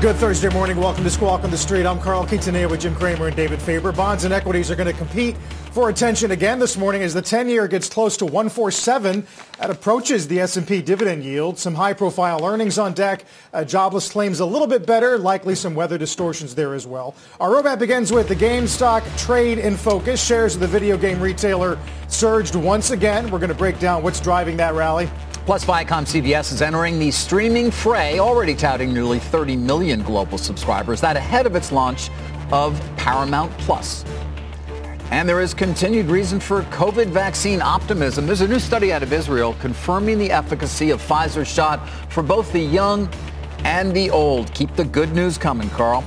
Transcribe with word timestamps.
Good 0.00 0.16
Thursday 0.16 0.48
morning. 0.48 0.78
Welcome 0.78 1.04
to 1.04 1.10
Squawk 1.10 1.44
on 1.44 1.50
the 1.50 1.58
Street. 1.58 1.84
I'm 1.84 2.00
Carl 2.00 2.24
Quintanilla 2.24 2.70
with 2.70 2.80
Jim 2.80 2.94
Cramer 2.94 3.26
and 3.26 3.36
David 3.36 3.60
Faber. 3.60 3.92
Bonds 3.92 4.24
and 4.24 4.32
equities 4.32 4.70
are 4.70 4.74
going 4.74 4.90
to 4.90 4.96
compete 4.96 5.36
for 5.72 5.90
attention 5.90 6.30
again 6.30 6.58
this 6.58 6.78
morning 6.78 7.02
as 7.02 7.12
the 7.12 7.20
10-year 7.20 7.68
gets 7.68 7.86
close 7.86 8.16
to 8.16 8.24
147 8.24 9.26
and 9.60 9.70
approaches 9.70 10.26
the 10.26 10.40
S&P 10.40 10.80
dividend 10.80 11.22
yield. 11.22 11.58
Some 11.58 11.74
high-profile 11.74 12.42
earnings 12.46 12.78
on 12.78 12.94
deck. 12.94 13.26
Uh, 13.52 13.62
jobless 13.62 14.10
claims 14.10 14.40
a 14.40 14.46
little 14.46 14.66
bit 14.66 14.86
better. 14.86 15.18
Likely 15.18 15.54
some 15.54 15.74
weather 15.74 15.98
distortions 15.98 16.54
there 16.54 16.72
as 16.72 16.86
well. 16.86 17.14
Our 17.38 17.50
roadmap 17.50 17.78
begins 17.78 18.10
with 18.10 18.26
the 18.26 18.36
GameStop 18.36 19.04
trade 19.18 19.58
in 19.58 19.76
focus. 19.76 20.24
Shares 20.24 20.54
of 20.54 20.62
the 20.62 20.66
video 20.66 20.96
game 20.96 21.20
retailer 21.20 21.78
surged 22.08 22.54
once 22.54 22.90
again. 22.90 23.30
We're 23.30 23.38
going 23.38 23.50
to 23.50 23.54
break 23.54 23.78
down 23.78 24.02
what's 24.02 24.18
driving 24.18 24.56
that 24.56 24.72
rally. 24.72 25.10
Plus, 25.50 25.64
Viacom 25.64 26.06
CBS 26.06 26.52
is 26.52 26.62
entering 26.62 27.00
the 27.00 27.10
streaming 27.10 27.72
fray, 27.72 28.20
already 28.20 28.54
touting 28.54 28.94
nearly 28.94 29.18
30 29.18 29.56
million 29.56 30.00
global 30.00 30.38
subscribers. 30.38 31.00
That 31.00 31.16
ahead 31.16 31.44
of 31.44 31.56
its 31.56 31.72
launch 31.72 32.08
of 32.52 32.80
Paramount 32.96 33.50
Plus. 33.58 34.04
And 35.10 35.28
there 35.28 35.40
is 35.40 35.52
continued 35.52 36.06
reason 36.06 36.38
for 36.38 36.62
COVID 36.62 37.08
vaccine 37.08 37.60
optimism. 37.62 38.26
There's 38.26 38.42
a 38.42 38.46
new 38.46 38.60
study 38.60 38.92
out 38.92 39.02
of 39.02 39.12
Israel 39.12 39.56
confirming 39.58 40.18
the 40.18 40.30
efficacy 40.30 40.92
of 40.92 41.02
Pfizer's 41.02 41.48
shot 41.48 41.84
for 42.10 42.22
both 42.22 42.52
the 42.52 42.60
young 42.60 43.12
and 43.64 43.92
the 43.92 44.08
old. 44.08 44.54
Keep 44.54 44.76
the 44.76 44.84
good 44.84 45.12
news 45.16 45.36
coming, 45.36 45.68
Carl. 45.70 46.04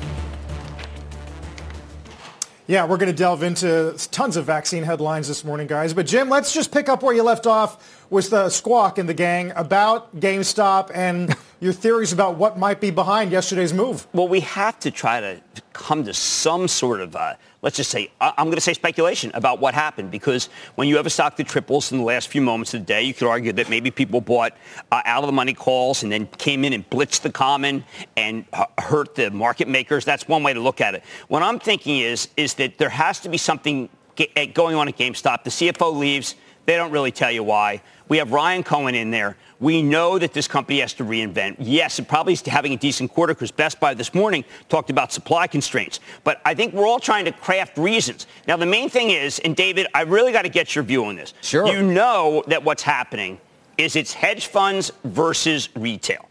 Yeah, 2.74 2.86
we're 2.86 2.98
going 2.98 3.12
to 3.12 3.16
delve 3.16 3.44
into 3.44 3.96
tons 4.10 4.36
of 4.36 4.46
vaccine 4.46 4.82
headlines 4.82 5.28
this 5.28 5.44
morning, 5.44 5.68
guys. 5.68 5.94
But 5.94 6.08
Jim, 6.08 6.28
let's 6.28 6.52
just 6.52 6.72
pick 6.72 6.90
up 6.90 7.04
where 7.04 7.14
you 7.14 7.22
left 7.22 7.46
off 7.46 8.04
with 8.10 8.32
the 8.32 8.50
squawk 8.50 8.98
and 8.98 9.08
the 9.08 9.14
gang 9.14 9.52
about 9.56 10.20
GameStop 10.20 10.90
and 10.92 11.36
your 11.59 11.73
theories 11.73 12.12
about 12.12 12.38
what 12.38 12.58
might 12.58 12.82
be 12.82 12.92
behind 12.92 13.32
yesterday's 13.32 13.73
move. 13.73 14.08
Well, 14.14 14.28
we 14.28 14.42
have 14.42 14.80
to 14.82 14.92
try 14.92 15.22
to 15.22 15.42
come 15.73 16.04
to 16.04 16.14
some 16.14 16.68
sort 16.68 17.02
of, 17.02 17.16
uh, 17.16 17.36
let's 17.62 17.78
just 17.78 17.90
say, 17.90 18.12
I'm 18.22 18.45
going 18.45 18.56
to 18.56 18.62
say 18.62 18.73
speculation 18.73 19.32
about 19.34 19.60
what 19.60 19.73
happened 19.73 20.12
because 20.12 20.50
when 20.76 20.88
you 20.88 20.98
have 20.98 21.06
a 21.06 21.10
stock 21.10 21.36
that 21.38 21.48
triples 21.48 21.92
in 21.92 21.98
the 21.98 22.04
last 22.04 22.28
few 22.28 22.42
moments 22.42 22.73
of 22.73 22.82
the 22.82 22.86
day, 22.86 23.04
you 23.04 23.14
could 23.14 23.28
argue 23.28 23.54
that 23.54 23.70
maybe 23.70 23.92
people 23.92 24.22
bought 24.22 24.56
uh, 24.92 25.02
out 25.06 25.23
of 25.23 25.28
the 25.28 25.34
money 25.34 25.54
calls 25.54 26.04
and 26.04 26.12
then 26.12 26.28
came 26.38 26.64
in 26.64 26.73
and 26.73 26.90
blitzed 26.90 27.22
the 27.22 27.32
common 27.32 27.84
and 28.17 28.45
hurt 28.78 29.16
the 29.16 29.32
market 29.32 29.67
makers. 29.67 30.06
That's 30.06 30.28
one 30.28 30.44
way 30.44 30.54
to 30.54 30.60
look 30.60 30.82
at 30.82 30.95
it. 30.95 31.04
What 31.28 31.44
I'm 31.44 31.60
thinking 31.60 32.00
is, 32.00 32.30
is 32.38 32.54
that 32.56 32.78
there 32.78 32.90
has 32.90 33.20
to 33.22 33.30
be 33.30 33.38
something 33.38 33.90
eh, 34.17 34.45
going 34.45 34.76
on 34.76 34.88
at 34.88 34.98
GameStop. 34.98 35.44
The 35.44 35.50
CFO 35.50 35.95
leaves. 35.98 36.36
They 36.66 36.76
don't 36.76 36.92
really 36.92 37.12
tell 37.12 37.32
you 37.32 37.44
why. 37.44 37.82
We 38.09 38.18
have 38.18 38.32
Ryan 38.32 38.64
Cohen 38.64 38.95
in 38.95 39.11
there. 39.11 39.38
We 39.60 39.82
know 39.82 40.20
that 40.20 40.33
this 40.33 40.48
company 40.48 40.80
has 40.82 40.94
to 40.95 41.05
reinvent. 41.05 41.55
Yes, 41.60 41.98
it 42.00 42.08
probably 42.08 42.33
is 42.33 42.42
having 42.42 42.73
a 42.73 42.77
decent 42.77 43.11
quarter 43.11 43.33
because 43.33 43.52
Best 43.52 43.80
Buy 43.80 43.94
this 43.94 44.14
morning 44.14 44.44
talked 44.67 44.89
about 44.89 45.14
supply 45.14 45.48
constraints. 45.48 46.00
But 46.23 46.42
I 46.44 46.54
think 46.54 46.73
we're 46.73 46.86
all 46.86 47.00
trying 47.00 47.26
to 47.26 47.32
craft 47.32 47.77
reasons. 47.77 48.27
Now, 48.48 48.58
the 48.58 48.66
main 48.66 48.89
thing 48.89 49.11
is, 49.11 49.39
and 49.39 49.55
David, 49.55 49.88
I 49.94 50.02
really 50.02 50.32
got 50.32 50.42
to 50.42 50.50
get 50.50 50.76
your 50.76 50.83
view 50.83 51.05
on 51.05 51.16
this. 51.16 51.33
Sure. 51.42 51.66
You 51.66 51.82
know 51.82 52.44
that 52.48 52.64
what's 52.64 52.83
happening 52.83 53.39
is 53.77 53.95
it's 53.95 54.14
hedge 54.14 54.48
funds 54.48 54.92
versus 55.06 55.70
retail. 55.76 56.27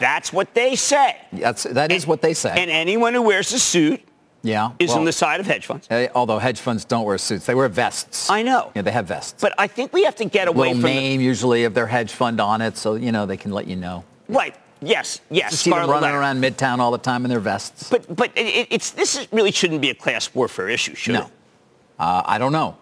That's 0.00 0.32
what 0.32 0.52
they 0.54 0.74
say. 0.76 1.16
That's, 1.32 1.64
that 1.64 1.92
is 1.92 2.06
what 2.06 2.22
they 2.22 2.34
say. 2.34 2.54
And 2.56 2.70
anyone 2.70 3.14
who 3.14 3.22
wears 3.22 3.52
a 3.52 3.58
suit 3.58 4.00
yeah, 4.44 4.70
is 4.78 4.90
well, 4.90 4.98
on 4.98 5.04
the 5.04 5.12
side 5.12 5.40
of 5.40 5.46
hedge 5.46 5.66
funds. 5.66 5.86
eh, 5.90 6.08
although 6.14 6.38
hedge 6.38 6.60
funds 6.60 6.84
don't 6.84 7.04
wear 7.04 7.18
suits, 7.18 7.46
they 7.46 7.54
wear 7.54 7.68
vests. 7.68 8.30
I 8.30 8.42
know. 8.42 8.70
Yeah, 8.74 8.82
they 8.82 8.92
have 8.92 9.06
vests. 9.06 9.40
But 9.40 9.54
I 9.58 9.66
think 9.66 9.92
we 9.92 10.04
have 10.04 10.14
to 10.16 10.24
get 10.24 10.46
away 10.46 10.68
Little 10.68 10.82
from 10.82 10.90
name 10.90 11.20
usually 11.20 11.64
of 11.64 11.74
their 11.74 11.86
hedge 11.86 12.12
fund 12.12 12.40
on 12.40 12.60
it, 12.60 12.76
so 12.76 12.94
you 12.94 13.10
know 13.10 13.26
they 13.26 13.36
can 13.36 13.50
let 13.50 13.66
you 13.66 13.76
know. 13.76 14.04
right. 14.28 14.54
Yes, 14.80 15.20
yes. 15.30 15.52
Just 15.52 15.62
see 15.64 15.70
them 15.70 15.88
running 15.88 16.02
letter. 16.02 16.18
around 16.18 16.42
Midtown 16.42 16.78
all 16.78 16.90
the 16.90 16.98
time 16.98 17.24
in 17.24 17.30
their 17.30 17.40
vests. 17.40 17.88
But 17.88 18.14
but 18.14 18.30
it, 18.36 18.68
it's 18.70 18.90
this 18.90 19.16
is, 19.16 19.28
really 19.32 19.50
shouldn't 19.50 19.80
be 19.80 19.88
a 19.88 19.94
class 19.94 20.34
warfare 20.34 20.68
issue, 20.68 20.94
should 20.94 21.14
no, 21.14 21.22
it? 21.22 21.32
uh, 21.98 22.22
I 22.26 22.36
don't 22.36 22.52
know. 22.52 22.76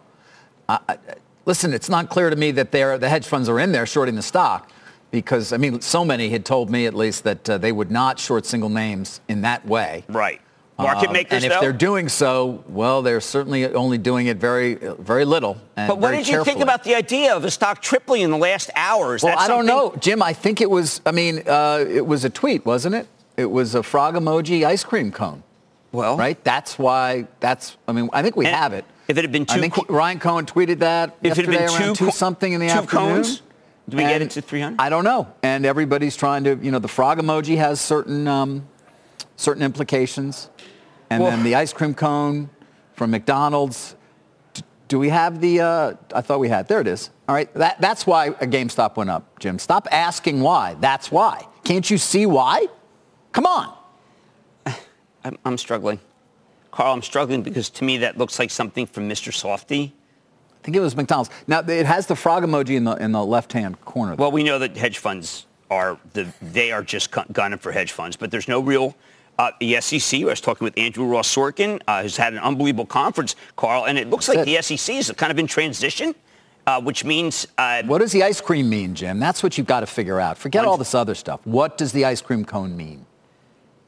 Uh, 0.69 0.79
listen, 1.45 1.73
it's 1.73 1.89
not 1.89 2.09
clear 2.09 2.31
to 2.31 2.37
me 2.37 2.51
that 2.53 2.73
they're, 2.73 2.99
the 2.99 3.09
hedge 3.09 3.27
funds 3.27 3.49
are 3.49 3.61
in 3.61 3.73
there 3.73 3.87
shorting 3.87 4.15
the 4.15 4.23
stock 4.23 4.71
because 5.11 5.53
I 5.53 5.59
mean, 5.59 5.81
so 5.81 6.05
many 6.05 6.31
had 6.31 6.45
told 6.45 6.71
me 6.71 6.87
at 6.87 6.95
least 6.95 7.25
that 7.25 7.49
uh, 7.49 7.59
they 7.59 7.71
would 7.73 7.91
not 7.91 8.19
short 8.19 8.47
single 8.47 8.71
names 8.71 9.21
in 9.29 9.43
that 9.43 9.65
way. 9.67 10.05
Right. 10.09 10.41
Market 10.83 11.09
Um, 11.09 11.13
makers, 11.13 11.33
and 11.37 11.45
if 11.45 11.53
though? 11.53 11.61
they're 11.61 11.73
doing 11.73 12.09
so, 12.09 12.63
well, 12.69 13.03
they're 13.03 13.21
certainly 13.21 13.67
only 13.73 13.99
doing 13.99 14.27
it 14.27 14.37
very, 14.39 14.75
very 14.75 15.25
little. 15.25 15.57
But 15.77 15.99
what 15.99 16.11
did 16.13 16.29
you 16.29 16.45
think 16.45 16.61
about 16.61 16.85
the 16.85 16.95
idea 16.95 17.35
of 17.35 17.45
a 17.45 17.51
stock 17.51 17.81
tripling 17.83 18.23
in 18.23 18.31
the 18.31 18.37
last 18.39 18.71
hours? 18.77 19.23
Well, 19.23 19.39
I 19.39 19.49
don't 19.49 19.67
know, 19.67 19.95
Jim. 20.01 20.23
I 20.23 20.33
think 20.33 20.61
it 20.61 20.71
was. 20.71 21.01
I 21.07 21.13
mean, 21.13 21.43
uh, 21.49 21.85
it 21.89 22.07
was 22.07 22.25
a 22.25 22.31
tweet, 22.31 22.65
wasn't 22.67 22.95
it? 22.95 23.07
It 23.37 23.47
was 23.51 23.75
a 23.75 23.83
frog 23.83 24.15
emoji 24.15 24.65
ice 24.65 24.85
cream 24.85 25.11
cone. 25.13 25.43
Well, 25.93 26.17
Right. 26.17 26.43
That's 26.45 26.79
why. 26.79 27.27
That's. 27.41 27.77
I 27.89 27.93
mean, 27.93 28.09
I 28.13 28.23
think 28.23 28.37
we 28.37 28.47
have 28.47 28.73
it. 28.73 28.85
if 29.09 29.19
it 29.19 29.25
had 29.25 29.33
been 29.33 29.47
I 29.49 29.55
two 29.55 29.61
think 29.61 29.75
co- 29.75 29.85
Ryan 29.89 30.19
Cohen 30.19 30.47
tweeted 30.47 30.79
that 30.81 31.17
If 31.23 31.39
it 31.39 31.47
had 31.47 31.55
been 31.59 31.95
two 31.95 32.05
co- 32.07 32.11
something 32.11 32.53
in 32.53 32.61
the 32.61 32.69
two 32.69 32.73
afternoon. 32.73 33.15
cones, 33.17 33.43
do 33.89 33.97
we 33.99 34.03
get 34.05 34.13
And 34.23 34.25
it 34.25 34.31
to 34.31 34.41
300? 34.43 34.81
I 34.81 34.89
don't 34.89 35.05
know. 35.05 35.29
And 35.43 35.67
everybody's 35.67 36.17
trying 36.17 36.45
to. 36.45 36.57
You 36.63 36.71
know, 36.71 36.79
the 36.79 36.89
frog 36.89 37.19
emoji 37.19 37.57
has 37.59 37.79
certain 37.81 38.27
um, 38.29 38.67
certain 39.37 39.63
implications, 39.63 40.49
and 41.13 41.23
Well- 41.23 41.31
then 41.31 41.43
the 41.45 41.55
ice 41.55 41.73
cream 41.73 41.95
cone 41.95 42.49
from 42.95 43.11
McDonald's. 43.11 43.95
D- 44.55 44.63
Do 44.89 44.99
we 44.99 45.11
have 45.11 45.41
the? 45.41 45.61
Uh, 45.61 45.93
I 46.15 46.21
thought 46.23 46.41
we 46.41 46.49
had. 46.49 46.69
There 46.69 46.81
it 46.81 46.87
is. 46.87 47.11
All 47.29 47.35
right. 47.35 47.53
That, 47.55 47.81
that's 47.81 48.07
why 48.07 48.27
a 48.27 48.47
GameStop 48.47 48.97
went 48.97 49.11
up, 49.11 49.39
Jim. 49.39 49.59
Stop 49.59 49.87
asking 49.91 50.41
why. 50.41 50.77
That's 50.81 51.11
why. 51.11 51.47
Can't 51.65 51.89
you 51.91 51.99
see 51.99 52.27
why? 52.27 52.67
Come 53.33 53.47
on. 53.47 53.75
I'm, 55.25 55.39
I'm 55.45 55.59
struggling. 55.59 56.01
Carl, 56.71 56.95
I'm 56.95 57.03
struggling 57.03 57.43
because 57.43 57.69
to 57.71 57.85
me 57.85 57.99
that 57.99 58.17
looks 58.17 58.39
like 58.39 58.51
something 58.51 58.87
from 58.87 59.09
Mr. 59.09 59.31
Softee. 59.31 59.93
I 59.93 60.65
think 60.65 60.77
it 60.77 60.81
was 60.81 60.97
McDonald's. 60.97 61.29
Now 61.47 61.61
it 61.61 61.87
has 61.87 62.07
the 62.07 62.17
frog 62.17 62.45
emoji 62.45 62.77
in 62.77 62.85
the 62.85 62.95
in 62.97 63.13
the 63.13 63.25
left 63.25 63.53
hand 63.53 63.81
corner. 63.85 64.15
Well, 64.15 64.33
we 64.33 64.43
know 64.43 64.59
that 64.61 64.77
hedge 64.77 64.99
funds 64.99 65.47
are 65.71 65.99
the 66.15 66.33
they 66.41 66.73
are 66.73 66.83
just 66.83 67.11
gunning 67.33 67.59
for 67.59 67.73
hedge 67.73 67.93
funds, 67.93 68.17
but 68.17 68.31
there's 68.31 68.49
no 68.49 68.61
real. 68.61 68.95
Uh, 69.43 69.51
the 69.59 69.81
SEC. 69.81 70.21
I 70.21 70.27
was 70.27 70.41
talking 70.41 70.65
with 70.65 70.79
Andrew 70.79 71.05
Ross 71.05 71.35
Sorkin, 71.35 71.83
uh, 71.89 72.03
who's 72.03 72.17
had 72.17 72.33
an 72.33 72.39
unbelievable 72.39 72.87
conference, 72.87 73.35
Carl, 73.57 73.87
and 73.87 73.99
it 73.99 74.09
looks 74.09 74.29
like 74.29 74.39
That's 74.45 74.69
the 74.69 74.77
SEC 74.77 74.95
is 74.95 75.13
kind 75.17 75.33
of 75.33 75.39
in 75.41 75.49
transition, 75.49 76.15
uh, 76.65 76.81
which 76.81 77.05
means 77.05 77.49
uh, 77.59 77.83
what 77.87 77.99
does 77.99 78.13
the 78.13 78.23
ice 78.23 78.41
cream 78.41 78.71
mean, 78.71 78.95
Jim? 78.95 79.19
That's 79.19 79.43
what 79.43 79.59
you've 79.59 79.67
got 79.67 79.81
to 79.81 79.87
figure 79.87 80.21
out. 80.21 80.39
Forget 80.39 80.65
all 80.65 80.77
this 80.77 80.95
other 80.95 81.17
stuff. 81.17 81.41
What 81.43 81.77
does 81.77 81.91
the 81.91 82.05
ice 82.05 82.21
cream 82.21 82.45
cone 82.45 82.77
mean? 82.77 83.05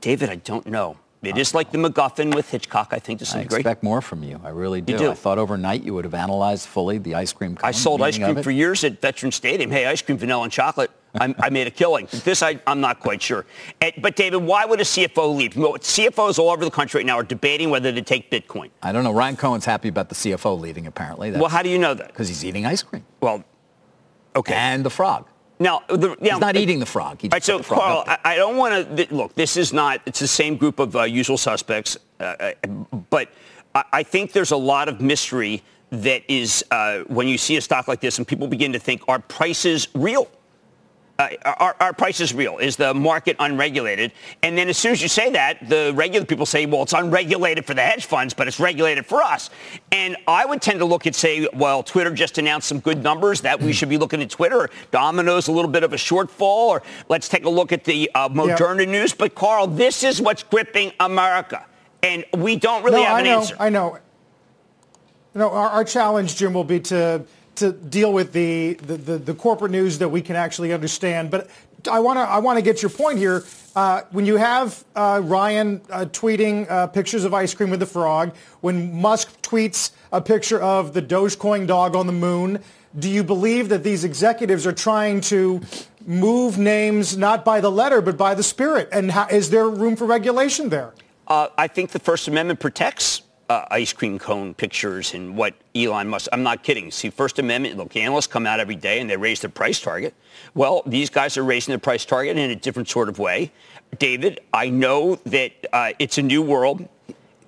David, 0.00 0.28
I 0.28 0.36
don't 0.36 0.66
know. 0.66 0.98
It 1.22 1.38
is 1.38 1.54
like 1.54 1.70
the 1.70 1.78
MacGuffin 1.78 2.34
with 2.34 2.50
Hitchcock, 2.50 2.88
I 2.90 2.98
think, 2.98 3.20
to 3.20 3.24
some 3.24 3.38
great... 3.38 3.40
I 3.40 3.44
degree. 3.44 3.60
expect 3.60 3.82
more 3.84 4.02
from 4.02 4.24
you. 4.24 4.40
I 4.42 4.48
really 4.48 4.80
do. 4.80 4.98
do. 4.98 5.12
I 5.12 5.14
thought 5.14 5.38
overnight 5.38 5.84
you 5.84 5.94
would 5.94 6.04
have 6.04 6.14
analyzed 6.14 6.66
fully 6.66 6.98
the 6.98 7.14
ice 7.14 7.32
cream 7.32 7.54
cone. 7.54 7.68
I 7.68 7.70
sold 7.70 8.02
ice 8.02 8.18
cream 8.18 8.42
for 8.42 8.50
years 8.50 8.82
at 8.82 9.00
Veteran 9.00 9.30
Stadium. 9.30 9.70
Hey, 9.70 9.86
ice 9.86 10.02
cream, 10.02 10.18
vanilla, 10.18 10.42
and 10.42 10.52
chocolate. 10.52 10.90
I, 11.20 11.34
I 11.38 11.50
made 11.50 11.66
a 11.66 11.70
killing. 11.70 12.08
This, 12.24 12.42
I, 12.42 12.58
I'm 12.66 12.80
not 12.80 13.00
quite 13.00 13.22
sure. 13.22 13.46
Eh, 13.80 13.92
but, 13.98 14.16
David, 14.16 14.38
why 14.38 14.64
would 14.64 14.80
a 14.80 14.84
CFO 14.84 15.34
leave? 15.36 15.56
Well, 15.56 15.74
CFOs 15.74 16.38
all 16.38 16.50
over 16.50 16.64
the 16.64 16.70
country 16.70 16.98
right 16.98 17.06
now 17.06 17.18
are 17.18 17.24
debating 17.24 17.70
whether 17.70 17.92
to 17.92 18.02
take 18.02 18.30
Bitcoin. 18.30 18.70
I 18.82 18.92
don't 18.92 19.04
know. 19.04 19.12
Ryan 19.12 19.36
Cohen's 19.36 19.64
happy 19.64 19.88
about 19.88 20.08
the 20.08 20.14
CFO 20.14 20.58
leaving, 20.58 20.86
apparently. 20.86 21.30
well, 21.30 21.48
how 21.48 21.62
do 21.62 21.68
you 21.68 21.78
know 21.78 21.94
that? 21.94 22.08
Because 22.08 22.28
he's 22.28 22.44
eating 22.44 22.66
ice 22.66 22.82
cream. 22.82 23.04
Well, 23.20 23.44
okay. 24.34 24.54
And 24.54 24.84
the 24.84 24.90
frog. 24.90 25.28
now, 25.60 25.82
the, 25.88 26.16
now, 26.20 26.32
He's 26.32 26.40
not 26.40 26.56
eating 26.56 26.80
the 26.80 26.86
frog. 26.86 27.20
He 27.20 27.28
right, 27.28 27.44
so 27.44 27.62
frog 27.62 27.80
Carl. 27.80 28.04
I, 28.06 28.18
I 28.24 28.36
don't 28.36 28.56
want 28.56 28.96
to 28.96 29.14
look. 29.14 29.34
This 29.34 29.56
is 29.56 29.72
not. 29.72 30.00
It's 30.06 30.20
the 30.20 30.26
same 30.28 30.56
group 30.56 30.78
of 30.80 30.96
uh, 30.96 31.02
usual 31.04 31.38
suspects, 31.38 31.96
uh, 32.18 32.24
uh, 32.24 32.52
but 33.10 33.30
I, 33.74 33.84
I 33.92 34.02
think 34.02 34.32
there's 34.32 34.50
a 34.50 34.56
lot 34.56 34.88
of 34.88 35.00
mystery 35.00 35.62
that 35.90 36.22
is 36.28 36.64
uh, 36.70 37.00
when 37.06 37.28
you 37.28 37.38
see 37.38 37.56
a 37.56 37.60
stock 37.60 37.86
like 37.86 38.00
this 38.00 38.18
and 38.18 38.26
people 38.26 38.48
begin 38.48 38.72
to 38.72 38.78
think, 38.78 39.02
are 39.08 39.20
prices 39.20 39.88
real? 39.94 40.28
Uh, 41.16 41.28
our, 41.44 41.76
our, 41.78 41.92
price 41.92 42.18
is 42.18 42.34
real. 42.34 42.58
Is 42.58 42.74
the 42.74 42.92
market 42.92 43.36
unregulated? 43.38 44.10
And 44.42 44.58
then 44.58 44.68
as 44.68 44.76
soon 44.76 44.90
as 44.90 45.00
you 45.00 45.06
say 45.06 45.30
that, 45.30 45.68
the 45.68 45.92
regular 45.94 46.26
people 46.26 46.44
say, 46.44 46.66
well, 46.66 46.82
it's 46.82 46.92
unregulated 46.92 47.64
for 47.64 47.72
the 47.72 47.82
hedge 47.82 48.06
funds, 48.06 48.34
but 48.34 48.48
it's 48.48 48.58
regulated 48.58 49.06
for 49.06 49.22
us. 49.22 49.48
And 49.92 50.16
I 50.26 50.44
would 50.44 50.60
tend 50.60 50.80
to 50.80 50.84
look 50.84 51.06
and 51.06 51.14
say, 51.14 51.46
well, 51.54 51.84
Twitter 51.84 52.10
just 52.10 52.38
announced 52.38 52.66
some 52.66 52.80
good 52.80 53.00
numbers 53.00 53.42
that 53.42 53.62
we 53.62 53.72
should 53.72 53.88
be 53.88 53.96
looking 53.96 54.22
at 54.22 54.30
Twitter. 54.30 54.68
Domino's 54.90 55.46
a 55.46 55.52
little 55.52 55.70
bit 55.70 55.84
of 55.84 55.92
a 55.92 55.96
shortfall, 55.96 56.68
or 56.68 56.82
let's 57.08 57.28
take 57.28 57.44
a 57.44 57.50
look 57.50 57.70
at 57.70 57.84
the 57.84 58.10
uh, 58.16 58.28
Moderna 58.28 58.80
yep. 58.80 58.88
news. 58.88 59.14
But 59.14 59.36
Carl, 59.36 59.68
this 59.68 60.02
is 60.02 60.20
what's 60.20 60.42
gripping 60.42 60.92
America. 60.98 61.64
And 62.02 62.24
we 62.36 62.56
don't 62.56 62.82
really 62.82 63.02
no, 63.02 63.04
have 63.04 63.16
I 63.16 63.20
an 63.20 63.24
know, 63.26 63.38
answer. 63.38 63.56
I 63.60 63.68
know. 63.68 63.98
Know, 65.34 65.50
our, 65.50 65.68
our 65.68 65.84
challenge, 65.84 66.36
Jim, 66.36 66.54
will 66.54 66.64
be 66.64 66.80
to 66.80 67.24
to 67.56 67.72
deal 67.72 68.12
with 68.12 68.32
the, 68.32 68.74
the, 68.74 68.96
the, 68.96 69.18
the, 69.18 69.34
corporate 69.34 69.70
news 69.70 69.98
that 69.98 70.08
we 70.08 70.22
can 70.22 70.36
actually 70.36 70.72
understand. 70.72 71.30
But 71.30 71.48
I 71.90 72.00
want 72.00 72.18
to 72.18 72.22
I 72.22 72.38
want 72.38 72.58
to 72.58 72.62
get 72.62 72.82
your 72.82 72.90
point 72.90 73.18
here. 73.18 73.44
Uh, 73.76 74.02
when 74.12 74.24
you 74.24 74.36
have 74.36 74.84
uh, 74.94 75.20
Ryan 75.22 75.80
uh, 75.90 76.06
tweeting 76.06 76.70
uh, 76.70 76.86
pictures 76.86 77.24
of 77.24 77.34
ice 77.34 77.54
cream 77.54 77.70
with 77.70 77.80
the 77.80 77.86
frog, 77.86 78.34
when 78.60 79.00
Musk 79.00 79.42
tweets 79.42 79.90
a 80.12 80.20
picture 80.20 80.60
of 80.60 80.94
the 80.94 81.02
Dogecoin 81.02 81.66
dog 81.66 81.96
on 81.96 82.06
the 82.06 82.12
moon, 82.12 82.62
do 82.96 83.10
you 83.10 83.24
believe 83.24 83.68
that 83.70 83.82
these 83.82 84.04
executives 84.04 84.66
are 84.66 84.72
trying 84.72 85.20
to 85.22 85.60
move 86.06 86.56
names 86.58 87.16
not 87.16 87.44
by 87.44 87.60
the 87.60 87.70
letter 87.70 88.00
but 88.00 88.16
by 88.16 88.34
the 88.34 88.44
spirit? 88.44 88.88
And 88.92 89.10
how, 89.10 89.26
is 89.26 89.50
there 89.50 89.68
room 89.68 89.96
for 89.96 90.04
regulation 90.04 90.68
there? 90.68 90.94
Uh, 91.26 91.48
I 91.58 91.66
think 91.66 91.90
the 91.90 91.98
First 91.98 92.28
Amendment 92.28 92.60
protects 92.60 93.22
uh, 93.48 93.64
ice 93.70 93.92
cream 93.92 94.18
cone 94.18 94.54
pictures 94.54 95.14
and 95.14 95.36
what 95.36 95.54
Elon 95.74 96.08
Musk. 96.08 96.28
I'm 96.32 96.42
not 96.42 96.62
kidding. 96.62 96.90
See, 96.90 97.10
First 97.10 97.38
Amendment, 97.38 97.76
look, 97.76 97.96
analysts 97.96 98.26
come 98.26 98.46
out 98.46 98.60
every 98.60 98.76
day 98.76 99.00
and 99.00 99.08
they 99.08 99.16
raise 99.16 99.40
their 99.40 99.50
price 99.50 99.80
target. 99.80 100.14
Well, 100.54 100.82
these 100.86 101.10
guys 101.10 101.36
are 101.36 101.44
raising 101.44 101.72
their 101.72 101.78
price 101.78 102.04
target 102.04 102.36
in 102.36 102.50
a 102.50 102.56
different 102.56 102.88
sort 102.88 103.08
of 103.08 103.18
way. 103.18 103.52
David, 103.98 104.40
I 104.52 104.70
know 104.70 105.16
that 105.26 105.52
uh, 105.72 105.92
it's 105.98 106.18
a 106.18 106.22
new 106.22 106.42
world. 106.42 106.88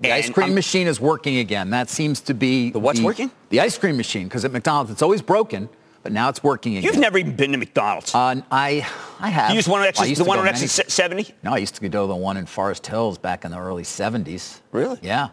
The 0.00 0.12
ice 0.12 0.28
cream 0.28 0.48
I'm, 0.48 0.54
machine 0.54 0.86
is 0.86 1.00
working 1.00 1.38
again. 1.38 1.70
That 1.70 1.88
seems 1.88 2.20
to 2.22 2.34
be 2.34 2.70
the 2.70 2.78
what's 2.78 2.98
the, 2.98 3.04
working? 3.04 3.30
The 3.48 3.60
ice 3.60 3.78
cream 3.78 3.96
machine, 3.96 4.24
because 4.24 4.44
at 4.44 4.52
McDonald's 4.52 4.90
it's 4.90 5.00
always 5.00 5.22
broken, 5.22 5.70
but 6.02 6.12
now 6.12 6.28
it's 6.28 6.42
working 6.42 6.76
again. 6.76 6.84
You've 6.84 7.00
never 7.00 7.16
even 7.16 7.34
been 7.34 7.52
to 7.52 7.58
McDonald's. 7.58 8.14
Uh, 8.14 8.42
I 8.50 8.86
I 9.18 9.30
have. 9.30 9.50
You 9.50 9.56
used 9.56 9.68
one 9.68 9.80
on 9.80 9.86
Exit, 9.86 10.18
the 10.18 10.24
one 10.24 10.38
on 10.38 10.46
Exit 10.46 10.90
70? 10.90 11.34
No, 11.42 11.54
I 11.54 11.58
used 11.58 11.74
to 11.76 11.80
go 11.80 11.88
to 12.02 12.08
the 12.08 12.14
one 12.14 12.36
in 12.36 12.44
Forest 12.44 12.86
Hills 12.86 13.16
back 13.16 13.46
in 13.46 13.50
the 13.50 13.58
early 13.58 13.84
70s. 13.84 14.60
Really? 14.70 14.98
Yeah. 15.02 15.30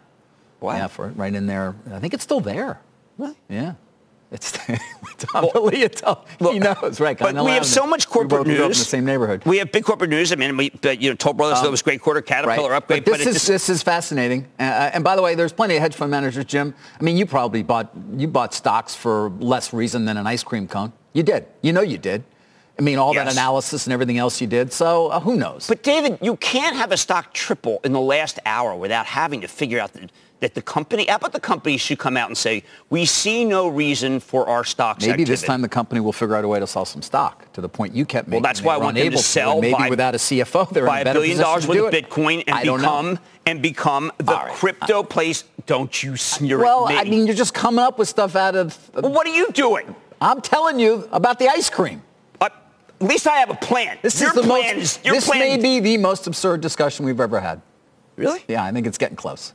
Wow. 0.64 0.76
Yeah, 0.76 0.86
for 0.86 1.08
right 1.08 1.34
in 1.34 1.46
there. 1.46 1.74
I 1.92 1.98
think 1.98 2.14
it's 2.14 2.24
still 2.24 2.40
there. 2.40 2.80
Really? 3.18 3.34
Yeah. 3.48 3.74
It's 4.30 4.50
Tom 5.18 5.48
well, 5.54 5.68
he 5.68 6.58
knows, 6.58 6.98
right? 6.98 7.16
But 7.16 7.36
we 7.36 7.52
have 7.52 7.64
so 7.64 7.86
much 7.86 8.08
corporate 8.08 8.46
news. 8.48 8.60
in 8.60 8.68
the 8.68 8.74
same 8.74 9.04
neighborhood. 9.04 9.44
We 9.44 9.58
have 9.58 9.70
big 9.70 9.84
corporate 9.84 10.10
news. 10.10 10.32
I 10.32 10.34
mean, 10.34 10.56
we, 10.56 10.70
but, 10.70 11.00
you 11.00 11.10
know, 11.10 11.14
Toll 11.14 11.34
Brothers 11.34 11.58
um, 11.58 11.64
that 11.64 11.70
was 11.70 11.82
great 11.82 12.00
quarter, 12.00 12.20
Caterpillar 12.20 12.70
right. 12.70 12.76
upgrade. 12.78 13.04
But 13.04 13.18
this 13.18 13.24
but 13.24 13.36
is 13.36 13.46
this 13.46 13.68
is 13.68 13.82
fascinating. 13.82 14.48
Uh, 14.58 14.90
and 14.92 15.04
by 15.04 15.14
the 15.14 15.22
way, 15.22 15.36
there's 15.36 15.52
plenty 15.52 15.76
of 15.76 15.82
hedge 15.82 15.94
fund 15.94 16.10
managers, 16.10 16.44
Jim. 16.46 16.74
I 16.98 17.02
mean, 17.04 17.16
you 17.16 17.26
probably 17.26 17.62
bought 17.62 17.92
you 18.16 18.26
bought 18.26 18.54
stocks 18.54 18.94
for 18.94 19.28
less 19.38 19.72
reason 19.72 20.04
than 20.04 20.16
an 20.16 20.26
ice 20.26 20.42
cream 20.42 20.66
cone. 20.66 20.92
You 21.12 21.22
did. 21.22 21.46
You 21.62 21.72
know 21.72 21.82
you 21.82 21.98
did. 21.98 22.24
I 22.76 22.82
mean, 22.82 22.98
all 22.98 23.14
yes. 23.14 23.24
that 23.24 23.32
analysis 23.32 23.86
and 23.86 23.92
everything 23.92 24.18
else 24.18 24.40
you 24.40 24.48
did. 24.48 24.72
So 24.72 25.08
uh, 25.08 25.20
who 25.20 25.36
knows? 25.36 25.68
But 25.68 25.84
David, 25.84 26.18
you 26.20 26.36
can't 26.36 26.74
have 26.74 26.90
a 26.90 26.96
stock 26.96 27.32
triple 27.32 27.80
in 27.84 27.92
the 27.92 28.00
last 28.00 28.40
hour 28.44 28.74
without 28.74 29.06
having 29.06 29.42
to 29.42 29.48
figure 29.48 29.78
out 29.78 29.92
the 29.92 30.08
that 30.44 30.54
the 30.54 30.60
company, 30.60 31.06
how 31.08 31.16
about 31.16 31.32
the 31.32 31.40
company 31.40 31.78
should 31.78 31.98
come 31.98 32.18
out 32.18 32.28
and 32.28 32.36
say, 32.36 32.62
we 32.90 33.06
see 33.06 33.46
no 33.46 33.66
reason 33.66 34.20
for 34.20 34.46
our 34.46 34.62
stocks 34.62 35.00
Maybe 35.00 35.12
activity. 35.12 35.30
this 35.30 35.42
time 35.42 35.62
the 35.62 35.70
company 35.70 36.02
will 36.02 36.12
figure 36.12 36.36
out 36.36 36.44
a 36.44 36.48
way 36.48 36.60
to 36.60 36.66
sell 36.66 36.84
some 36.84 37.00
stock 37.00 37.50
to 37.54 37.62
the 37.62 37.68
point 37.68 37.94
you 37.94 38.04
kept 38.04 38.28
making. 38.28 38.42
Well, 38.42 38.48
that's 38.50 38.60
why 38.60 38.74
I 38.74 38.76
want 38.76 38.98
them 38.98 39.10
to 39.10 39.16
sell. 39.16 39.54
To, 39.54 39.60
maybe 39.62 39.72
buy, 39.72 39.88
without 39.88 40.14
a 40.14 40.18
CFO, 40.18 40.68
they're 40.68 40.84
buy 40.84 41.00
in 41.00 41.06
a 41.06 41.10
a 41.10 41.14
billion 41.14 41.38
dollars 41.38 41.66
worth 41.66 41.94
of 41.94 41.94
Bitcoin 41.94 42.44
and 42.46 42.62
become 42.62 43.18
and 43.46 43.62
become 43.62 44.12
the 44.18 44.24
right. 44.24 44.52
crypto 44.52 45.02
place. 45.02 45.44
Don't 45.64 46.02
you 46.02 46.14
sneer 46.18 46.58
well, 46.58 46.84
at 46.84 46.90
me. 46.90 46.94
Well, 46.96 47.06
I 47.06 47.08
mean, 47.08 47.26
you're 47.26 47.36
just 47.36 47.54
coming 47.54 47.82
up 47.82 47.98
with 47.98 48.08
stuff 48.08 48.36
out 48.36 48.54
of. 48.54 48.76
Uh, 48.94 49.00
well, 49.02 49.12
what 49.12 49.26
are 49.26 49.34
you 49.34 49.50
doing? 49.52 49.94
I'm 50.20 50.42
telling 50.42 50.78
you 50.78 51.08
about 51.10 51.38
the 51.38 51.48
ice 51.48 51.70
cream. 51.70 52.02
Uh, 52.38 52.50
at 53.00 53.06
least 53.06 53.26
I 53.26 53.36
have 53.36 53.48
a 53.48 53.54
plan. 53.54 53.96
This 54.02 54.20
your 54.20 54.28
is 54.28 54.34
the 54.34 54.42
plan 54.42 54.76
most, 54.76 54.98
is, 54.98 55.04
your 55.06 55.14
this 55.14 55.24
plan 55.24 55.38
may 55.38 55.56
be 55.56 55.80
the 55.80 55.96
most 55.96 56.26
absurd 56.26 56.60
discussion 56.60 57.06
we've 57.06 57.20
ever 57.20 57.40
had. 57.40 57.62
Really? 58.16 58.40
Yeah, 58.46 58.62
I 58.62 58.72
think 58.72 58.86
it's 58.86 58.98
getting 58.98 59.16
close. 59.16 59.54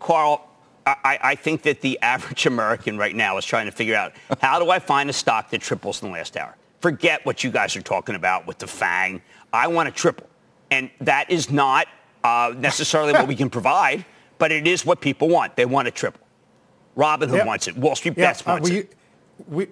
Carl, 0.00 0.48
I, 0.86 1.18
I, 1.22 1.34
think 1.34 1.62
that 1.62 1.80
the 1.82 1.98
average 2.00 2.46
American 2.54 2.98
right 2.98 3.14
now 3.14 3.36
is 3.38 3.44
trying 3.44 3.66
to 3.66 3.72
figure 3.72 3.94
out 3.94 4.12
how 4.40 4.58
do 4.58 4.70
I 4.70 4.78
find 4.78 5.08
a 5.08 5.12
stock 5.12 5.50
that 5.50 5.60
triples 5.60 6.02
in 6.02 6.08
the 6.08 6.14
last 6.14 6.36
hour? 6.36 6.56
Forget 6.80 7.24
what 7.26 7.44
you 7.44 7.50
guys 7.50 7.76
are 7.76 7.82
talking 7.82 8.14
about 8.14 8.46
with 8.46 8.58
the 8.58 8.66
FANG. 8.66 9.22
I 9.52 9.68
want 9.68 9.88
to 9.88 9.94
triple. 9.94 10.26
And 10.70 10.90
that 11.00 11.30
is 11.30 11.50
not 11.50 11.86
uh, 12.24 12.54
necessarily 12.56 13.12
what 13.12 13.28
we 13.28 13.36
can 13.36 13.50
provide, 13.58 14.04
but 14.38 14.50
it 14.50 14.66
is 14.66 14.86
what 14.86 15.00
people 15.00 15.28
want. 15.28 15.56
They 15.56 15.66
want 15.66 15.88
a 15.88 15.90
triple. 15.90 16.26
Robinhood 16.96 17.38
yep. 17.38 17.46
wants 17.46 17.68
it. 17.68 17.76
Wall 17.76 17.94
Street 17.94 18.16
yep. 18.16 18.28
Bets 18.28 18.42
uh, 18.42 18.44
wants 18.52 18.70
we, 18.70 18.76
it. 18.78 18.94
We, 19.48 19.66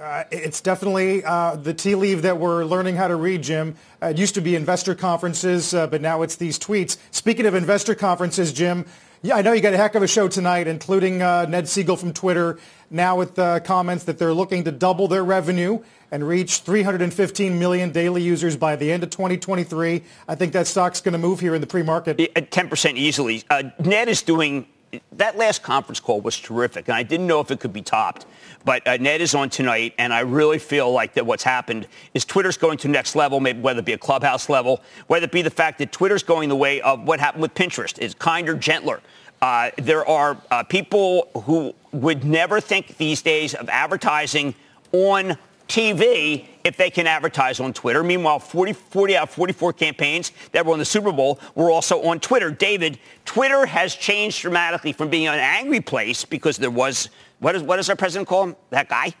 uh, 0.00 0.24
it's 0.32 0.60
definitely 0.60 1.24
uh, 1.24 1.54
the 1.56 1.72
tea 1.72 1.94
leaf 1.94 2.22
that 2.22 2.36
we're 2.36 2.64
learning 2.64 2.96
how 2.96 3.06
to 3.06 3.14
read, 3.14 3.42
Jim. 3.42 3.76
Uh, 4.02 4.06
it 4.06 4.18
used 4.18 4.34
to 4.34 4.40
be 4.40 4.56
investor 4.56 4.94
conferences, 4.94 5.74
uh, 5.74 5.86
but 5.86 6.00
now 6.00 6.22
it's 6.22 6.34
these 6.34 6.58
tweets. 6.58 6.96
Speaking 7.12 7.46
of 7.46 7.54
investor 7.54 7.94
conferences, 7.94 8.52
Jim, 8.52 8.84
yeah, 9.22 9.36
I 9.36 9.42
know 9.42 9.52
you 9.52 9.60
got 9.60 9.72
a 9.72 9.76
heck 9.76 9.94
of 9.94 10.02
a 10.02 10.08
show 10.08 10.26
tonight, 10.26 10.66
including 10.66 11.22
uh, 11.22 11.46
Ned 11.46 11.64
Segal 11.64 11.96
from 11.96 12.12
Twitter, 12.12 12.58
now 12.90 13.16
with 13.16 13.38
uh, 13.38 13.60
comments 13.60 14.02
that 14.04 14.18
they're 14.18 14.34
looking 14.34 14.64
to 14.64 14.72
double 14.72 15.06
their 15.06 15.22
revenue 15.22 15.78
and 16.10 16.26
reach 16.26 16.58
315 16.58 17.58
million 17.58 17.92
daily 17.92 18.20
users 18.20 18.56
by 18.56 18.74
the 18.74 18.90
end 18.90 19.04
of 19.04 19.10
2023. 19.10 20.02
I 20.26 20.34
think 20.34 20.52
that 20.54 20.66
stock's 20.66 21.00
going 21.00 21.12
to 21.12 21.18
move 21.18 21.38
here 21.38 21.54
in 21.54 21.60
the 21.60 21.68
pre-market. 21.68 22.20
At 22.34 22.50
10% 22.50 22.96
easily. 22.96 23.44
Uh, 23.48 23.62
Ned 23.78 24.08
is 24.08 24.22
doing 24.22 24.66
that 25.12 25.36
last 25.38 25.62
conference 25.62 26.00
call 26.00 26.20
was 26.20 26.38
terrific, 26.38 26.88
and 26.88 26.94
I 26.94 27.02
didn't 27.02 27.26
know 27.26 27.40
if 27.40 27.50
it 27.50 27.60
could 27.60 27.72
be 27.72 27.82
topped. 27.82 28.26
But 28.64 28.86
uh, 28.86 28.96
Ned 28.98 29.20
is 29.20 29.34
on 29.34 29.48
tonight, 29.50 29.94
and 29.98 30.12
I 30.12 30.20
really 30.20 30.58
feel 30.58 30.92
like 30.92 31.14
that 31.14 31.24
what's 31.24 31.42
happened 31.42 31.86
is 32.14 32.24
Twitter's 32.24 32.56
going 32.56 32.78
to 32.78 32.88
next 32.88 33.16
level, 33.16 33.40
maybe 33.40 33.60
whether 33.60 33.80
it 33.80 33.86
be 33.86 33.94
a 33.94 33.98
clubhouse 33.98 34.48
level, 34.48 34.82
whether 35.06 35.24
it 35.24 35.32
be 35.32 35.42
the 35.42 35.50
fact 35.50 35.78
that 35.78 35.92
Twitter's 35.92 36.22
going 36.22 36.48
the 36.48 36.56
way 36.56 36.80
of 36.82 37.02
what 37.04 37.20
happened 37.20 37.42
with 37.42 37.54
Pinterest, 37.54 37.98
is 37.98 38.14
kinder, 38.14 38.54
gentler. 38.54 39.00
Uh, 39.40 39.70
there 39.78 40.06
are 40.06 40.36
uh, 40.50 40.62
people 40.62 41.28
who 41.44 41.74
would 41.92 42.24
never 42.24 42.60
think 42.60 42.96
these 42.98 43.22
days 43.22 43.54
of 43.54 43.68
advertising 43.68 44.54
on 44.92 45.36
TV 45.68 46.46
if 46.64 46.76
they 46.76 46.90
can 46.90 47.06
advertise 47.06 47.60
on 47.60 47.72
Twitter. 47.72 48.02
Meanwhile, 48.02 48.38
40, 48.40 48.72
40 48.72 49.16
out 49.16 49.22
of 49.24 49.30
44 49.30 49.72
campaigns 49.72 50.32
that 50.52 50.64
were 50.64 50.72
on 50.72 50.78
the 50.78 50.84
Super 50.84 51.12
Bowl 51.12 51.40
were 51.54 51.70
also 51.70 52.02
on 52.02 52.20
Twitter. 52.20 52.50
David, 52.50 52.98
Twitter 53.24 53.66
has 53.66 53.94
changed 53.94 54.42
dramatically 54.42 54.92
from 54.92 55.08
being 55.08 55.26
an 55.26 55.34
angry 55.34 55.80
place 55.80 56.24
because 56.24 56.56
there 56.56 56.70
was, 56.70 57.08
what, 57.40 57.54
is, 57.54 57.62
what 57.62 57.76
does 57.76 57.90
our 57.90 57.96
president 57.96 58.28
call 58.28 58.44
him? 58.44 58.56
That 58.70 58.88
guy? 58.88 59.14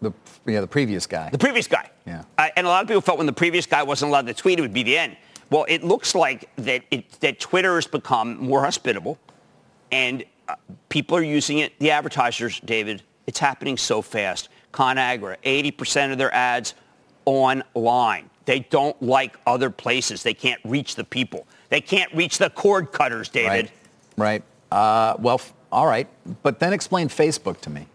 The, 0.00 0.12
yeah, 0.46 0.60
the 0.60 0.66
previous 0.66 1.06
guy. 1.06 1.28
The 1.30 1.38
previous 1.38 1.66
guy. 1.66 1.90
Yeah. 2.06 2.24
Uh, 2.36 2.48
and 2.56 2.66
a 2.66 2.70
lot 2.70 2.82
of 2.82 2.88
people 2.88 3.00
felt 3.00 3.18
when 3.18 3.26
the 3.26 3.32
previous 3.32 3.66
guy 3.66 3.82
wasn't 3.82 4.10
allowed 4.10 4.26
to 4.28 4.34
tweet, 4.34 4.58
it 4.58 4.62
would 4.62 4.72
be 4.72 4.84
the 4.84 4.96
end. 4.96 5.16
Well, 5.50 5.64
it 5.68 5.82
looks 5.82 6.14
like 6.14 6.48
that, 6.56 6.82
it, 6.90 7.10
that 7.20 7.40
Twitter 7.40 7.74
has 7.76 7.86
become 7.86 8.36
more 8.36 8.62
hospitable, 8.62 9.18
and 9.90 10.24
uh, 10.46 10.54
people 10.88 11.16
are 11.16 11.22
using 11.22 11.58
it. 11.58 11.78
The 11.78 11.90
advertisers, 11.90 12.60
David, 12.60 13.02
it's 13.26 13.38
happening 13.38 13.76
so 13.76 14.02
fast. 14.02 14.50
ConAgra, 14.72 15.36
80% 15.44 16.12
of 16.12 16.18
their 16.18 16.32
ads 16.34 16.74
online. 17.24 18.30
They 18.44 18.60
don't 18.60 19.00
like 19.02 19.36
other 19.46 19.70
places. 19.70 20.22
They 20.22 20.34
can't 20.34 20.60
reach 20.64 20.94
the 20.94 21.04
people. 21.04 21.46
They 21.68 21.80
can't 21.80 22.12
reach 22.14 22.38
the 22.38 22.50
cord 22.50 22.92
cutters, 22.92 23.28
David. 23.28 23.70
Right. 24.16 24.42
right. 24.70 24.78
Uh, 24.78 25.16
well, 25.18 25.40
all 25.70 25.86
right. 25.86 26.08
But 26.42 26.58
then 26.58 26.72
explain 26.72 27.08
Facebook 27.08 27.60
to 27.62 27.70
me. 27.70 27.86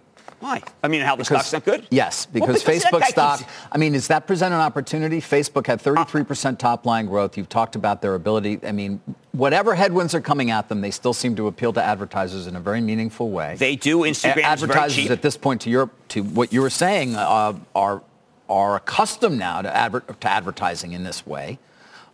Why? 0.43 0.61
I 0.83 0.89
mean, 0.89 0.99
how 0.99 1.15
the 1.15 1.23
because, 1.23 1.47
stock's 1.47 1.53
not 1.53 1.63
good? 1.63 1.87
Yes, 1.89 2.25
because, 2.25 2.47
well, 2.47 2.57
because 2.57 2.83
Facebook 2.83 3.05
stock, 3.05 3.39
keeps... 3.39 3.51
I 3.71 3.77
mean, 3.77 3.93
does 3.93 4.09
that 4.09 4.27
present 4.27 4.53
an 4.53 4.59
opportunity? 4.59 5.21
Facebook 5.21 5.67
had 5.67 5.81
33% 5.81 6.57
top 6.57 6.85
line 6.85 7.05
growth. 7.05 7.37
You've 7.37 7.47
talked 7.47 7.77
about 7.77 8.01
their 8.01 8.13
ability. 8.13 8.59
I 8.61 8.73
mean, 8.73 8.99
whatever 9.31 9.73
headwinds 9.73 10.13
are 10.13 10.19
coming 10.19 10.51
at 10.51 10.67
them, 10.67 10.81
they 10.81 10.91
still 10.91 11.13
seem 11.13 11.37
to 11.37 11.47
appeal 11.47 11.71
to 11.71 11.81
advertisers 11.81 12.45
in 12.45 12.57
a 12.57 12.59
very 12.59 12.81
meaningful 12.81 13.29
way. 13.29 13.55
They 13.57 13.77
do. 13.77 13.99
Instagram 13.99 14.43
Advertisers 14.43 15.09
at 15.11 15.21
this 15.21 15.37
point, 15.37 15.61
to, 15.61 15.69
your, 15.69 15.89
to 16.09 16.23
what 16.23 16.51
you 16.51 16.61
were 16.61 16.69
saying, 16.69 17.15
uh, 17.15 17.57
are, 17.73 18.01
are 18.49 18.75
accustomed 18.75 19.39
now 19.39 19.61
to, 19.61 19.73
adver- 19.73 20.01
to 20.01 20.27
advertising 20.27 20.91
in 20.91 21.05
this 21.05 21.25
way, 21.25 21.57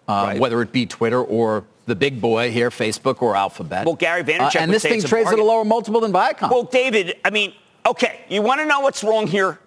uh, 0.07 0.11
right. 0.27 0.39
whether 0.39 0.61
it 0.61 0.71
be 0.71 0.85
Twitter 0.85 1.19
or 1.19 1.63
the 1.87 1.95
big 1.95 2.21
boy 2.21 2.51
here, 2.51 2.69
Facebook 2.69 3.23
or 3.23 3.35
Alphabet. 3.35 3.87
Well, 3.87 3.95
Gary 3.95 4.23
Vaynerchuk 4.23 4.55
uh, 4.55 4.59
And 4.59 4.71
this 4.71 4.83
thing 4.83 5.01
trades 5.01 5.31
at 5.31 5.39
a 5.39 5.43
lower 5.43 5.65
multiple 5.65 5.99
than 5.99 6.13
Viacom. 6.13 6.51
Well, 6.51 6.65
David, 6.65 7.17
I 7.25 7.31
mean, 7.31 7.53
Okay, 7.85 8.21
you 8.29 8.41
want 8.41 8.61
to 8.61 8.65
know 8.65 8.81
what's 8.81 9.03
wrong 9.03 9.27
here? 9.27 9.59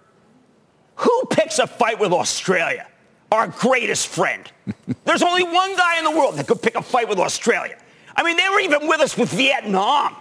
Who 0.97 1.25
picks 1.31 1.59
a 1.59 1.67
fight 1.67 1.99
with 1.99 2.13
Australia? 2.13 2.87
Our 3.31 3.49
greatest 3.49 4.09
friend. 4.09 4.51
There's 5.05 5.23
only 5.23 5.45
one 5.45 5.77
guy 5.77 5.99
in 5.99 6.05
the 6.05 6.11
world 6.11 6.37
that 6.37 6.47
could 6.47 6.61
pick 6.61 6.75
a 6.75 6.83
fight 6.83 7.09
with 7.09 7.19
Australia. 7.19 7.79
I 8.15 8.23
mean, 8.23 8.37
they 8.37 8.49
were 8.49 8.61
even 8.61 8.87
with 8.87 9.01
us 9.01 9.17
with 9.17 9.31
Vietnam. 9.31 10.17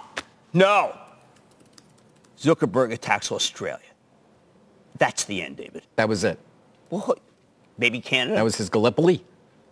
No. 0.53 0.97
Zuckerberg 2.39 2.93
attacks 2.93 3.31
Australia. 3.31 3.79
That's 4.97 5.25
the 5.25 5.41
end, 5.41 5.57
David. 5.57 5.83
That 5.95 6.07
was 6.07 6.23
it. 6.23 6.39
Well, 6.89 7.15
maybe 7.77 7.99
Canada. 7.99 8.35
That 8.35 8.43
was 8.43 8.55
his 8.55 8.69
Gallipoli. 8.69 9.23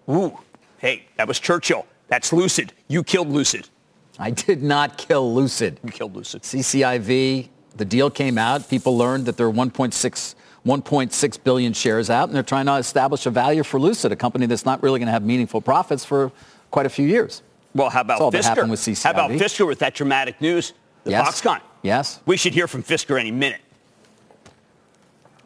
Ooh, 0.09 0.37
hey, 0.79 1.05
that 1.17 1.27
was 1.27 1.39
Churchill. 1.39 1.85
That's 2.07 2.33
Lucid. 2.33 2.73
You 2.87 3.03
killed 3.03 3.29
Lucid. 3.29 3.69
I 4.17 4.31
did 4.31 4.63
not 4.63 4.97
kill 4.97 5.33
Lucid. 5.33 5.79
You 5.83 5.91
killed 5.91 6.15
Lucid. 6.15 6.41
CCIV, 6.43 7.49
the 7.75 7.85
deal 7.85 8.09
came 8.09 8.37
out. 8.37 8.69
People 8.69 8.97
learned 8.97 9.25
that 9.25 9.37
there 9.37 9.47
are 9.47 9.51
1.6 9.53 10.35
1.6 10.65 11.43
billion 11.43 11.71
shares 11.73 12.09
out, 12.09 12.27
and 12.27 12.35
they're 12.35 12.43
trying 12.43 12.65
to 12.65 12.75
establish 12.75 13.25
a 13.25 13.29
value 13.29 13.63
for 13.63 13.79
Lucid, 13.79 14.11
a 14.11 14.15
company 14.15 14.45
that's 14.45 14.65
not 14.65 14.83
really 14.83 14.99
going 14.99 15.07
to 15.07 15.11
have 15.11 15.23
meaningful 15.23 15.61
profits 15.61 16.03
for 16.03 16.31
quite 16.69 16.85
a 16.85 16.89
few 16.89 17.07
years. 17.07 17.41
Well, 17.73 17.89
how 17.89 18.01
about 18.01 18.19
Fisker? 18.33 18.69
with 18.69 18.79
CCIV. 18.79 19.03
How 19.03 19.11
about 19.11 19.31
Fisker 19.31 19.65
with 19.65 19.79
that 19.79 19.93
dramatic 19.95 20.41
news? 20.41 20.73
The 21.05 21.11
Yes. 21.11 21.41
Foxconn. 21.41 21.61
Yes. 21.81 22.19
We 22.25 22.35
should 22.35 22.53
hear 22.53 22.67
from 22.67 22.83
Fisker 22.83 23.19
any 23.19 23.31
minute. 23.31 23.61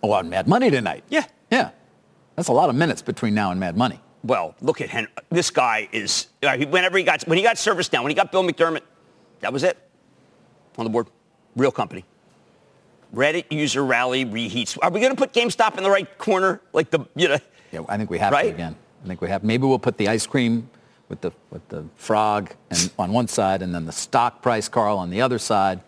Oh, 0.01 0.11
on 0.11 0.29
Mad 0.29 0.47
Money 0.47 0.71
tonight. 0.71 1.03
Yeah. 1.09 1.25
Yeah. 1.51 1.69
That's 2.35 2.47
a 2.47 2.53
lot 2.53 2.69
of 2.69 2.75
minutes 2.75 3.01
between 3.01 3.35
now 3.35 3.51
and 3.51 3.59
Mad 3.59 3.77
Money. 3.77 3.99
Well, 4.23 4.55
look 4.61 4.81
at 4.81 4.89
Henry. 4.89 5.11
This 5.29 5.51
guy 5.51 5.87
is, 5.91 6.27
uh, 6.41 6.57
whenever 6.57 6.97
he 6.97 7.03
got, 7.03 7.23
when 7.27 7.37
he 7.37 7.43
got 7.43 7.57
ServiceNow, 7.57 8.01
when 8.01 8.09
he 8.09 8.15
got 8.15 8.31
Bill 8.31 8.43
McDermott, 8.43 8.81
that 9.41 9.53
was 9.53 9.63
it. 9.63 9.77
On 10.77 10.85
the 10.85 10.89
board. 10.89 11.07
Real 11.55 11.71
company. 11.71 12.03
Reddit 13.13 13.45
user 13.51 13.83
rally 13.85 14.25
reheats. 14.25 14.77
Are 14.81 14.89
we 14.89 14.99
going 14.99 15.11
to 15.11 15.17
put 15.17 15.33
GameStop 15.33 15.77
in 15.77 15.83
the 15.83 15.89
right 15.89 16.17
corner? 16.17 16.61
Like 16.73 16.89
the, 16.89 16.99
you 17.15 17.27
know, 17.27 17.37
Yeah, 17.71 17.81
I 17.87 17.97
think 17.97 18.09
we 18.09 18.17
have 18.19 18.33
Right? 18.33 18.43
to 18.43 18.49
again. 18.49 18.75
I 19.03 19.07
think 19.07 19.21
we 19.21 19.29
have. 19.29 19.43
Maybe 19.43 19.65
we'll 19.67 19.79
put 19.79 19.97
the 19.97 20.07
ice 20.07 20.25
cream 20.25 20.69
with 21.09 21.21
the 21.21 21.31
with 21.51 21.67
the 21.69 21.83
frog 21.95 22.51
and 22.71 22.91
on 22.97 23.11
one 23.11 23.27
side, 23.27 23.61
and 23.61 23.75
then 23.75 23.85
the 23.85 23.91
stock 23.91 24.41
price, 24.41 24.69
Carl, 24.69 24.97
on 24.97 25.09
the 25.09 25.21
other 25.21 25.37
side. 25.37 25.81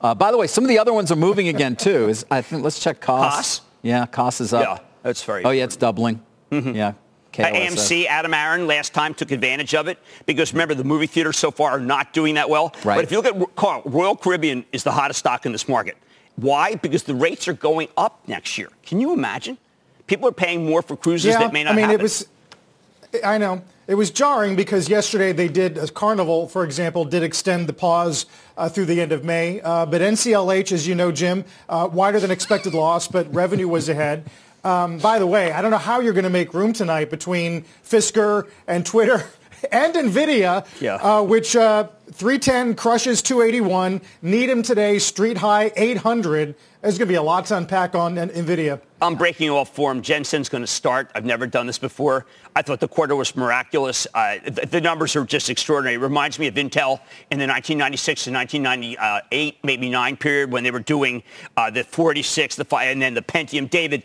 Uh, 0.00 0.14
by 0.14 0.30
the 0.30 0.36
way, 0.36 0.46
some 0.46 0.62
of 0.64 0.68
the 0.68 0.78
other 0.78 0.92
ones 0.92 1.10
are 1.10 1.16
moving 1.16 1.48
again 1.48 1.74
too. 1.76 2.08
Is 2.08 2.26
I 2.30 2.42
think 2.42 2.62
let's 2.62 2.78
check 2.78 3.00
Koss. 3.00 3.30
Koss? 3.32 3.60
Yeah, 3.82 4.06
Koss 4.06 4.40
is 4.40 4.52
up. 4.52 4.62
Yeah, 4.62 4.78
that's 5.02 5.22
very 5.24 5.44
Oh 5.44 5.50
yeah, 5.50 5.64
it's 5.64 5.76
doubling. 5.76 6.22
Yeah. 6.50 6.88
Uh, 6.88 6.92
KLSS. 7.32 7.66
AMC, 7.70 8.04
Adam 8.06 8.34
Aron, 8.34 8.66
last 8.66 8.92
time 8.92 9.14
took 9.14 9.30
advantage 9.30 9.74
of 9.74 9.88
it 9.88 9.98
because 10.26 10.52
remember 10.52 10.74
the 10.74 10.84
movie 10.84 11.06
theaters 11.06 11.38
so 11.38 11.50
far 11.50 11.70
are 11.70 11.80
not 11.80 12.12
doing 12.12 12.34
that 12.34 12.50
well. 12.50 12.74
Right. 12.84 12.96
But 12.96 13.04
if 13.04 13.10
you 13.10 13.22
look 13.22 13.26
at 13.34 13.56
Carl, 13.56 13.80
Royal 13.86 14.14
Caribbean 14.14 14.66
is 14.70 14.84
the 14.84 14.92
hottest 14.92 15.20
stock 15.20 15.46
in 15.46 15.52
this 15.52 15.66
market. 15.66 15.96
Why? 16.36 16.74
Because 16.74 17.04
the 17.04 17.14
rates 17.14 17.48
are 17.48 17.52
going 17.52 17.88
up 17.96 18.26
next 18.26 18.58
year. 18.58 18.68
Can 18.84 19.00
you 19.00 19.12
imagine? 19.12 19.58
People 20.06 20.28
are 20.28 20.32
paying 20.32 20.66
more 20.66 20.82
for 20.82 20.96
cruises 20.96 21.34
that 21.34 21.52
may 21.52 21.64
not 21.64 21.72
I 21.72 21.76
mean, 21.76 21.84
happen. 21.86 22.00
it 22.00 22.02
was. 22.02 22.26
I 23.24 23.38
know 23.38 23.62
it 23.86 23.94
was 23.94 24.10
jarring 24.10 24.56
because 24.56 24.88
yesterday 24.88 25.32
they 25.32 25.48
did 25.48 25.76
uh, 25.76 25.86
Carnival, 25.88 26.48
for 26.48 26.64
example, 26.64 27.04
did 27.04 27.22
extend 27.22 27.66
the 27.66 27.72
pause 27.72 28.26
uh, 28.56 28.68
through 28.68 28.86
the 28.86 29.00
end 29.00 29.12
of 29.12 29.24
May. 29.24 29.60
Uh, 29.60 29.86
but 29.86 30.00
NCLH, 30.00 30.72
as 30.72 30.86
you 30.86 30.94
know, 30.94 31.12
Jim, 31.12 31.44
uh, 31.68 31.88
wider 31.92 32.20
than 32.20 32.30
expected 32.30 32.74
loss, 32.74 33.08
but 33.08 33.32
revenue 33.34 33.68
was 33.68 33.88
ahead. 33.88 34.30
Um, 34.64 34.98
by 34.98 35.18
the 35.18 35.26
way, 35.26 35.50
I 35.50 35.60
don't 35.60 35.72
know 35.72 35.78
how 35.78 36.00
you're 36.00 36.12
going 36.12 36.24
to 36.24 36.30
make 36.30 36.54
room 36.54 36.72
tonight 36.72 37.10
between 37.10 37.64
Fisker 37.84 38.48
and 38.66 38.86
Twitter 38.86 39.26
and 39.70 39.94
Nvidia, 39.94 40.66
Yeah. 40.80 40.94
uh, 40.96 41.22
which 41.22 41.54
uh, 41.54 41.88
310 42.12 42.74
crushes 42.74 43.22
281. 43.22 44.00
Needham 44.22 44.62
today, 44.62 44.98
street 44.98 45.38
high 45.38 45.70
800. 45.76 46.54
There's 46.82 46.98
going 46.98 47.06
to 47.06 47.12
be 47.12 47.16
a 47.16 47.22
lot 47.22 47.46
to 47.46 47.56
unpack 47.56 47.94
on 47.94 48.18
N- 48.18 48.28
Nvidia. 48.30 48.80
I'm 49.00 49.14
breaking 49.14 49.50
all 49.50 49.64
form. 49.64 50.02
Jensen's 50.02 50.48
going 50.48 50.62
to 50.62 50.66
start. 50.66 51.10
I've 51.14 51.24
never 51.24 51.46
done 51.46 51.66
this 51.66 51.78
before. 51.78 52.26
I 52.54 52.62
thought 52.62 52.80
the 52.80 52.88
quarter 52.88 53.14
was 53.16 53.34
miraculous. 53.36 54.06
Uh, 54.14 54.36
the, 54.44 54.66
the 54.66 54.80
numbers 54.80 55.14
are 55.16 55.24
just 55.24 55.48
extraordinary. 55.48 55.94
It 55.94 55.98
reminds 56.00 56.38
me 56.38 56.46
of 56.48 56.54
Intel 56.54 57.00
in 57.30 57.38
the 57.38 57.46
1996 57.46 58.24
to 58.24 58.32
1998, 58.32 59.58
maybe 59.64 59.90
nine 59.90 60.16
period 60.16 60.50
when 60.52 60.64
they 60.64 60.70
were 60.70 60.80
doing 60.80 61.22
uh, 61.56 61.70
the 61.70 61.84
46, 61.84 62.56
the 62.56 62.64
five, 62.64 62.88
and 62.90 63.00
then 63.00 63.14
the 63.14 63.22
Pentium. 63.22 63.68
David, 63.70 64.02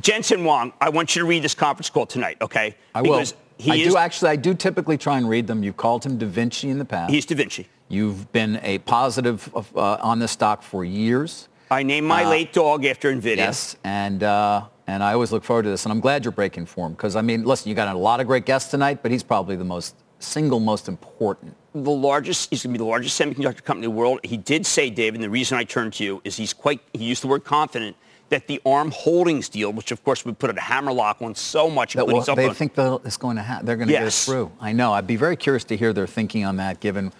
Jensen 0.00 0.40
Huang, 0.42 0.72
I 0.80 0.90
want 0.90 1.16
you 1.16 1.22
to 1.22 1.26
read 1.26 1.42
this 1.42 1.54
conference 1.54 1.90
call 1.90 2.06
tonight, 2.06 2.36
okay? 2.40 2.76
I 2.94 3.02
will. 3.02 3.24
He 3.58 3.72
I 3.72 3.74
is, 3.76 3.92
do 3.92 3.96
actually. 3.98 4.30
I 4.30 4.36
do 4.36 4.54
typically 4.54 4.98
try 4.98 5.16
and 5.18 5.28
read 5.28 5.46
them. 5.46 5.62
You've 5.62 5.76
called 5.76 6.04
him 6.04 6.18
Da 6.18 6.26
Vinci 6.26 6.68
in 6.68 6.78
the 6.78 6.84
past. 6.84 7.10
He's 7.12 7.26
Da 7.26 7.34
Vinci. 7.34 7.68
You've 7.88 8.30
been 8.32 8.58
a 8.62 8.78
positive 8.78 9.48
of, 9.54 9.74
uh, 9.76 9.98
on 10.00 10.18
this 10.18 10.32
stock 10.32 10.62
for 10.62 10.84
years. 10.84 11.48
I 11.70 11.82
named 11.82 12.06
my 12.06 12.28
late 12.28 12.52
dog 12.52 12.84
after 12.84 13.12
NVIDIA. 13.12 13.32
Uh, 13.32 13.36
Yes, 13.36 13.76
and 13.82 14.22
uh, 14.22 14.66
and 14.86 15.02
I 15.02 15.12
always 15.14 15.32
look 15.32 15.42
forward 15.44 15.64
to 15.64 15.68
this, 15.70 15.84
and 15.84 15.92
I'm 15.92 16.00
glad 16.00 16.24
you're 16.24 16.32
breaking 16.32 16.66
form 16.66 16.92
because 16.92 17.16
I 17.16 17.22
mean, 17.22 17.44
listen, 17.44 17.68
you 17.68 17.74
got 17.74 17.94
a 17.94 17.98
lot 17.98 18.20
of 18.20 18.26
great 18.26 18.44
guests 18.44 18.70
tonight, 18.70 19.02
but 19.02 19.10
he's 19.10 19.22
probably 19.22 19.56
the 19.56 19.64
most 19.64 19.96
single 20.18 20.60
most 20.60 20.88
important. 20.88 21.54
the 21.74 21.90
largest, 21.90 22.48
he's 22.50 22.62
going 22.62 22.72
to 22.72 22.78
be 22.78 22.82
the 22.82 22.88
largest 22.88 23.20
semiconductor 23.20 23.62
company 23.62 23.84
in 23.86 23.92
the 23.92 23.96
world. 23.96 24.18
He 24.24 24.38
did 24.38 24.64
say, 24.64 24.88
David, 24.88 25.16
and 25.16 25.24
the 25.24 25.30
reason 25.30 25.58
I 25.58 25.64
turned 25.64 25.92
to 25.94 26.04
you 26.04 26.22
is 26.24 26.36
he's 26.36 26.54
quite, 26.54 26.80
he 26.94 27.04
used 27.04 27.22
the 27.22 27.26
word 27.26 27.44
confident 27.44 27.96
that 28.28 28.46
the 28.46 28.60
ARM 28.66 28.90
Holdings 28.90 29.48
deal, 29.48 29.72
which 29.72 29.90
of 29.92 30.02
course 30.04 30.24
would 30.24 30.38
put 30.38 30.56
a 30.56 30.60
hammerlock 30.60 31.18
on 31.22 31.34
so 31.34 31.70
much, 31.70 31.94
That 31.94 32.02
including 32.04 32.24
will, 32.26 32.34
they 32.36 32.54
think 32.54 32.72
it's 32.76 33.16
going 33.16 33.36
to 33.36 33.42
ha- 33.42 33.60
they're 33.62 33.76
going 33.76 33.88
to 33.88 33.92
get 33.92 34.02
us 34.02 34.16
Yes. 34.18 34.24
through. 34.24 34.50
I 34.60 34.72
know. 34.72 34.92
I'd 34.92 35.06
be 35.06 35.16
very 35.16 35.36
curious 35.36 35.64
to 35.64 35.76
hear 35.76 35.92
their 35.92 36.06
thinking 36.06 36.44
on 36.44 36.56
that. 36.56 36.80
Given, 36.80 37.12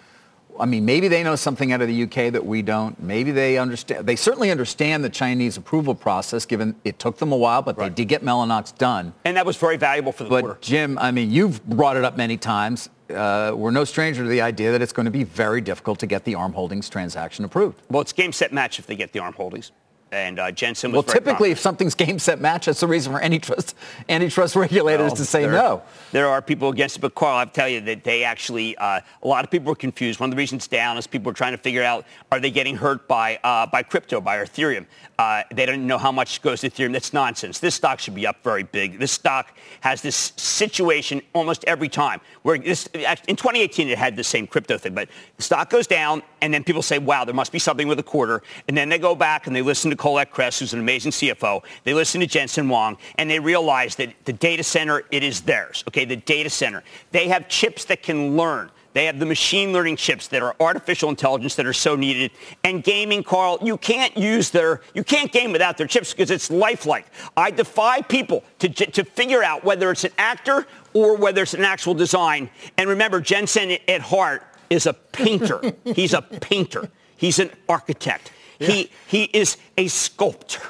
I 0.59 0.65
mean, 0.65 0.85
maybe 0.85 1.07
they 1.07 1.23
know 1.23 1.35
something 1.35 1.71
out 1.71 1.81
of 1.81 1.87
the 1.87 2.03
UK 2.03 2.31
that 2.33 2.45
we 2.45 2.61
don't. 2.61 3.01
Maybe 3.01 3.31
they 3.31 3.57
understand. 3.57 4.05
They 4.05 4.15
certainly 4.17 4.51
understand 4.51 5.03
the 5.03 5.09
Chinese 5.09 5.55
approval 5.55 5.95
process. 5.95 6.45
Given 6.45 6.75
it 6.83 6.99
took 6.99 7.17
them 7.19 7.31
a 7.31 7.37
while, 7.37 7.61
but 7.61 7.77
they 7.77 7.89
did 7.89 8.05
get 8.09 8.23
Mellanox 8.23 8.75
done. 8.77 9.13
and 9.23 9.37
that 9.37 9.45
was 9.45 9.55
very 9.55 9.77
valuable 9.77 10.11
for 10.11 10.23
the 10.25 10.29
But 10.29 10.41
quarter. 10.43 10.59
Jim, 10.61 10.97
I 10.99 11.11
mean, 11.11 11.31
you've 11.31 11.65
brought 11.65 11.95
it 11.95 12.03
up 12.03 12.17
many 12.17 12.35
times. 12.37 12.89
Uh, 13.09 13.53
we're 13.55 13.71
no 13.71 13.85
stranger 13.85 14.23
to 14.23 14.29
the 14.29 14.41
idea 14.41 14.73
that 14.73 14.81
it's 14.81 14.91
going 14.91 15.05
to 15.05 15.11
be 15.11 15.23
very 15.23 15.61
difficult 15.61 15.97
to 15.99 16.05
get 16.05 16.25
the 16.25 16.35
ARM 16.35 16.51
Holdings 16.51 16.89
transaction 16.89 17.45
approved. 17.45 17.81
Well, 17.89 18.01
it's 18.01 18.11
game, 18.11 18.33
set, 18.33 18.51
match 18.51 18.79
if 18.79 18.85
they 18.87 18.97
get 18.97 19.13
the 19.13 19.19
ARM 19.19 19.33
Holdings. 19.33 19.71
And 20.11 20.39
uh, 20.39 20.51
Jensen 20.51 20.91
was 20.91 20.97
Well, 21.05 21.13
very 21.13 21.19
typically, 21.19 21.51
if 21.51 21.59
something's 21.59 21.93
game 21.95 22.17
set 22.19 22.39
match, 22.39 22.67
that's 22.67 22.79
the 22.79 22.87
reason 22.87 23.11
for 23.11 23.21
antitrust 23.21 23.75
antitrust 24.09 24.55
regulators 24.55 25.07
Well, 25.07 25.15
to 25.17 25.25
say 25.25 25.41
there- 25.41 25.51
no. 25.51 25.81
There 26.13 26.27
are 26.29 26.41
people 26.41 26.69
against 26.69 26.97
it, 26.97 26.99
but 27.01 27.13
Carl, 27.15 27.37
I'll 27.37 27.45
tell 27.47 27.67
you 27.67 27.81
that 27.81 28.03
they 28.05 28.23
actually, 28.23 28.77
uh, 28.77 29.01
a 29.21 29.27
lot 29.27 29.43
of 29.43 29.51
people 29.51 29.73
are 29.73 29.75
confused. 29.75 30.19
One 30.21 30.29
of 30.29 30.35
the 30.35 30.37
reasons 30.37 30.67
down 30.67 30.97
is 30.97 31.05
people 31.07 31.29
are 31.31 31.35
trying 31.35 31.51
to 31.51 31.57
figure 31.57 31.83
out, 31.83 32.05
are 32.31 32.39
they 32.39 32.51
getting 32.51 32.77
hurt 32.77 33.07
by 33.07 33.39
uh, 33.43 33.65
by 33.67 33.83
crypto, 33.83 34.21
by 34.21 34.37
Ethereum? 34.37 34.85
Uh, 35.19 35.43
they 35.53 35.65
don't 35.65 35.85
know 35.85 35.97
how 35.97 36.11
much 36.11 36.41
goes 36.41 36.61
to 36.61 36.69
Ethereum. 36.69 36.93
That's 36.93 37.11
nonsense. 37.11 37.59
This 37.59 37.75
stock 37.75 37.99
should 37.99 38.15
be 38.15 38.25
up 38.27 38.43
very 38.43 38.63
big. 38.63 38.99
This 38.99 39.11
stock 39.11 39.57
has 39.81 40.01
this 40.01 40.31
situation 40.35 41.21
almost 41.33 41.65
every 41.65 41.89
time 41.89 42.21
where 42.43 42.57
this, 42.57 42.87
in 42.87 43.35
2018 43.35 43.89
it 43.89 43.97
had 43.97 44.15
the 44.15 44.23
same 44.23 44.47
crypto 44.47 44.77
thing, 44.77 44.93
but 44.93 45.09
the 45.35 45.43
stock 45.43 45.69
goes 45.69 45.87
down 45.87 46.21
and 46.41 46.53
then 46.53 46.63
people 46.63 46.81
say, 46.83 46.99
wow, 46.99 47.25
there 47.25 47.33
must 47.33 47.51
be 47.51 47.59
something 47.59 47.87
with 47.87 47.99
a 47.99 48.03
quarter. 48.03 48.43
And 48.67 48.77
then 48.77 48.89
they 48.89 48.99
go 48.99 49.15
back 49.15 49.47
and 49.47 49.55
they 49.55 49.61
listen 49.63 49.89
to 49.89 49.96
Colette 49.97 50.31
Kress, 50.31 50.59
who's 50.59 50.73
an 50.73 50.79
amazing 50.79 51.11
CFO. 51.11 51.63
They 51.83 51.93
listen 51.93 52.21
to 52.21 52.27
Jensen 52.27 52.67
Huang 52.67 52.97
and 53.15 53.29
they 53.29 53.39
realize 53.39 53.95
that 53.95 54.13
the 54.25 54.33
data 54.33 54.63
center, 54.63 55.03
it 55.11 55.23
is 55.23 55.41
theirs. 55.41 55.83
Okay, 55.87 56.05
the 56.05 56.15
data 56.15 56.49
center. 56.49 56.83
They 57.11 57.27
have 57.27 57.47
chips 57.47 57.85
that 57.85 58.03
can 58.03 58.37
learn. 58.37 58.71
They 58.97 59.05
have 59.05 59.19
the 59.19 59.27
machine 59.27 59.73
learning 59.73 59.97
chips 59.97 60.27
that 60.29 60.41
are 60.41 60.55
artificial 60.59 61.09
intelligence 61.09 61.53
that 61.57 61.67
are 61.67 61.73
so 61.73 61.95
needed. 61.95 62.31
And 62.63 62.83
gaming, 62.83 63.21
Carl, 63.23 63.59
you 63.61 63.77
can't 63.77 64.17
use 64.17 64.49
their, 64.49 64.81
you 64.95 65.03
can't 65.03 65.31
game 65.31 65.51
without 65.51 65.77
their 65.77 65.85
chips 65.85 66.13
because 66.13 66.31
it's 66.31 66.49
lifelike. 66.49 67.05
I 67.35 67.51
defy 67.51 68.01
people 68.01 68.43
to, 68.57 68.69
to 68.69 69.03
figure 69.03 69.43
out 69.43 69.63
whether 69.63 69.91
it's 69.91 70.03
an 70.03 70.13
actor 70.17 70.65
or 70.95 71.15
whether 71.15 71.43
it's 71.43 71.53
an 71.53 71.63
actual 71.63 71.93
design. 71.93 72.49
And 72.77 72.89
remember, 72.89 73.21
Jensen 73.21 73.77
at 73.87 74.01
heart 74.01 74.41
is 74.71 74.87
a 74.87 74.93
painter. 74.93 75.61
He's 75.85 76.13
a 76.13 76.23
painter. 76.23 76.89
He's 77.17 77.37
an 77.37 77.51
architect. 77.69 78.31
He, 78.59 78.91
he 79.07 79.23
is 79.25 79.57
a 79.77 79.87
sculptor. 79.87 80.61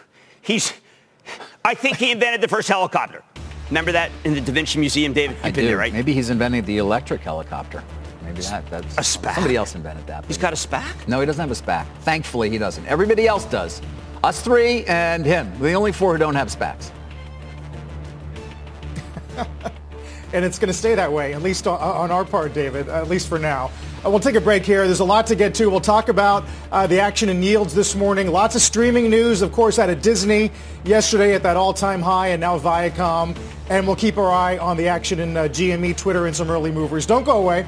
He's, 0.42 0.74
I 1.64 1.74
think 1.74 1.98
he 1.98 2.12
invented 2.12 2.42
the 2.42 2.48
first 2.48 2.68
helicopter. 2.68 3.24
Remember 3.70 3.92
that 3.92 4.12
in 4.24 4.34
the 4.34 4.42
Da 4.42 4.52
Vinci 4.54 4.80
Museum, 4.80 5.14
David? 5.14 5.36
You've 5.38 5.46
I 5.46 5.52
been 5.52 5.64
do. 5.64 5.68
there, 5.68 5.78
right? 5.78 5.92
Maybe 5.94 6.14
he's 6.14 6.30
inventing 6.30 6.64
the 6.66 6.78
electric 6.78 7.22
helicopter. 7.22 7.84
Maybe 8.24 8.42
that, 8.42 8.70
that's 8.70 8.98
A 8.98 9.02
SPAC. 9.02 9.36
somebody 9.36 9.56
else 9.56 9.76
invented 9.76 10.06
that. 10.08 10.26
He's 10.26 10.38
got 10.38 10.52
a 10.54 10.56
SPAC? 10.56 11.08
No, 11.08 11.20
he 11.20 11.26
doesn't 11.26 11.40
have 11.40 11.52
a 11.52 11.62
SPAC. 11.62 11.86
Thankfully, 12.02 12.50
he 12.50 12.58
doesn't. 12.58 12.86
Everybody 12.88 13.28
else 13.28 13.46
does. 13.46 13.82
Us 14.24 14.42
three 14.42 14.84
and 14.86 15.26
him. 15.26 15.52
We're 15.60 15.70
the 15.70 15.76
only 15.76 15.92
four 15.92 16.14
who 16.14 16.18
don't 16.18 16.36
have 16.36 16.50
SPACs. 16.50 16.92
and 20.34 20.44
it's 20.44 20.60
going 20.60 20.68
to 20.68 20.74
stay 20.74 20.96
that 20.96 21.12
way, 21.12 21.34
at 21.34 21.42
least 21.42 21.68
on, 21.68 21.80
on 21.80 22.12
our 22.12 22.26
part, 22.26 22.54
David, 22.54 22.90
at 22.90 23.08
least 23.08 23.28
for 23.30 23.40
now. 23.40 23.72
Uh, 24.08 24.10
we'll 24.10 24.22
take 24.22 24.36
a 24.36 24.42
break 24.42 24.66
here. 24.66 24.86
There's 24.86 25.02
a 25.02 25.06
lot 25.06 25.28
to 25.28 25.36
get 25.36 25.54
to. 25.56 25.70
We'll 25.70 25.82
talk 25.82 26.08
about 26.08 26.46
uh, 26.72 26.88
the 26.88 27.02
action 27.02 27.28
in 27.28 27.44
yields 27.44 27.76
this 27.76 27.94
morning. 27.94 28.28
Lots 28.28 28.56
of 28.56 28.62
streaming 28.62 29.10
news, 29.10 29.42
of 29.42 29.52
course, 29.52 29.80
out 29.80 29.90
of 29.90 30.02
Disney 30.02 30.50
yesterday 30.86 31.34
at 31.34 31.44
that 31.44 31.58
all-time 31.58 32.02
high, 32.02 32.30
and 32.30 32.40
now 32.40 32.58
Viacom. 32.58 33.38
And 33.70 33.86
we'll 33.86 33.98
keep 33.98 34.18
our 34.18 34.32
eye 34.32 34.60
on 34.60 34.78
the 34.78 34.88
action 34.88 35.20
in 35.20 35.36
uh, 35.36 35.44
GME, 35.44 35.98
Twitter, 35.98 36.26
and 36.26 36.34
some 36.34 36.50
early 36.50 36.72
movers. 36.72 37.06
Don't 37.06 37.26
go 37.26 37.38
away. 37.38 37.68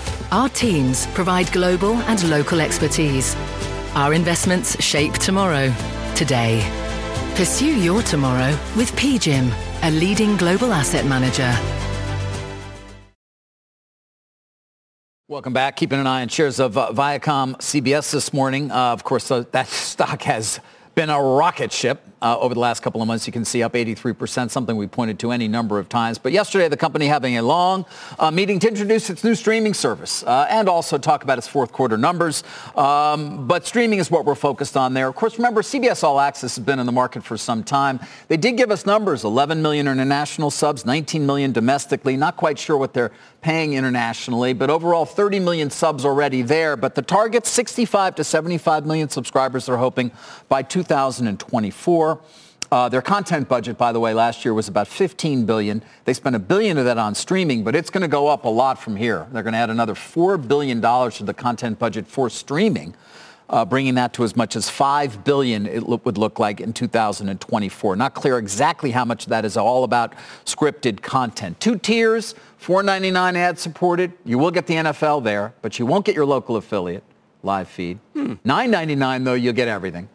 our 0.31 0.47
teams 0.49 1.07
provide 1.07 1.51
global 1.51 1.93
and 2.03 2.29
local 2.29 2.61
expertise. 2.61 3.35
Our 3.95 4.13
investments 4.13 4.81
shape 4.81 5.13
tomorrow, 5.13 5.73
today. 6.15 6.61
Pursue 7.35 7.79
your 7.79 8.01
tomorrow 8.01 8.57
with 8.77 8.91
PGIM, 8.93 9.51
a 9.83 9.91
leading 9.91 10.37
global 10.37 10.71
asset 10.73 11.05
manager. 11.05 11.53
Welcome 15.27 15.53
back. 15.53 15.77
Keeping 15.77 15.99
an 15.99 16.07
eye 16.07 16.23
on 16.23 16.27
shares 16.27 16.59
of 16.59 16.77
uh, 16.77 16.91
Viacom 16.91 17.55
CBS 17.55 18.11
this 18.11 18.33
morning. 18.33 18.69
Uh, 18.69 18.91
of 18.91 19.05
course, 19.05 19.31
uh, 19.31 19.45
that 19.51 19.67
stock 19.69 20.21
has 20.23 20.59
been 20.95 21.09
a 21.09 21.21
rocket 21.21 21.71
ship 21.71 22.01
uh, 22.21 22.37
over 22.39 22.53
the 22.53 22.59
last 22.59 22.83
couple 22.83 23.01
of 23.01 23.07
months. 23.07 23.25
You 23.25 23.33
can 23.33 23.45
see 23.45 23.63
up 23.63 23.73
83%, 23.73 24.51
something 24.51 24.75
we 24.75 24.87
pointed 24.87 25.19
to 25.19 25.31
any 25.31 25.47
number 25.47 25.79
of 25.79 25.89
times. 25.89 26.17
But 26.17 26.31
yesterday, 26.31 26.67
the 26.67 26.77
company 26.77 27.07
having 27.07 27.37
a 27.37 27.41
long 27.41 27.85
uh, 28.19 28.29
meeting 28.29 28.59
to 28.59 28.67
introduce 28.67 29.09
its 29.09 29.23
new 29.23 29.33
streaming 29.35 29.73
service 29.73 30.23
uh, 30.23 30.47
and 30.49 30.69
also 30.69 30.97
talk 30.97 31.23
about 31.23 31.37
its 31.37 31.47
fourth 31.47 31.71
quarter 31.71 31.97
numbers. 31.97 32.43
Um, 32.75 33.47
but 33.47 33.65
streaming 33.65 33.99
is 33.99 34.11
what 34.11 34.25
we're 34.25 34.35
focused 34.35 34.77
on 34.77 34.93
there. 34.93 35.07
Of 35.07 35.15
course, 35.15 35.37
remember, 35.37 35.61
CBS 35.61 36.03
All 36.03 36.19
Access 36.19 36.55
has 36.55 36.65
been 36.65 36.79
in 36.79 36.85
the 36.85 36.91
market 36.91 37.23
for 37.23 37.37
some 37.37 37.63
time. 37.63 37.99
They 38.27 38.37
did 38.37 38.57
give 38.57 38.71
us 38.71 38.85
numbers, 38.85 39.23
11 39.23 39.61
million 39.61 39.87
international 39.87 40.51
subs, 40.51 40.85
19 40.85 41.25
million 41.25 41.51
domestically. 41.51 42.17
Not 42.17 42.37
quite 42.37 42.59
sure 42.59 42.77
what 42.77 42.93
they're 42.93 43.11
paying 43.41 43.73
internationally, 43.73 44.53
but 44.53 44.69
overall 44.69 45.05
30 45.05 45.39
million 45.39 45.69
subs 45.71 46.05
already 46.05 46.43
there. 46.43 46.77
But 46.77 46.93
the 46.93 47.01
target, 47.01 47.47
65 47.47 48.15
to 48.15 48.23
75 48.23 48.85
million 48.85 49.09
subscribers 49.09 49.65
they're 49.65 49.77
hoping 49.77 50.11
by 50.47 50.61
2024. 50.83 52.19
Uh, 52.71 52.87
their 52.87 53.01
content 53.01 53.49
budget, 53.49 53.77
by 53.77 53.91
the 53.91 53.99
way, 53.99 54.13
last 54.13 54.45
year 54.45 54.53
was 54.53 54.69
about 54.69 54.87
15 54.87 55.45
billion. 55.45 55.83
They 56.05 56.13
spent 56.13 56.37
a 56.37 56.39
billion 56.39 56.77
of 56.77 56.85
that 56.85 56.97
on 56.97 57.15
streaming, 57.15 57.65
but 57.65 57.75
it's 57.75 57.89
going 57.89 58.01
to 58.01 58.07
go 58.07 58.29
up 58.29 58.45
a 58.45 58.49
lot 58.49 58.81
from 58.81 58.95
here. 58.95 59.27
They're 59.31 59.43
going 59.43 59.53
to 59.53 59.59
add 59.59 59.69
another 59.69 59.93
four 59.93 60.37
billion 60.37 60.79
dollars 60.79 61.17
to 61.17 61.25
the 61.25 61.33
content 61.33 61.79
budget 61.79 62.07
for 62.07 62.29
streaming, 62.29 62.95
uh, 63.49 63.65
bringing 63.65 63.95
that 63.95 64.13
to 64.13 64.23
as 64.23 64.37
much 64.37 64.55
as 64.55 64.69
five 64.69 65.25
billion. 65.25 65.65
It 65.65 65.83
lo- 65.83 65.99
would 66.05 66.17
look 66.17 66.39
like 66.39 66.61
in 66.61 66.71
2024. 66.71 67.97
Not 67.97 68.13
clear 68.13 68.37
exactly 68.37 68.91
how 68.91 69.03
much 69.03 69.25
that 69.25 69.43
is 69.43 69.57
all 69.57 69.83
about 69.83 70.13
scripted 70.45 71.01
content. 71.01 71.59
Two 71.59 71.77
tiers, 71.77 72.35
4.99 72.63 73.35
ad 73.35 73.59
supported. 73.59 74.13
You 74.23 74.37
will 74.37 74.51
get 74.51 74.67
the 74.67 74.75
NFL 74.75 75.25
there, 75.25 75.53
but 75.61 75.77
you 75.77 75.85
won't 75.85 76.05
get 76.05 76.15
your 76.15 76.25
local 76.25 76.55
affiliate 76.55 77.03
live 77.43 77.67
feed. 77.67 77.99
9.99 78.15 79.25
though, 79.25 79.33
you'll 79.33 79.51
get 79.51 79.67
everything. 79.67 80.07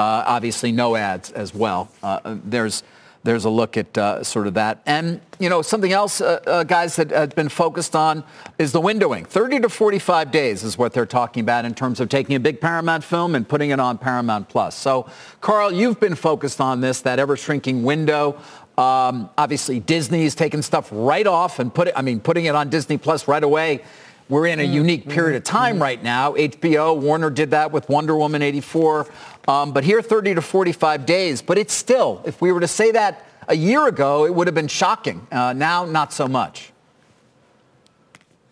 Uh, 0.00 0.24
obviously, 0.26 0.72
no 0.72 0.96
ads 0.96 1.30
as 1.32 1.54
well. 1.54 1.90
Uh, 2.02 2.36
there's 2.42 2.82
there's 3.22 3.44
a 3.44 3.50
look 3.50 3.76
at 3.76 3.98
uh, 3.98 4.24
sort 4.24 4.46
of 4.46 4.54
that. 4.54 4.80
And, 4.86 5.20
you 5.38 5.50
know, 5.50 5.60
something 5.60 5.92
else, 5.92 6.22
uh, 6.22 6.40
uh, 6.46 6.64
guys, 6.64 6.96
that 6.96 7.10
has 7.10 7.34
been 7.34 7.50
focused 7.50 7.94
on 7.94 8.24
is 8.58 8.72
the 8.72 8.80
windowing. 8.80 9.26
30 9.26 9.60
to 9.60 9.68
45 9.68 10.30
days 10.30 10.64
is 10.64 10.78
what 10.78 10.94
they're 10.94 11.04
talking 11.04 11.42
about 11.42 11.66
in 11.66 11.74
terms 11.74 12.00
of 12.00 12.08
taking 12.08 12.34
a 12.34 12.40
big 12.40 12.62
Paramount 12.62 13.04
film 13.04 13.34
and 13.34 13.46
putting 13.46 13.68
it 13.68 13.78
on 13.78 13.98
Paramount 13.98 14.48
Plus. 14.48 14.74
So, 14.74 15.06
Carl, 15.42 15.70
you've 15.70 16.00
been 16.00 16.14
focused 16.14 16.62
on 16.62 16.80
this, 16.80 17.02
that 17.02 17.18
ever-shrinking 17.18 17.82
window. 17.82 18.38
Um, 18.78 19.28
obviously, 19.36 19.80
Disney's 19.80 20.34
taken 20.34 20.62
stuff 20.62 20.88
right 20.90 21.26
off 21.26 21.58
and 21.58 21.74
put 21.74 21.88
it, 21.88 21.94
I 21.94 22.00
mean, 22.00 22.20
putting 22.20 22.46
it 22.46 22.54
on 22.54 22.70
Disney 22.70 22.96
Plus 22.96 23.28
right 23.28 23.44
away. 23.44 23.82
We're 24.30 24.46
in 24.46 24.60
a 24.60 24.64
unique 24.64 25.08
period 25.08 25.36
of 25.36 25.42
time 25.42 25.82
right 25.82 26.00
now. 26.00 26.34
HBO, 26.34 26.96
Warner 26.96 27.30
did 27.30 27.50
that 27.50 27.72
with 27.72 27.88
Wonder 27.88 28.16
Woman 28.16 28.42
84. 28.42 29.08
Um, 29.48 29.72
but 29.72 29.82
here, 29.82 30.00
30 30.00 30.36
to 30.36 30.40
45 30.40 31.04
days. 31.04 31.42
But 31.42 31.58
it's 31.58 31.74
still, 31.74 32.22
if 32.24 32.40
we 32.40 32.52
were 32.52 32.60
to 32.60 32.68
say 32.68 32.92
that 32.92 33.26
a 33.48 33.56
year 33.56 33.88
ago, 33.88 34.26
it 34.26 34.32
would 34.32 34.46
have 34.46 34.54
been 34.54 34.68
shocking. 34.68 35.26
Uh, 35.32 35.52
now, 35.52 35.84
not 35.84 36.12
so 36.12 36.28
much. 36.28 36.72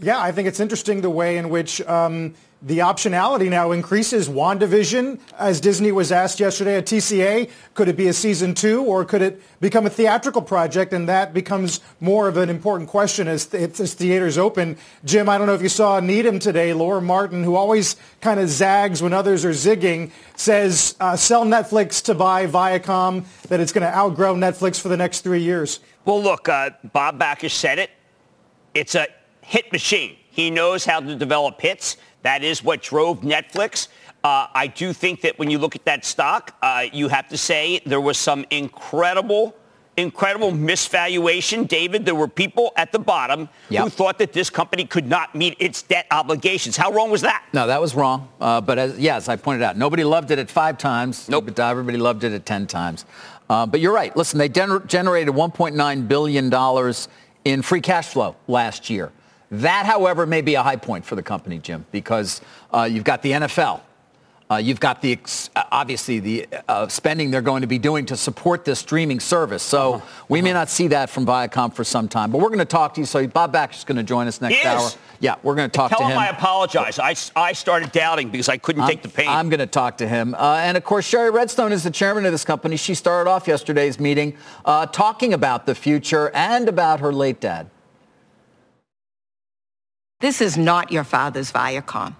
Yeah, 0.01 0.21
I 0.21 0.33
think 0.33 0.49
it's 0.49 0.59
interesting 0.59 1.01
the 1.01 1.11
way 1.11 1.39
in 1.39 1.49
which 1.49 1.81
um, 1.83 2.35
the 2.61 2.79
optionality 2.79 3.49
now 3.49 3.71
increases. 3.71 4.29
WandaVision, 4.29 5.21
as 5.39 5.61
Disney 5.61 5.93
was 5.93 6.11
asked 6.11 6.41
yesterday 6.41 6.77
at 6.77 6.87
TCA, 6.87 7.51
could 7.75 7.89
it 7.89 7.97
be 7.97 8.09
a 8.09 8.13
season 8.13 8.53
two 8.53 8.83
or 8.83 9.05
could 9.05 9.23
it 9.23 9.41
become 9.61 9.87
a 9.87 9.91
theatrical 9.91 10.43
project? 10.43 10.93
And 10.93 11.09
that 11.09 11.33
becomes 11.33 11.81
more 12.01 12.27
of 12.27 12.37
an 12.37 12.51
important 12.51 12.89
question 12.89 13.29
as, 13.29 13.53
as 13.55 13.95
theaters 13.95 14.39
open. 14.39 14.77
Jim, 15.05 15.29
I 15.29 15.39
don't 15.39 15.47
know 15.47 15.55
if 15.55 15.63
you 15.63 15.69
saw 15.69 16.01
Needham 16.01 16.41
today. 16.41 16.73
Laura 16.73 17.01
Martin, 17.01 17.45
who 17.45 17.55
always 17.55 17.95
kind 18.21 18.41
of 18.41 18.49
zags 18.49 19.01
when 19.01 19.13
others 19.13 19.45
are 19.45 19.51
zigging, 19.51 20.11
says 20.35 20.97
uh, 20.99 21.15
sell 21.15 21.45
Netflix 21.45 22.03
to 22.05 22.15
buy 22.15 22.47
Viacom, 22.49 23.25
that 23.49 23.61
it's 23.61 23.73
going 23.73 23.87
to 23.87 23.97
outgrow 23.97 24.35
Netflix 24.35 24.81
for 24.81 24.89
the 24.89 24.97
next 24.97 25.21
three 25.21 25.43
years. 25.43 25.79
Well, 26.05 26.21
look, 26.21 26.49
uh, 26.49 26.71
Bob 26.93 27.21
Bakish 27.21 27.53
said 27.53 27.79
it. 27.79 27.91
It's 28.75 28.97
a 28.97 29.07
hit 29.43 29.71
machine. 29.73 30.17
He 30.31 30.51
knows 30.51 30.85
how 30.85 31.01
to 31.01 31.17
develop 31.17 31.61
hits. 31.61 31.97
That 32.23 32.43
is 32.43 32.63
what 32.65 32.83
drove 32.83 33.21
Netflix. 33.21 33.89
Uh, 34.25 34.49
I 34.53 34.67
do 34.67 34.93
think 34.93 35.21
that 35.23 35.39
when 35.39 35.51
you 35.51 35.59
look 35.59 35.77
at 35.77 35.85
that 35.85 36.05
stock, 36.05 36.57
uh, 36.63 36.87
you 36.93 37.09
have 37.09 37.29
to 37.29 37.39
say 37.39 37.81
there 37.87 38.01
was 38.01 38.19
some 38.19 38.45
incredible, 38.51 39.55
incredible 39.97 40.51
misvaluation. 40.51 41.69
David, 41.69 42.05
there 42.05 42.17
were 42.17 42.27
people 42.29 42.73
at 42.77 42.91
the 42.91 42.99
bottom 42.99 43.49
Yep. 43.71 43.85
who 43.85 43.91
thought 43.91 44.19
that 44.19 44.33
this 44.33 44.51
company 44.51 44.85
could 44.85 45.07
not 45.09 45.35
meet 45.37 45.57
its 45.61 45.83
debt 45.83 46.07
obligations. 46.11 46.77
How 46.77 46.91
wrong 46.93 47.11
was 47.11 47.23
that? 47.23 47.45
No, 47.53 47.69
that 47.69 47.81
was 47.81 47.95
wrong. 47.95 48.29
Uh, 48.41 48.61
but 48.61 48.79
as, 48.79 48.99
yeah, 48.99 49.17
as 49.17 49.29
I 49.29 49.37
pointed 49.37 49.63
out, 49.63 49.77
nobody 49.77 50.03
loved 50.03 50.31
it 50.33 50.39
at 50.41 50.51
five 50.51 50.79
times. 50.79 51.29
Nope. 51.29 51.47
But 51.47 51.61
everybody 51.61 51.99
loved 51.99 52.25
it 52.25 52.33
at 52.33 52.45
10 52.45 52.67
times. 52.67 53.05
Uh, 53.49 53.65
but 53.67 53.81
you're 53.81 53.95
right. 53.95 54.15
Listen, 54.17 54.39
they 54.39 54.49
gener- 54.49 54.85
generated 54.87 55.33
$1.9 55.33 56.09
billion 56.09 56.95
in 57.45 57.63
free 57.63 57.81
cash 57.81 58.09
flow 58.09 58.37
last 58.49 58.91
year. 58.91 59.13
That, 59.51 59.87
however, 59.87 60.27
may 60.27 60.43
be 60.43 60.55
a 60.57 60.63
high 60.63 60.77
point 60.77 61.05
for 61.05 61.17
the 61.17 61.23
company, 61.23 61.59
Jim, 61.59 61.87
because 61.91 62.41
uh, 62.73 62.83
you've 62.91 63.05
got 63.05 63.23
the 63.23 63.33
NFL. 63.33 63.81
Uh, 64.51 64.57
you've 64.57 64.81
got 64.81 65.03
the 65.03 65.19
uh, 65.57 65.63
obviously 65.71 66.21
the 66.21 66.47
uh, 66.69 66.89
spending 66.89 67.31
they're 67.31 67.43
going 67.43 67.61
to 67.61 67.67
be 67.67 67.79
doing 67.79 68.07
to 68.07 68.17
support 68.17 68.65
this 68.65 68.79
streaming 68.79 69.21
service. 69.21 69.63
So 69.63 69.95
Uh-huh. 69.97 70.25
we 70.31 70.41
may 70.41 70.55
not 70.55 70.71
see 70.71 70.89
that 70.89 71.11
from 71.11 71.27
Viacom 71.27 71.71
for 71.75 71.85
some 71.85 72.09
time. 72.09 72.31
But 72.31 72.39
we're 72.41 72.49
going 72.49 72.59
to 72.61 72.65
talk 72.65 72.95
to 72.95 73.01
you. 73.01 73.05
So 73.07 73.27
Bob 73.27 73.53
Bax 73.53 73.79
is 73.79 73.85
going 73.85 73.99
to 73.99 74.03
join 74.03 74.27
us 74.27 74.41
next 74.41 74.55
He 74.57 74.61
is. 74.61 74.67
hour. 74.67 74.91
Yeah, 75.21 75.35
we're 75.43 75.55
going 75.55 75.69
to 75.69 75.77
talk 75.77 75.91
Tell 75.91 75.99
to 75.99 76.05
him, 76.07 76.13
Tell 76.13 76.21
him. 76.23 76.27
I 76.27 76.31
apologize. 76.39 76.99
I, 76.99 77.15
I 77.37 77.53
started 77.53 77.93
doubting 77.93 78.31
because 78.31 78.49
I 78.49 78.57
couldn't 78.57 78.87
take 78.87 79.03
the 79.03 79.11
pain. 79.11 79.29
I'm 79.29 79.51
going 79.51 79.61
to 79.61 79.67
talk 79.67 79.99
to 79.99 80.09
him. 80.09 80.35
Uh, 80.35 80.61
and 80.63 80.79
of 80.79 80.85
course, 80.85 81.07
Shari 81.07 81.31
Redstone 81.31 81.73
is 81.73 81.83
the 81.85 81.91
chairman 81.91 82.25
of 82.25 82.33
this 82.33 82.45
company. 82.47 82.77
She 82.79 82.95
started 82.95 83.29
off 83.29 83.47
yesterday's 83.49 84.01
meeting 84.01 84.35
uh, 84.65 84.87
talking 84.87 85.35
about 85.35 85.67
the 85.67 85.75
future 85.75 86.31
and 86.33 86.69
about 86.71 87.01
her 87.01 87.13
late 87.13 87.41
dad. 87.41 87.69
This 90.21 90.41
is 90.41 90.59
not 90.59 90.91
your 90.91 91.05
father's 91.05 91.53
Viacom. 91.53 92.17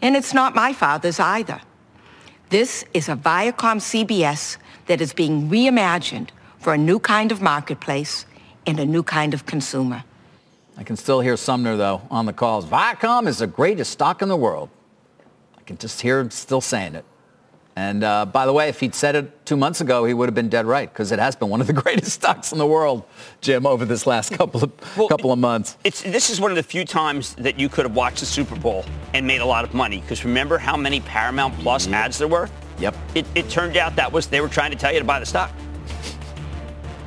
And 0.00 0.16
it's 0.16 0.32
not 0.32 0.54
my 0.54 0.72
father's 0.72 1.20
either. 1.20 1.60
This 2.48 2.86
is 2.94 3.10
a 3.10 3.16
Viacom 3.16 3.80
CBS 3.80 4.56
that 4.86 5.02
is 5.02 5.12
being 5.12 5.50
reimagined 5.50 6.30
for 6.58 6.72
a 6.72 6.78
new 6.78 6.98
kind 6.98 7.30
of 7.30 7.42
marketplace 7.42 8.24
and 8.66 8.80
a 8.80 8.86
new 8.86 9.02
kind 9.02 9.34
of 9.34 9.44
consumer. 9.44 10.04
I 10.78 10.84
can 10.84 10.96
still 10.96 11.20
hear 11.20 11.36
Sumner, 11.36 11.76
though, 11.76 12.00
on 12.10 12.24
the 12.24 12.32
calls. 12.32 12.64
Viacom 12.64 13.28
is 13.28 13.38
the 13.38 13.46
greatest 13.46 13.90
stock 13.90 14.22
in 14.22 14.30
the 14.30 14.36
world. 14.36 14.70
I 15.58 15.60
can 15.64 15.76
just 15.76 16.00
hear 16.00 16.20
him 16.20 16.30
still 16.30 16.62
saying 16.62 16.94
it. 16.94 17.04
And 17.76 18.04
uh, 18.04 18.26
by 18.26 18.46
the 18.46 18.52
way, 18.52 18.68
if 18.68 18.78
he'd 18.78 18.94
said 18.94 19.16
it 19.16 19.44
two 19.46 19.56
months 19.56 19.80
ago, 19.80 20.04
he 20.04 20.14
would 20.14 20.28
have 20.28 20.34
been 20.34 20.48
dead 20.48 20.64
right 20.64 20.88
because 20.88 21.10
it 21.10 21.18
has 21.18 21.34
been 21.34 21.48
one 21.48 21.60
of 21.60 21.66
the 21.66 21.72
greatest 21.82 22.12
stocks 22.12 22.52
in 22.52 22.58
the 22.58 22.66
world, 22.66 23.02
Jim, 23.40 23.66
over 23.66 23.84
this 23.84 24.06
last 24.06 24.32
couple 24.32 24.62
of 24.62 24.96
Well, 24.96 25.08
couple 25.08 25.32
of 25.32 25.40
months. 25.40 25.76
It's, 25.82 26.02
this 26.02 26.30
is 26.30 26.40
one 26.40 26.52
of 26.52 26.56
the 26.56 26.62
few 26.62 26.84
times 26.84 27.34
that 27.34 27.58
you 27.58 27.68
could 27.68 27.84
have 27.84 27.96
watched 27.96 28.20
the 28.20 28.26
Super 28.26 28.54
Bowl 28.54 28.84
and 29.12 29.26
made 29.26 29.40
a 29.40 29.46
lot 29.46 29.64
of 29.64 29.74
money. 29.74 30.00
Because 30.00 30.24
remember 30.24 30.56
how 30.56 30.76
many 30.76 31.00
Paramount 31.00 31.58
Plus 31.58 31.88
ads 31.88 32.18
there 32.18 32.28
were? 32.28 32.48
Yep. 32.78 32.94
It, 33.16 33.26
it 33.34 33.48
turned 33.48 33.76
out 33.76 33.96
that 33.96 34.12
was 34.12 34.28
they 34.28 34.40
were 34.40 34.48
trying 34.48 34.70
to 34.70 34.76
tell 34.76 34.92
you 34.92 35.00
to 35.00 35.04
buy 35.04 35.18
the 35.18 35.26
stock. 35.26 35.50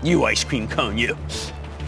You 0.03 0.25
ice 0.25 0.43
cream 0.43 0.67
cone, 0.67 0.97
you. 0.97 1.17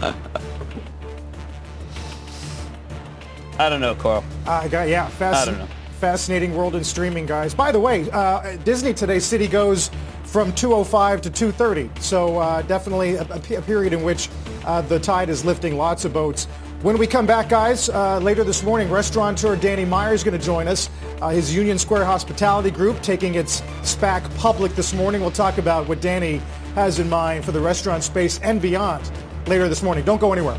I 3.58 3.68
don't 3.68 3.82
know, 3.82 3.94
Carl. 3.94 4.24
I 4.46 4.68
got 4.68 4.88
yeah, 4.88 5.10
I 5.20 5.44
don't 5.44 5.58
know. 5.58 5.68
Fascinating 6.00 6.56
world 6.56 6.76
in 6.76 6.82
streaming, 6.82 7.26
guys. 7.26 7.52
By 7.52 7.70
the 7.70 7.78
way, 7.78 8.10
uh, 8.10 8.56
Disney 8.64 8.94
today, 8.94 9.18
Citi 9.18 9.50
goes 9.50 9.90
from 10.24 10.50
205 10.54 11.20
to 11.20 11.28
230. 11.30 11.90
So 12.00 12.38
uh, 12.38 12.62
definitely 12.62 13.16
a, 13.16 13.24
period 13.60 13.92
in 13.92 14.02
which 14.02 14.30
uh, 14.64 14.80
the 14.80 14.98
tide 14.98 15.28
is 15.28 15.44
lifting 15.44 15.76
lots 15.76 16.06
of 16.06 16.14
boats. 16.14 16.46
When 16.80 16.96
we 16.96 17.06
come 17.06 17.26
back, 17.26 17.50
guys, 17.50 17.90
uh, 17.90 18.18
later 18.18 18.44
this 18.44 18.62
morning, 18.62 18.90
restaurateur 18.90 19.56
Danny 19.56 19.84
Meyer 19.84 20.14
is 20.14 20.24
going 20.24 20.38
to 20.38 20.42
join 20.42 20.68
us. 20.68 20.88
Uh, 21.20 21.28
his 21.28 21.54
Union 21.54 21.78
Square 21.78 22.06
Hospitality 22.06 22.70
Group 22.70 23.02
taking 23.02 23.34
its 23.34 23.60
SPAC 23.82 24.34
public 24.38 24.74
this 24.74 24.94
morning. 24.94 25.20
We'll 25.20 25.30
talk 25.30 25.58
about 25.58 25.86
what 25.86 26.00
Danny 26.00 26.40
has 26.76 26.98
in 26.98 27.10
mind 27.10 27.44
for 27.44 27.52
the 27.52 27.60
restaurant 27.60 28.04
space 28.04 28.40
and 28.40 28.62
beyond 28.62 29.10
later 29.46 29.68
this 29.68 29.82
morning. 29.82 30.06
Don't 30.06 30.18
go 30.18 30.32
anywhere. 30.32 30.58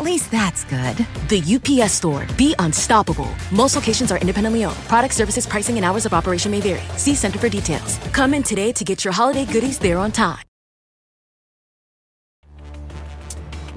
At 0.00 0.06
least 0.06 0.30
that's 0.30 0.64
good. 0.64 0.96
The 1.28 1.42
UPS 1.56 1.92
store. 1.92 2.26
Be 2.38 2.54
unstoppable. 2.58 3.28
Most 3.52 3.76
locations 3.76 4.10
are 4.10 4.16
independently 4.16 4.64
owned. 4.64 4.78
Product 4.88 5.12
services, 5.12 5.46
pricing, 5.46 5.76
and 5.76 5.84
hours 5.84 6.06
of 6.06 6.14
operation 6.14 6.50
may 6.50 6.62
vary. 6.62 6.80
See 6.96 7.14
Center 7.14 7.38
for 7.38 7.50
details. 7.50 7.98
Come 8.14 8.32
in 8.32 8.42
today 8.42 8.72
to 8.72 8.82
get 8.82 9.04
your 9.04 9.12
holiday 9.12 9.44
goodies 9.44 9.78
there 9.78 9.98
on 9.98 10.10
time. 10.10 10.42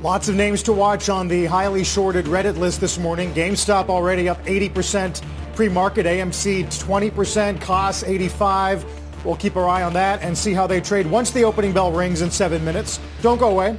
Lots 0.02 0.30
of 0.30 0.36
names 0.36 0.64
to 0.64 0.72
watch 0.72 1.10
on 1.10 1.28
the 1.28 1.44
highly 1.44 1.84
shorted 1.84 2.24
Reddit 2.24 2.58
list 2.58 2.80
this 2.80 2.98
morning. 2.98 3.34
GameStop 3.34 3.90
already 3.90 4.30
up 4.30 4.42
80% 4.46 5.22
pre-market. 5.58 6.06
AMC 6.06 6.68
20%. 6.68 7.60
Koss 7.60 8.08
85. 8.08 8.86
We'll 9.26 9.36
keep 9.36 9.58
our 9.58 9.68
eye 9.68 9.84
on 9.84 9.92
that 9.92 10.22
and 10.22 10.38
see 10.38 10.54
how 10.54 10.68
they 10.68 10.80
trade 10.80 11.06
once 11.06 11.32
the 11.32 11.44
opening 11.44 11.74
bell 11.74 11.92
rings 11.92 12.22
in 12.22 12.32
seven 12.32 12.64
minutes. 12.64 13.02
Don't 13.22 13.40
go 13.40 13.50
away. 13.50 13.78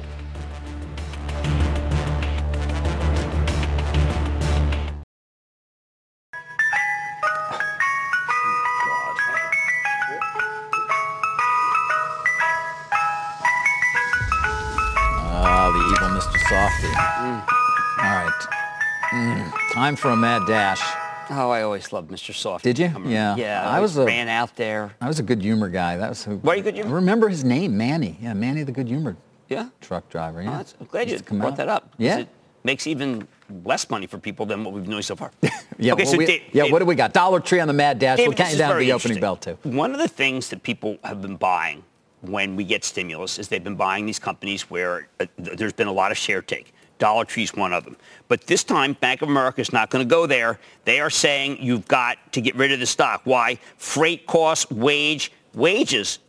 Time 19.95 20.01
for 20.01 20.11
a 20.11 20.17
mad 20.17 20.45
dash. 20.45 20.81
Oh, 21.29 21.49
I 21.49 21.61
always 21.61 21.93
loved 21.93 22.11
Mr. 22.11 22.33
Soft. 22.33 22.65
Did 22.65 22.77
you? 22.77 22.91
Yeah. 23.05 23.37
Yeah. 23.37 23.65
I, 23.65 23.77
I 23.77 23.79
was 23.79 23.95
a, 23.95 24.03
ran 24.03 24.27
out 24.27 24.53
there. 24.57 24.93
I 24.99 25.07
was 25.07 25.19
a 25.19 25.23
good 25.23 25.41
humor 25.41 25.69
guy. 25.69 25.95
That 25.95 26.09
was 26.09 26.25
who. 26.25 26.35
Were 26.37 26.53
you 26.53 26.63
good 26.63 26.73
humor? 26.73 26.89
I 26.89 26.93
remember 26.95 27.29
his 27.29 27.45
name, 27.45 27.77
Manny. 27.77 28.17
Yeah, 28.21 28.33
Manny 28.33 28.63
the 28.63 28.73
good 28.73 28.89
humor. 28.89 29.15
Yeah. 29.47 29.69
Truck 29.79 30.09
driver. 30.09 30.41
Yeah. 30.41 30.63
Oh, 30.65 30.73
I'm 30.81 30.87
glad 30.87 31.09
you 31.09 31.17
brought 31.19 31.51
out. 31.53 31.55
that 31.55 31.69
up. 31.69 31.93
Yeah. 31.97 32.19
It 32.19 32.27
makes 32.65 32.87
even 32.87 33.25
less 33.63 33.89
money 33.89 34.05
for 34.05 34.17
people 34.17 34.45
than 34.45 34.65
what 34.65 34.73
we've 34.73 34.85
known 34.85 35.01
so 35.01 35.15
far. 35.15 35.31
yeah. 35.77 35.93
Okay, 35.93 36.03
well, 36.03 36.11
so 36.11 36.17
we, 36.17 36.25
Dave, 36.25 36.41
yeah. 36.51 36.63
Dave, 36.63 36.73
what 36.73 36.79
do 36.79 36.85
we 36.85 36.95
got? 36.95 37.13
Dollar 37.13 37.39
Tree 37.39 37.61
on 37.61 37.69
the 37.69 37.73
Mad 37.73 37.97
Dash. 37.97 38.17
David, 38.17 38.27
we'll 38.27 38.37
count 38.37 38.51
you 38.51 38.57
down 38.57 38.77
the 38.77 38.91
opening 38.91 39.21
bell 39.21 39.37
too. 39.37 39.57
One 39.63 39.93
of 39.93 39.99
the 39.99 40.09
things 40.09 40.49
that 40.49 40.61
people 40.61 40.97
have 41.05 41.21
been 41.21 41.37
buying 41.37 41.85
when 42.19 42.57
we 42.57 42.65
get 42.65 42.83
stimulus 42.83 43.39
is 43.39 43.47
they've 43.47 43.63
been 43.63 43.75
buying 43.75 44.05
these 44.05 44.19
companies 44.19 44.63
where 44.69 45.07
uh, 45.21 45.25
there's 45.37 45.73
been 45.73 45.87
a 45.87 45.93
lot 45.93 46.11
of 46.11 46.17
share 46.17 46.41
take. 46.41 46.73
Dollar 46.97 47.25
Tree 47.25 47.43
is 47.43 47.53
one 47.53 47.73
of 47.73 47.83
them. 47.83 47.97
But 48.27 48.47
this 48.47 48.63
time, 48.63 48.93
Bank 48.93 49.21
of 49.21 49.29
America 49.29 49.61
is 49.61 49.73
not 49.73 49.89
going 49.89 50.07
to 50.07 50.09
go 50.09 50.25
there. 50.25 50.59
They 50.85 50.99
are 50.99 51.09
saying 51.09 51.57
you've 51.61 51.87
got 51.87 52.17
to 52.33 52.41
get 52.41 52.55
rid 52.55 52.71
of 52.71 52.79
the 52.79 52.85
stock. 52.85 53.21
Why? 53.25 53.59
Freight 53.77 54.25
costs, 54.25 54.69
wage, 54.71 55.31
wages 55.53 56.19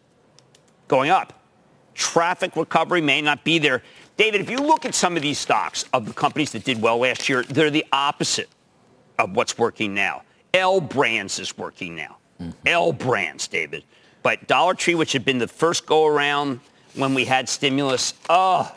going 0.89 1.11
up. 1.11 1.33
Traffic 1.95 2.57
recovery 2.57 3.01
may 3.01 3.23
not 3.23 3.45
be 3.45 3.59
there. 3.59 3.83
David, 4.17 4.41
if 4.41 4.51
you 4.51 4.59
look 4.59 4.85
at 4.85 4.95
some 4.95 5.17
of 5.17 5.23
these 5.23 5.39
stocks 5.39 5.85
of 5.93 6.07
the 6.07 6.13
companies 6.13 6.53
that 6.53 6.65
did 6.65 6.81
well 6.81 6.99
last 6.99 7.29
year, 7.29 7.43
they're 7.43 7.71
the 7.71 7.85
opposite 7.93 8.49
of 9.19 9.37
what's 9.37 9.57
working 9.59 9.95
now. 9.95 10.23
L 10.55 10.81
Brands 10.81 11.39
is 11.39 11.57
working 11.57 11.95
now. 11.95 12.17
Mm-hmm. 12.41 12.51
L 12.67 12.93
Brands, 12.93 13.47
David. 13.47 13.85
But 14.23 14.47
Dollar 14.47 14.75
Tree, 14.75 14.95
which 14.95 15.13
had 15.13 15.25
been 15.25 15.39
the 15.39 15.49
first 15.49 15.87
go 15.87 16.07
around 16.07 16.61
when 16.95 17.15
we 17.15 17.25
had 17.25 17.49
stimulus, 17.49 18.15
oh, 18.29 18.75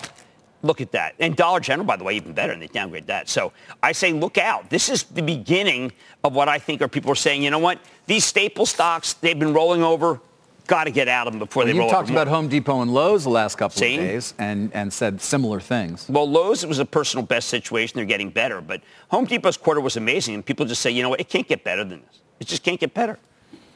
Look 0.62 0.82
at 0.82 0.91
that. 0.91 1.15
And 1.19 1.36
Dollar 1.36 1.62
General, 1.62 1.86
by 1.86 1.95
the 1.95 2.04
way, 2.04 2.15
even 2.15 2.34
better, 2.34 2.52
and 2.52 2.62
they 2.62 2.67
downgrade 2.67 3.08
that. 3.08 3.30
So 3.30 3.54
I 3.82 3.93
say 3.93 4.12
look 4.12 4.38
out. 4.38 4.69
This 4.69 4.89
is 4.89 5.04
the 5.04 5.22
beginning 5.22 5.93
of 6.24 6.34
what 6.34 6.50
I 6.50 6.60
think 6.60 6.82
are 6.82 6.88
people 6.89 7.12
are 7.12 7.15
saying, 7.15 7.43
you 7.43 7.50
know 7.50 7.60
what? 7.60 7.80
These 8.08 8.26
staple 8.26 8.65
stocks, 8.65 9.13
they've 9.13 9.39
been 9.39 9.54
rolling 9.54 9.84
over. 9.84 10.19
Got 10.67 10.84
to 10.84 10.91
get 10.91 11.08
out 11.08 11.26
of 11.26 11.34
them 11.34 11.39
before 11.39 11.62
well, 11.62 11.74
they 11.74 11.80
roll 11.80 11.88
over. 11.88 11.95
You 11.95 11.98
talked 11.98 12.10
about 12.12 12.28
Home 12.28 12.48
Depot 12.48 12.82
and 12.82 12.93
Lowe's 12.93 13.24
the 13.24 13.30
last 13.30 13.58
couple 13.58 13.80
Same. 13.80 14.02
of 14.02 14.06
days 14.06 14.34
and, 14.38 14.72
and 14.76 14.91
said 14.93 15.19
similar 15.19 15.60
things. 15.60 16.08
Well, 16.10 16.30
Lowe's, 16.30 16.63
it 16.63 16.67
was 16.67 16.78
a 16.78 16.86
personal 16.86 17.26
best 17.26 17.48
situation. 17.48 17.95
They're 17.95 18.06
getting 18.06 18.30
better. 18.30 18.62
But 18.62 18.82
Home 19.10 19.26
Depot's 19.26 19.58
quarter 19.58 19.82
was 19.82 19.98
amazing. 19.98 20.36
And 20.36 20.45
people 20.45 20.65
just 20.65 20.82
say, 20.82 20.91
you 20.91 21.02
know 21.02 21.10
what? 21.10 21.22
It 21.22 21.30
can't 21.30 21.48
get 21.48 21.63
better 21.63 21.84
than 21.84 22.02
this. 22.02 22.19
It 22.39 22.48
just 22.48 22.63
can't 22.63 22.80
get 22.80 22.93
better. 22.93 23.17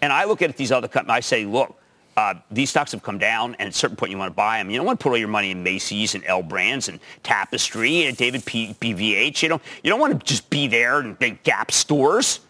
And 0.04 0.14
I 0.14 0.26
look 0.26 0.42
at 0.42 0.56
these 0.56 0.72
other 0.72 0.88
companies. 0.88 1.16
I 1.16 1.20
say, 1.22 1.46
look, 1.46 1.76
uh, 2.16 2.36
these 2.52 2.70
stocks 2.70 2.92
have 2.92 3.04
come 3.04 3.18
down, 3.18 3.56
and 3.56 3.68
at 3.68 3.74
a 3.74 3.78
certain 3.78 3.96
point 3.96 4.12
you 4.12 4.18
want 4.18 4.32
to 4.32 4.36
buy 4.36 4.58
them. 4.58 4.70
You 4.70 4.78
don't 4.78 4.86
want 4.86 5.00
to 5.00 5.04
put 5.04 5.10
all 5.10 5.18
your 5.18 5.28
money 5.28 5.52
in 5.52 5.64
Macy's 5.64 6.16
and 6.16 6.24
L 6.26 6.44
Brands 6.44 6.90
and 6.90 7.00
Tapestry 7.24 8.06
and 8.06 8.16
David 8.16 8.46
P- 8.46 8.76
PVH. 8.80 9.42
You 9.42 9.50
don't, 9.50 9.62
you 9.84 9.90
don't 9.90 10.00
want 10.00 10.20
to 10.20 10.26
just 10.26 10.50
be 10.50 10.68
there 10.68 11.00
and 11.00 11.18
big 11.18 11.42
Gap 11.44 11.72
stores. 11.72 12.42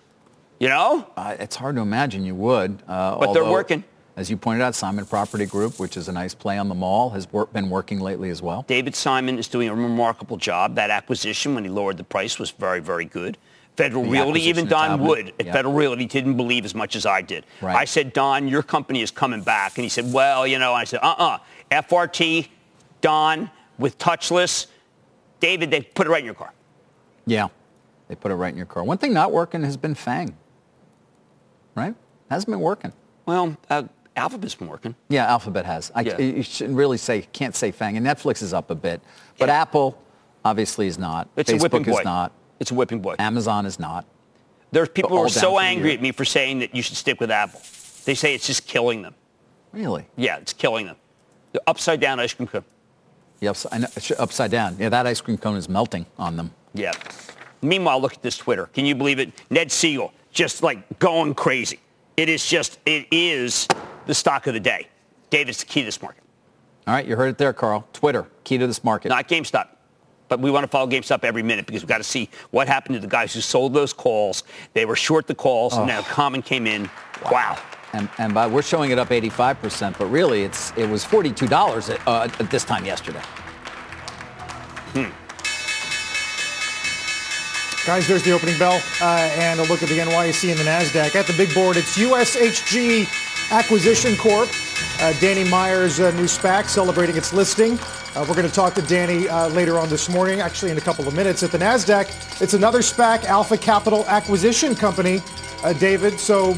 You 0.60 0.69
know? 0.69 1.08
Uh, 1.17 1.36
it's 1.39 1.56
hard 1.56 1.76
to 1.76 1.82
imagine 1.82 2.26
you 2.26 2.36
would. 2.36 2.82
Uh, 2.88 3.17
but 3.17 3.28
although, 3.28 3.43
they're 3.43 3.52
working. 3.52 3.84
As 4.15 4.30
you 4.30 4.38
pointed 4.38 4.62
out, 4.62 4.76
Simon 4.76 5.06
Property 5.06 5.45
Group, 5.45 5.80
which 5.80 5.97
is 5.97 6.08
a 6.08 6.12
nice 6.12 6.36
play 6.36 6.58
on 6.60 6.69
the 6.69 6.76
mall, 6.76 7.10
has 7.10 7.32
wor- 7.32 7.47
been 7.47 7.69
working 7.69 7.99
lately 7.99 8.30
as 8.30 8.41
well. 8.41 8.63
David 8.67 8.95
Simon 8.95 9.39
is 9.39 9.47
doing 9.47 9.69
a 9.69 9.76
remarkable 9.76 10.38
job. 10.38 10.76
That 10.76 10.91
acquisition, 10.91 11.56
when 11.56 11.63
he 11.63 11.69
lowered 11.69 11.97
the 11.97 12.04
price, 12.04 12.38
was 12.38 12.52
very, 12.52 12.80
very 12.80 13.06
good. 13.06 13.38
Federal 13.75 14.03
the 14.03 14.09
Realty, 14.09 14.41
even 14.41 14.67
Don 14.67 15.01
Wood 15.01 15.33
at 15.39 15.47
yeah. 15.47 15.53
Federal 15.53 15.73
Realty 15.73 16.05
didn't 16.05 16.38
believe 16.38 16.63
as 16.63 16.75
much 16.75 16.95
as 16.95 17.05
I 17.05 17.21
did. 17.21 17.45
Right. 17.62 17.75
I 17.75 17.86
said, 17.86 18.13
Don, 18.13 18.47
your 18.47 18.62
company 18.62 19.01
is 19.01 19.09
coming 19.09 19.41
back. 19.41 19.77
And 19.77 19.83
he 19.83 19.89
said, 19.89 20.13
well, 20.13 20.45
you 20.45 20.59
know, 20.59 20.73
I 20.73 20.83
said, 20.83 20.99
uh-uh. 21.01 21.39
FRT, 21.71 22.49
Don, 23.01 23.49
with 23.79 23.97
touchless. 23.97 24.67
David, 25.39 25.71
they 25.71 25.81
put 25.81 26.07
it 26.07 26.09
right 26.12 26.19
in 26.19 26.25
your 26.25 26.36
car. 26.36 26.53
Yeah, 27.25 27.47
they 28.07 28.15
put 28.15 28.31
it 28.31 28.36
right 28.36 28.51
in 28.51 28.57
your 28.57 28.65
car. 28.65 28.83
One 28.83 28.97
thing 28.97 29.13
not 29.13 29.31
working 29.31 29.63
has 29.63 29.75
been 29.75 29.95
Fang. 29.95 30.38
Right? 31.75 31.95
Hasn't 32.29 32.51
been 32.51 32.59
working. 32.59 32.93
Well, 33.25 33.57
uh, 33.69 33.83
Alphabet's 34.15 34.53
been 34.53 34.67
working. 34.67 34.95
Yeah, 35.09 35.25
Alphabet 35.25 35.65
has. 35.65 35.91
I, 35.95 36.01
yeah. 36.01 36.17
You 36.19 36.43
shouldn't 36.43 36.77
really 36.77 36.97
say, 36.97 37.23
can't 37.33 37.55
say 37.55 37.71
Fang. 37.71 37.97
And 37.97 38.05
Netflix 38.05 38.43
is 38.43 38.53
up 38.53 38.69
a 38.69 38.75
bit. 38.75 39.01
But 39.39 39.47
yeah. 39.47 39.62
Apple 39.62 39.99
obviously 40.45 40.88
is 40.88 40.99
not. 40.99 41.27
It's 41.36 41.51
Facebook 41.51 41.88
is 41.88 42.03
not. 42.03 42.31
It's 42.63 42.71
a 42.71 42.76
whipping 42.76 43.02
boy. 43.02 43.15
Amazon 43.19 43.65
is 43.65 43.78
not. 43.78 44.06
There's 44.71 44.88
people 44.88 45.10
who 45.10 45.17
are 45.17 45.28
so 45.28 45.60
angry 45.60 45.91
at 45.93 46.02
me 46.02 46.13
for 46.13 46.23
saying 46.23 46.60
that 46.60 46.73
you 46.73 46.82
should 46.82 46.95
stick 46.95 47.19
with 47.19 47.30
Apple. 47.30 47.60
They 48.06 48.15
say 48.15 48.34
it's 48.34 48.47
just 48.47 48.65
killing 48.65 49.02
them. 49.02 49.15
Really? 49.73 50.06
Yeah, 50.15 50.38
it's 50.38 50.54
killing 50.54 50.86
them. 50.86 50.95
The 51.52 51.62
upside 51.67 51.99
down 51.99 52.21
ice 52.21 52.34
cream 52.34 52.47
cone. 52.47 52.63
The 53.41 53.49
upside, 53.49 53.84
upside 54.17 54.49
down. 54.49 54.78
Yeah, 54.80 54.88
that 54.88 55.06
ice 55.06 55.19
cream 55.19 55.38
cone 55.38 55.58
is 55.58 55.67
melting 55.67 56.06
on 56.17 56.38
them. 56.38 56.52
Yeah. 56.73 56.93
Meanwhile, 57.62 57.99
look 57.99 58.13
at 58.13 58.21
this 58.21 58.38
Twitter. 58.38 58.67
Can 58.67 58.86
you 58.86 58.95
believe 58.95 59.19
it? 59.19 59.34
Ned 59.49 59.67
Segal 59.67 60.12
just 60.32 60.63
like 60.63 60.99
going 60.99 61.34
crazy. 61.34 61.82
It 62.15 62.30
is 62.30 62.47
just, 62.47 62.80
it 62.86 63.08
is 63.12 63.67
the 64.06 64.13
stock 64.15 64.47
of 64.47 64.54
the 64.54 64.62
day. 64.62 64.88
David's 65.30 65.60
the 65.60 65.65
key 65.65 65.82
to 65.82 65.88
this 65.88 66.02
market. 66.02 66.23
All 66.88 66.93
right, 66.93 67.06
you 67.06 67.17
heard 67.17 67.28
it 67.28 67.38
there, 67.38 67.52
Carl. 67.52 67.86
Twitter, 67.91 68.26
key 68.45 68.58
to 68.58 68.67
this 68.67 68.86
market. 68.86 69.10
Not 69.10 69.28
GameStop. 69.28 69.67
But 70.29 70.39
we 70.39 70.51
want 70.51 70.63
to 70.63 70.67
follow 70.67 70.89
GameStop 70.89 71.23
every 71.23 71.43
minute 71.43 71.65
because 71.65 71.81
we've 71.81 71.89
got 71.89 71.97
to 71.97 72.03
see 72.03 72.29
what 72.51 72.67
happened 72.67 72.95
to 72.95 72.99
the 72.99 73.07
guys 73.07 73.33
who 73.33 73.41
sold 73.41 73.73
those 73.73 73.93
calls. 73.93 74.43
They 74.73 74.86
were 74.86 74.95
short 74.95 75.27
the 75.27 75.36
calls, 75.36 75.73
oh. 75.73 75.79
and 75.79 75.88
now 75.88 76.01
Common 76.01 76.41
came 76.41 76.67
in. 76.67 76.89
Wow. 77.25 77.31
wow. 77.31 77.59
And, 77.93 78.09
and 78.17 78.33
by, 78.33 78.47
we're 78.47 78.63
showing 78.63 78.89
it 78.91 78.97
up 78.97 79.09
85%, 79.09 79.97
but 79.99 80.05
really 80.07 80.43
it's 80.43 80.75
it 80.75 80.89
was 80.89 81.05
$42 81.05 81.93
at, 81.93 82.07
uh, 82.07 82.27
at 82.39 82.49
this 82.49 82.63
time 82.63 82.86
yesterday. 82.86 83.21
Hmm. 84.93 85.09
Guys, 87.86 88.07
there's 88.07 88.23
the 88.23 88.31
opening 88.31 88.57
bell 88.57 88.81
uh, 89.01 89.29
and 89.36 89.59
a 89.59 89.63
look 89.63 89.83
at 89.83 89.89
the 89.89 89.99
NYSE 89.99 90.49
and 90.49 90.59
the 90.59 90.63
NASDAQ. 90.63 91.15
At 91.15 91.27
the 91.27 91.33
big 91.33 91.53
board, 91.53 91.77
it's 91.77 91.97
USHG 91.97 93.51
Acquisition 93.51 94.15
Corp. 94.15 94.49
Uh, 94.99 95.13
Danny 95.19 95.47
Meyer's 95.49 95.99
uh, 95.99 96.12
new 96.12 96.23
SPAC 96.23 96.67
celebrating 96.67 97.17
its 97.17 97.33
listing. 97.33 97.77
Uh, 98.15 98.23
we're 98.30 98.36
going 98.36 98.47
to 98.47 98.54
talk 98.54 98.76
to 98.76 98.82
Danny 98.84 99.28
uh, 99.28 99.47
later 99.49 99.80
on 99.80 99.89
this 99.89 100.08
morning, 100.08 100.39
actually 100.39 100.69
in 100.69 100.78
a 100.78 100.82
couple 100.82 101.08
of 101.08 101.15
minutes. 101.15 101.41
At 101.41 101.52
the 101.52 101.58
NASDAQ, 101.58 102.43
it's 102.43 102.54
another 102.54 102.80
SPAC, 102.80 103.23
Alpha 103.23 103.58
Capital 103.58 104.06
Acquisition 104.06 104.76
Company, 104.76 105.19
uh, 105.63 105.73
David. 105.73 106.19
So 106.19 106.56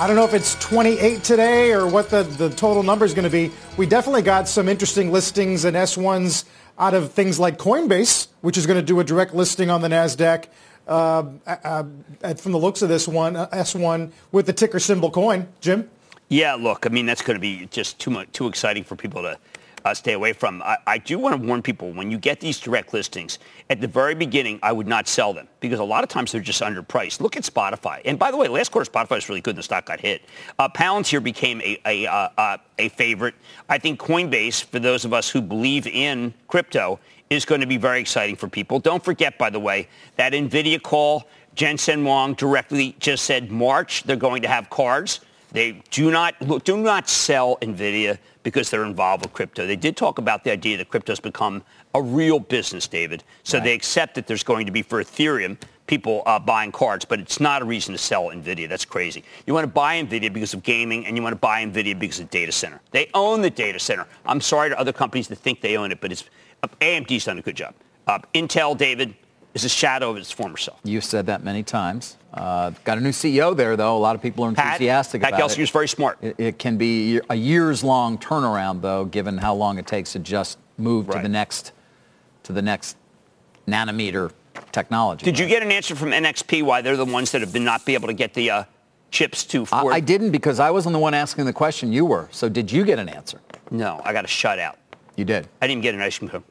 I 0.00 0.06
don't 0.06 0.16
know 0.16 0.24
if 0.24 0.32
it's 0.32 0.54
28 0.60 1.22
today 1.22 1.74
or 1.74 1.86
what 1.86 2.08
the, 2.08 2.22
the 2.22 2.48
total 2.48 2.82
number 2.82 3.04
is 3.04 3.12
going 3.12 3.24
to 3.24 3.30
be. 3.30 3.52
We 3.76 3.84
definitely 3.84 4.22
got 4.22 4.48
some 4.48 4.66
interesting 4.66 5.12
listings 5.12 5.66
and 5.66 5.76
S1s 5.76 6.46
out 6.78 6.94
of 6.94 7.12
things 7.12 7.38
like 7.38 7.58
Coinbase, 7.58 8.28
which 8.40 8.56
is 8.56 8.66
going 8.66 8.80
to 8.80 8.86
do 8.86 8.98
a 9.00 9.04
direct 9.04 9.34
listing 9.34 9.68
on 9.68 9.82
the 9.82 9.88
NASDAQ. 9.88 10.46
Uh, 10.88 11.24
from 12.36 12.52
the 12.52 12.58
looks 12.58 12.80
of 12.80 12.88
this 12.88 13.06
one, 13.06 13.36
uh, 13.36 13.46
S1 13.48 14.10
with 14.32 14.46
the 14.46 14.54
ticker 14.54 14.80
symbol 14.80 15.10
coin. 15.10 15.48
Jim? 15.60 15.90
Yeah, 16.30 16.54
look, 16.54 16.86
I 16.86 16.88
mean, 16.88 17.04
that's 17.04 17.20
going 17.20 17.36
to 17.36 17.42
be 17.42 17.66
just 17.66 17.98
too 17.98 18.10
much, 18.10 18.32
too 18.32 18.46
exciting 18.46 18.84
for 18.84 18.96
people 18.96 19.20
to 19.20 19.38
uh, 19.84 19.92
stay 19.92 20.14
away 20.14 20.32
from. 20.32 20.62
I, 20.62 20.78
I, 20.86 20.98
do 20.98 21.18
want 21.18 21.40
to 21.40 21.46
warn 21.46 21.60
people 21.60 21.92
when 21.92 22.10
you 22.10 22.18
get 22.18 22.40
these 22.40 22.58
direct 22.58 22.94
listings, 22.94 23.38
at 23.68 23.80
the 23.80 23.86
very 23.86 24.14
beginning, 24.14 24.58
I 24.62 24.72
would 24.72 24.86
not 24.86 25.06
sell 25.06 25.34
them 25.34 25.46
because 25.60 25.78
a 25.78 25.84
lot 25.84 26.02
of 26.02 26.08
times 26.08 26.32
they're 26.32 26.40
just 26.40 26.62
underpriced. 26.62 27.20
Look 27.20 27.36
at 27.36 27.42
Spotify. 27.42 28.00
And 28.04 28.18
by 28.18 28.30
the 28.30 28.36
way, 28.36 28.48
last 28.48 28.72
quarter 28.72 28.90
Spotify 28.90 29.16
was 29.16 29.28
really 29.28 29.42
good 29.42 29.50
and 29.50 29.58
the 29.58 29.62
stock 29.62 29.86
got 29.86 30.00
hit. 30.00 30.22
Uh, 30.58 30.68
Palantir 30.68 31.22
became 31.22 31.60
a, 31.60 31.78
a, 31.84 32.06
uh, 32.06 32.28
uh, 32.38 32.56
a 32.78 32.88
favorite. 32.90 33.34
I 33.68 33.78
think 33.78 34.00
Coinbase, 34.00 34.64
for 34.64 34.78
those 34.78 35.04
of 35.04 35.12
us 35.12 35.28
who 35.28 35.42
believe 35.42 35.86
in 35.86 36.32
crypto, 36.48 36.98
is 37.28 37.44
going 37.44 37.60
to 37.60 37.66
be 37.66 37.76
very 37.76 38.00
exciting 38.00 38.36
for 38.36 38.48
people. 38.48 38.78
Don't 38.78 39.04
forget, 39.04 39.36
by 39.38 39.50
the 39.50 39.60
way, 39.60 39.88
that 40.16 40.32
NVIDIA 40.32 40.80
call, 40.80 41.28
Jensen 41.54 42.02
Huang 42.04 42.34
directly 42.34 42.96
just 42.98 43.24
said 43.24 43.50
March 43.50 44.04
they're 44.04 44.16
going 44.16 44.42
to 44.42 44.48
have 44.48 44.70
cards. 44.70 45.20
They 45.54 45.80
do 45.90 46.10
not 46.10 46.34
do 46.64 46.76
not 46.76 47.08
sell 47.08 47.56
Nvidia 47.62 48.18
because 48.42 48.70
they're 48.70 48.84
involved 48.84 49.24
with 49.24 49.32
crypto. 49.32 49.66
They 49.66 49.76
did 49.76 49.96
talk 49.96 50.18
about 50.18 50.42
the 50.42 50.50
idea 50.50 50.76
that 50.78 50.88
crypto 50.88 51.12
has 51.12 51.20
become 51.20 51.62
a 51.94 52.02
real 52.02 52.40
business, 52.40 52.88
David. 52.88 53.22
So 53.44 53.58
right. 53.58 53.64
they 53.64 53.72
accept 53.72 54.16
that 54.16 54.26
there's 54.26 54.42
going 54.42 54.66
to 54.66 54.72
be 54.72 54.82
for 54.82 55.02
Ethereum 55.02 55.56
people 55.86 56.22
uh, 56.26 56.38
buying 56.38 56.72
cards, 56.72 57.04
but 57.04 57.20
it's 57.20 57.38
not 57.38 57.62
a 57.62 57.64
reason 57.64 57.92
to 57.92 57.98
sell 57.98 58.24
Nvidia. 58.24 58.68
That's 58.68 58.84
crazy. 58.84 59.22
You 59.46 59.54
want 59.54 59.64
to 59.64 59.72
buy 59.72 60.02
Nvidia 60.02 60.32
because 60.32 60.54
of 60.54 60.62
gaming, 60.62 61.06
and 61.06 61.16
you 61.16 61.22
want 61.22 61.34
to 61.34 61.38
buy 61.40 61.64
Nvidia 61.64 61.96
because 61.98 62.20
of 62.20 62.30
data 62.30 62.52
center. 62.52 62.80
They 62.90 63.08
own 63.14 63.42
the 63.42 63.50
data 63.50 63.78
center. 63.78 64.06
I'm 64.26 64.40
sorry 64.40 64.70
to 64.70 64.78
other 64.78 64.92
companies 64.92 65.28
that 65.28 65.36
think 65.36 65.60
they 65.60 65.76
own 65.76 65.92
it, 65.92 66.00
but 66.00 66.10
it's 66.10 66.24
uh, 66.62 66.68
AMD's 66.80 67.26
done 67.26 67.38
a 67.38 67.42
good 67.42 67.56
job. 67.56 67.74
Uh, 68.06 68.18
Intel, 68.34 68.76
David, 68.76 69.14
is 69.54 69.64
a 69.64 69.68
shadow 69.68 70.10
of 70.10 70.16
its 70.16 70.30
former 70.30 70.56
self. 70.56 70.80
You've 70.84 71.04
said 71.04 71.26
that 71.26 71.44
many 71.44 71.62
times. 71.62 72.16
Uh, 72.32 72.72
got 72.82 72.98
a 72.98 73.00
new 73.00 73.10
CEO 73.10 73.56
there, 73.56 73.76
though. 73.76 73.96
A 73.96 73.98
lot 73.98 74.16
of 74.16 74.22
people 74.22 74.44
are 74.44 74.48
enthusiastic 74.48 75.22
Pat, 75.22 75.30
Pat 75.30 75.40
about 75.40 75.50
Gelsinger 75.50 75.62
is 75.62 75.70
very 75.70 75.88
smart. 75.88 76.18
It, 76.20 76.34
it, 76.38 76.58
can 76.58 76.76
be 76.76 77.20
a 77.30 77.36
years-long 77.36 78.18
turnaround, 78.18 78.80
though, 78.80 79.04
given 79.04 79.38
how 79.38 79.54
long 79.54 79.78
it 79.78 79.86
takes 79.86 80.12
to 80.12 80.18
just 80.18 80.58
move 80.76 81.08
right. 81.08 81.16
to 81.16 81.22
the 81.22 81.28
next 81.28 81.72
to 82.42 82.52
the 82.52 82.60
next 82.60 82.96
nanometer 83.66 84.32
technology. 84.72 85.24
Did 85.24 85.38
right? 85.38 85.40
you 85.40 85.48
get 85.48 85.62
an 85.62 85.72
answer 85.72 85.94
from 85.94 86.10
NXP 86.10 86.62
why 86.62 86.82
they're 86.82 86.96
the 86.96 87.04
ones 87.04 87.32
that 87.32 87.40
have 87.40 87.52
been 87.52 87.64
not 87.64 87.86
be 87.86 87.94
able 87.94 88.08
to 88.08 88.12
get 88.12 88.34
the 88.34 88.50
uh, 88.50 88.64
chips 89.10 89.44
to 89.44 89.64
Ford? 89.64 89.92
I, 89.92 89.96
I 89.96 90.00
didn't 90.00 90.32
because 90.32 90.60
I 90.60 90.70
wasn't 90.70 90.92
the 90.92 90.98
one 90.98 91.14
asking 91.14 91.46
the 91.46 91.52
question. 91.52 91.92
You 91.92 92.04
were. 92.04 92.28
So 92.32 92.48
did 92.48 92.70
you 92.70 92.84
get 92.84 92.98
an 92.98 93.08
answer? 93.08 93.40
No, 93.70 94.00
I 94.04 94.12
got 94.12 94.24
a 94.24 94.28
shutout. 94.28 94.76
You 95.16 95.24
did. 95.24 95.48
I 95.62 95.66
didn't 95.68 95.82
get 95.82 95.94
an 95.94 96.00
ice 96.00 96.18
cream 96.18 96.28
cone. 96.28 96.44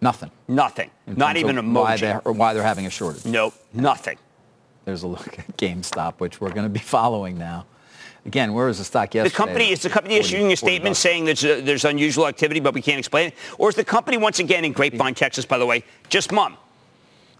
Nothing. 0.00 0.30
Nothing. 0.48 0.90
Not 1.06 1.36
even 1.36 1.58
a. 1.58 1.62
Why 1.62 1.96
they're, 1.96 2.20
why 2.24 2.54
they're 2.54 2.62
having 2.62 2.86
a 2.86 2.90
shortage. 2.90 3.24
Nope. 3.24 3.54
Nothing. 3.72 4.18
There's 4.84 5.02
a 5.02 5.06
look 5.06 5.38
at 5.38 5.56
GameStop, 5.56 6.14
which 6.18 6.40
we're 6.40 6.50
going 6.50 6.64
to 6.64 6.70
be 6.70 6.78
following 6.96 7.38
now. 7.38 7.66
Again, 8.26 8.52
where 8.52 8.66
was 8.66 8.78
the 8.78 8.84
stock 8.84 9.14
yesterday? 9.14 9.30
The 9.30 9.36
company 9.36 9.70
is 9.70 9.82
the 9.82 9.88
company 9.88 10.14
40, 10.16 10.26
issuing 10.26 10.52
a 10.52 10.56
statement 10.56 10.96
saying 10.96 11.24
that 11.24 11.42
uh, 11.42 11.60
there's 11.62 11.86
unusual 11.86 12.26
activity, 12.26 12.60
but 12.60 12.74
we 12.74 12.82
can't 12.82 12.98
explain 12.98 13.28
it, 13.28 13.34
or 13.56 13.70
is 13.70 13.76
the 13.76 13.84
company 13.84 14.18
once 14.18 14.38
again 14.38 14.64
in 14.64 14.72
Grapevine, 14.72 15.14
Texas, 15.14 15.46
by 15.46 15.56
the 15.56 15.64
way, 15.64 15.84
just 16.10 16.30
mum? 16.30 16.56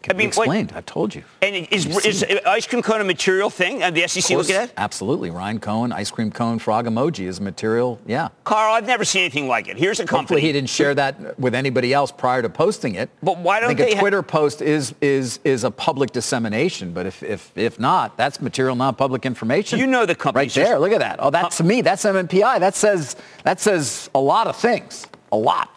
I 0.09 0.15
mean, 0.15 0.29
explained. 0.29 0.71
What, 0.71 0.79
I've 0.79 0.87
told 0.87 1.15
you. 1.15 1.23
And 1.43 1.55
is, 1.71 1.85
is 2.07 2.25
ice 2.47 2.67
cream 2.67 2.83
cone 2.83 3.01
a 3.03 3.05
material 3.05 3.51
thing? 3.51 3.83
And 3.83 3.95
the 3.95 4.07
SEC 4.09 4.35
look 4.37 4.49
at 4.49 4.71
it? 4.71 4.75
Absolutely. 4.77 5.31
Ryan 5.31 5.61
Cohen, 5.61 5.93
ice 5.93 6.11
cream 6.11 6.31
cone, 6.31 6.59
frog 6.59 6.87
emoji 6.87 7.27
is 7.27 7.41
material. 7.41 8.01
Yeah. 8.07 8.29
Carl, 8.45 8.75
I've 8.75 8.87
never 8.87 9.05
seen 9.05 9.23
anything 9.23 9.47
like 9.47 9.69
it. 9.69 9.77
Here's 9.77 10.01
a 10.01 10.05
company. 10.05 10.21
Hopefully 10.21 10.41
he 10.41 10.53
didn't 10.53 10.71
share 10.71 10.95
that 10.95 11.39
with 11.39 11.55
anybody 11.55 11.93
else 11.93 12.11
prior 12.11 12.41
to 12.41 12.49
posting 12.49 12.95
it. 12.95 13.11
But 13.23 13.39
why 13.39 13.61
don't 13.61 13.71
I 13.71 13.75
think 13.75 13.97
a 13.97 14.01
Twitter 14.01 14.23
ha- 14.23 14.29
post 14.29 14.63
is 14.63 14.95
is 15.03 15.39
is 15.45 15.65
a 15.65 15.71
public 15.71 16.13
dissemination. 16.13 16.93
But 16.93 17.05
if 17.07 17.23
if 17.23 17.53
if 17.57 17.79
not, 17.79 18.17
that's 18.17 18.41
material 18.41 18.77
non-public 18.77 19.27
information. 19.27 19.79
You 19.79 19.87
know 19.87 20.07
the 20.07 20.15
company 20.15 20.45
right 20.47 20.53
there. 20.53 20.79
Look 20.79 20.93
at 20.93 21.01
that. 21.01 21.17
Oh, 21.19 21.31
that's 21.31 21.59
to 21.59 21.65
me. 21.65 21.83
That's 21.83 22.05
MNPI. 22.05 22.61
That 22.61 22.75
says 22.75 23.17
that 23.45 23.61
says 23.61 24.09
a 24.15 24.21
lot 24.21 24.47
of 24.47 24.57
things. 24.57 25.07
A 25.33 25.37
lot. 25.37 25.69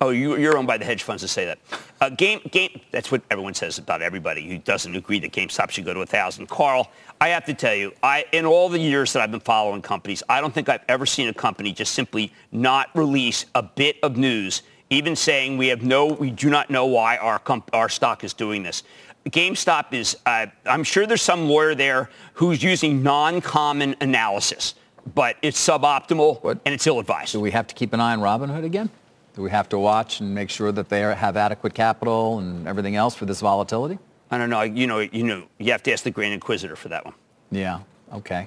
Oh, 0.00 0.10
you, 0.10 0.34
are 0.46 0.56
owned 0.58 0.66
by 0.66 0.76
the 0.76 0.84
hedge 0.84 1.02
funds 1.02 1.22
to 1.22 1.28
say 1.28 1.46
that. 1.46 1.58
Uh, 2.00 2.10
game, 2.10 2.40
game. 2.50 2.80
That's 2.90 3.10
what 3.10 3.22
everyone 3.30 3.54
says 3.54 3.78
about 3.78 4.02
everybody 4.02 4.46
who 4.46 4.58
doesn't 4.58 4.94
agree 4.94 5.18
that 5.20 5.32
GameStop 5.32 5.70
should 5.70 5.86
go 5.86 5.94
to 5.94 6.00
a 6.00 6.06
thousand. 6.06 6.48
Carl, 6.48 6.90
I 7.18 7.28
have 7.28 7.46
to 7.46 7.54
tell 7.54 7.74
you, 7.74 7.92
I 8.02 8.26
in 8.32 8.44
all 8.44 8.68
the 8.68 8.78
years 8.78 9.14
that 9.14 9.22
I've 9.22 9.30
been 9.30 9.40
following 9.40 9.80
companies, 9.80 10.22
I 10.28 10.42
don't 10.42 10.52
think 10.52 10.68
I've 10.68 10.84
ever 10.88 11.06
seen 11.06 11.28
a 11.28 11.34
company 11.34 11.72
just 11.72 11.94
simply 11.94 12.30
not 12.52 12.90
release 12.94 13.46
a 13.54 13.62
bit 13.62 13.96
of 14.02 14.18
news, 14.18 14.62
even 14.90 15.16
saying 15.16 15.56
we 15.56 15.68
have 15.68 15.82
no, 15.82 16.06
we 16.06 16.30
do 16.30 16.50
not 16.50 16.68
know 16.68 16.84
why 16.84 17.16
our 17.16 17.38
comp, 17.38 17.70
our 17.72 17.88
stock 17.88 18.22
is 18.22 18.34
doing 18.34 18.62
this. 18.62 18.82
GameStop 19.30 19.94
is. 19.94 20.16
Uh, 20.26 20.46
I'm 20.66 20.84
sure 20.84 21.06
there's 21.06 21.22
some 21.22 21.48
lawyer 21.48 21.74
there 21.74 22.10
who's 22.34 22.62
using 22.62 23.02
non-common 23.02 23.96
analysis, 24.02 24.74
but 25.14 25.36
it's 25.40 25.58
suboptimal 25.66 26.44
what? 26.44 26.60
and 26.66 26.74
it's 26.74 26.86
ill-advised. 26.86 27.32
Do 27.32 27.40
we 27.40 27.50
have 27.50 27.66
to 27.66 27.74
keep 27.74 27.94
an 27.94 28.00
eye 28.00 28.12
on 28.12 28.20
Robinhood 28.20 28.64
again? 28.64 28.90
Do 29.36 29.42
we 29.42 29.50
have 29.50 29.68
to 29.68 29.78
watch 29.78 30.20
and 30.20 30.34
make 30.34 30.48
sure 30.48 30.72
that 30.72 30.88
they 30.88 31.00
have 31.00 31.36
adequate 31.36 31.74
capital 31.74 32.38
and 32.38 32.66
everything 32.66 32.96
else 32.96 33.14
for 33.14 33.26
this 33.26 33.40
volatility? 33.42 33.98
I 34.30 34.38
don't 34.38 34.48
know. 34.48 34.62
You 34.62 34.86
know, 34.86 35.00
you 35.00 35.22
know, 35.24 35.44
you 35.58 35.72
have 35.72 35.82
to 35.84 35.92
ask 35.92 36.04
the 36.04 36.10
Grand 36.10 36.32
Inquisitor 36.32 36.74
for 36.74 36.88
that 36.88 37.04
one. 37.04 37.14
Yeah. 37.50 37.80
Okay. 38.14 38.46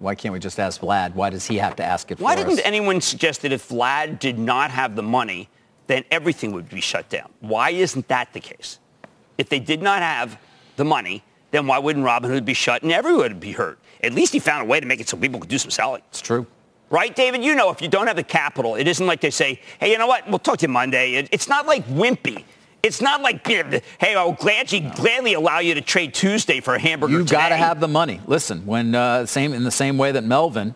Why 0.00 0.16
can't 0.16 0.32
we 0.32 0.40
just 0.40 0.58
ask 0.58 0.80
Vlad? 0.80 1.14
Why 1.14 1.30
does 1.30 1.46
he 1.46 1.56
have 1.58 1.76
to 1.76 1.84
ask 1.84 2.10
it 2.10 2.18
Why 2.18 2.34
didn't 2.34 2.54
us? 2.54 2.60
anyone 2.64 3.00
suggest 3.00 3.42
that 3.42 3.52
if 3.52 3.68
Vlad 3.68 4.18
did 4.18 4.40
not 4.40 4.72
have 4.72 4.96
the 4.96 5.04
money, 5.04 5.48
then 5.86 6.04
everything 6.10 6.50
would 6.50 6.68
be 6.68 6.80
shut 6.80 7.08
down? 7.08 7.30
Why 7.38 7.70
isn't 7.70 8.08
that 8.08 8.32
the 8.32 8.40
case? 8.40 8.80
If 9.38 9.48
they 9.48 9.60
did 9.60 9.82
not 9.82 10.02
have 10.02 10.36
the 10.74 10.84
money, 10.84 11.22
then 11.52 11.68
why 11.68 11.78
wouldn't 11.78 12.04
Robinhood 12.04 12.44
be 12.44 12.54
shut 12.54 12.82
and 12.82 12.90
everyone 12.90 13.22
would 13.22 13.40
be 13.40 13.52
hurt? 13.52 13.78
At 14.02 14.14
least 14.14 14.32
he 14.32 14.40
found 14.40 14.62
a 14.62 14.64
way 14.64 14.80
to 14.80 14.86
make 14.86 14.98
it 14.98 15.08
so 15.08 15.16
people 15.16 15.38
could 15.38 15.48
do 15.48 15.58
some 15.58 15.70
selling. 15.70 16.02
It's 16.10 16.20
true. 16.20 16.44
Right, 16.92 17.16
David? 17.16 17.42
You 17.42 17.54
know, 17.54 17.70
if 17.70 17.80
you 17.80 17.88
don't 17.88 18.06
have 18.06 18.16
the 18.16 18.22
capital, 18.22 18.74
it 18.74 18.86
isn't 18.86 19.06
like 19.06 19.22
they 19.22 19.30
say, 19.30 19.58
hey, 19.80 19.90
you 19.90 19.96
know 19.96 20.06
what? 20.06 20.28
We'll 20.28 20.38
talk 20.38 20.58
to 20.58 20.66
you 20.66 20.72
Monday. 20.72 21.14
It, 21.14 21.28
it's 21.32 21.48
not 21.48 21.66
like 21.66 21.86
wimpy. 21.86 22.44
It's 22.82 23.00
not 23.00 23.22
like, 23.22 23.46
hey, 23.46 24.14
I'll 24.14 24.32
gladly, 24.32 24.80
gladly 24.80 25.32
allow 25.32 25.60
you 25.60 25.72
to 25.72 25.80
trade 25.80 26.12
Tuesday 26.12 26.60
for 26.60 26.74
a 26.74 26.78
hamburger 26.78 27.14
You've 27.14 27.30
got 27.30 27.48
to 27.48 27.56
have 27.56 27.80
the 27.80 27.88
money. 27.88 28.20
Listen, 28.26 28.66
when 28.66 28.94
uh, 28.94 29.24
same 29.24 29.54
in 29.54 29.64
the 29.64 29.70
same 29.70 29.96
way 29.96 30.12
that 30.12 30.24
Melvin, 30.24 30.74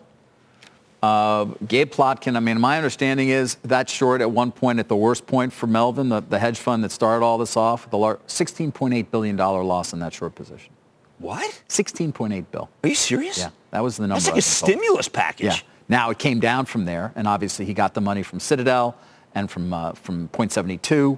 uh, 1.03 1.45
Gabe 1.67 1.91
Plotkin, 1.91 2.35
I 2.35 2.39
mean, 2.39 2.59
my 2.59 2.77
understanding 2.77 3.29
is 3.29 3.55
that 3.65 3.87
short 3.87 4.21
at 4.21 4.31
one 4.31 4.51
point, 4.51 4.79
at 4.79 4.87
the 4.87 4.95
worst 4.95 5.27
point 5.27 5.53
for 5.53 5.67
Melvin, 5.67 6.09
the, 6.09 6.21
the 6.21 6.39
hedge 6.39 6.57
fund 6.57 6.83
that 6.83 6.91
started 6.91 7.23
all 7.23 7.37
this 7.37 7.55
off, 7.55 7.91
the 7.91 7.97
$16.8 7.97 9.11
billion 9.11 9.37
loss 9.37 9.93
in 9.93 9.99
that 9.99 10.13
short 10.13 10.33
position. 10.33 10.73
What? 11.19 11.61
16.8 11.69 12.45
bill. 12.49 12.71
Are 12.83 12.89
you 12.89 12.95
serious? 12.95 13.37
Yeah, 13.37 13.49
that 13.69 13.83
was 13.83 13.97
the 13.97 14.07
number. 14.07 14.15
That's 14.15 14.27
like 14.29 14.37
a 14.37 14.41
stimulus 14.41 15.07
package. 15.07 15.45
Yeah. 15.45 15.59
Now 15.89 16.09
it 16.09 16.19
came 16.19 16.39
down 16.39 16.65
from 16.65 16.85
there, 16.85 17.13
and 17.15 17.27
obviously 17.27 17.65
he 17.65 17.73
got 17.73 17.93
the 17.93 18.01
money 18.01 18.23
from 18.23 18.39
Citadel 18.39 18.97
and 19.33 19.49
from 19.49 19.73
uh, 19.73 19.93
from 19.93 20.27
Point 20.29 20.51
72 20.51 21.17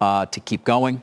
uh, 0.00 0.26
to 0.26 0.40
keep 0.40 0.64
going. 0.64 1.02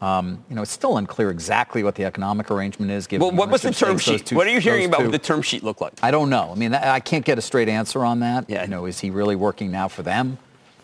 Um, 0.00 0.44
you 0.50 0.56
know, 0.56 0.62
it's 0.62 0.70
still 0.70 0.98
unclear 0.98 1.30
exactly 1.30 1.82
what 1.82 1.94
the 1.94 2.04
economic 2.04 2.50
arrangement 2.50 2.90
is. 2.90 3.06
Given 3.06 3.26
well, 3.26 3.36
what 3.36 3.50
was 3.50 3.62
the 3.62 3.72
term 3.72 3.96
sheet? 3.98 4.30
What 4.30 4.46
are 4.46 4.50
you 4.50 4.60
hearing 4.60 4.86
about 4.86 4.98
two. 4.98 5.04
what 5.04 5.12
the 5.12 5.18
term 5.18 5.40
sheet 5.40 5.64
look 5.64 5.80
like? 5.80 5.94
I 6.02 6.10
don't 6.10 6.28
know. 6.28 6.50
I 6.52 6.54
mean, 6.54 6.74
I 6.74 7.00
can't 7.00 7.24
get 7.24 7.38
a 7.38 7.42
straight 7.42 7.68
answer 7.68 8.04
on 8.04 8.20
that. 8.20 8.44
Yeah. 8.48 8.62
You 8.62 8.68
know, 8.68 8.84
is 8.84 9.00
he 9.00 9.10
really 9.10 9.36
working 9.36 9.70
now 9.70 9.88
for 9.88 10.02
them? 10.02 10.38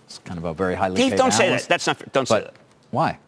It's 0.06 0.18
kind 0.18 0.38
of 0.38 0.44
a 0.44 0.54
very 0.54 0.74
highly 0.74 0.96
Dave, 0.96 1.10
paid 1.10 1.18
don't 1.18 1.32
analyst. 1.32 1.36
say 1.36 1.50
that. 1.50 1.68
That's 1.68 1.86
not. 1.86 2.12
Don't 2.12 2.28
but 2.28 2.38
say 2.38 2.44
that. 2.44 2.54
Why? 2.90 3.18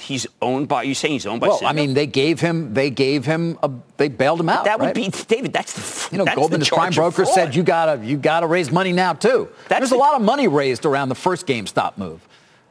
He's 0.00 0.26
owned 0.42 0.68
by. 0.68 0.82
You 0.82 0.94
saying 0.94 1.12
he's 1.12 1.26
owned 1.26 1.40
by? 1.40 1.48
Well, 1.48 1.58
Citadel? 1.58 1.82
I 1.82 1.86
mean, 1.86 1.94
they 1.94 2.06
gave 2.06 2.40
him. 2.40 2.74
They 2.74 2.90
gave 2.90 3.24
him. 3.24 3.58
A, 3.62 3.70
they 3.96 4.08
bailed 4.08 4.40
him 4.40 4.48
out. 4.48 4.64
That 4.64 4.78
would 4.80 4.86
right? 4.86 4.94
be 4.94 5.08
David. 5.08 5.52
That's 5.52 5.72
the. 5.72 6.12
You 6.12 6.18
know, 6.18 6.24
that's 6.24 6.36
Goldman, 6.36 6.60
the 6.60 6.66
his 6.66 6.70
prime 6.70 6.92
broker, 6.92 7.24
said 7.24 7.54
you 7.54 7.62
gotta 7.62 8.04
you 8.04 8.16
gotta 8.16 8.46
raise 8.46 8.70
money 8.70 8.92
now 8.92 9.12
too. 9.12 9.48
That's 9.68 9.80
There's 9.80 9.90
the, 9.90 9.96
a 9.96 9.98
lot 9.98 10.14
of 10.14 10.22
money 10.22 10.48
raised 10.48 10.84
around 10.84 11.08
the 11.08 11.14
first 11.14 11.46
GameStop 11.46 11.98
move. 11.98 12.26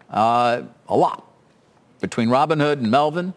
Uh, 0.09 0.63
a 0.87 0.97
lot 0.97 1.25
between 2.01 2.29
Robinhood 2.29 2.73
and 2.73 2.91
Melvin, 2.91 3.33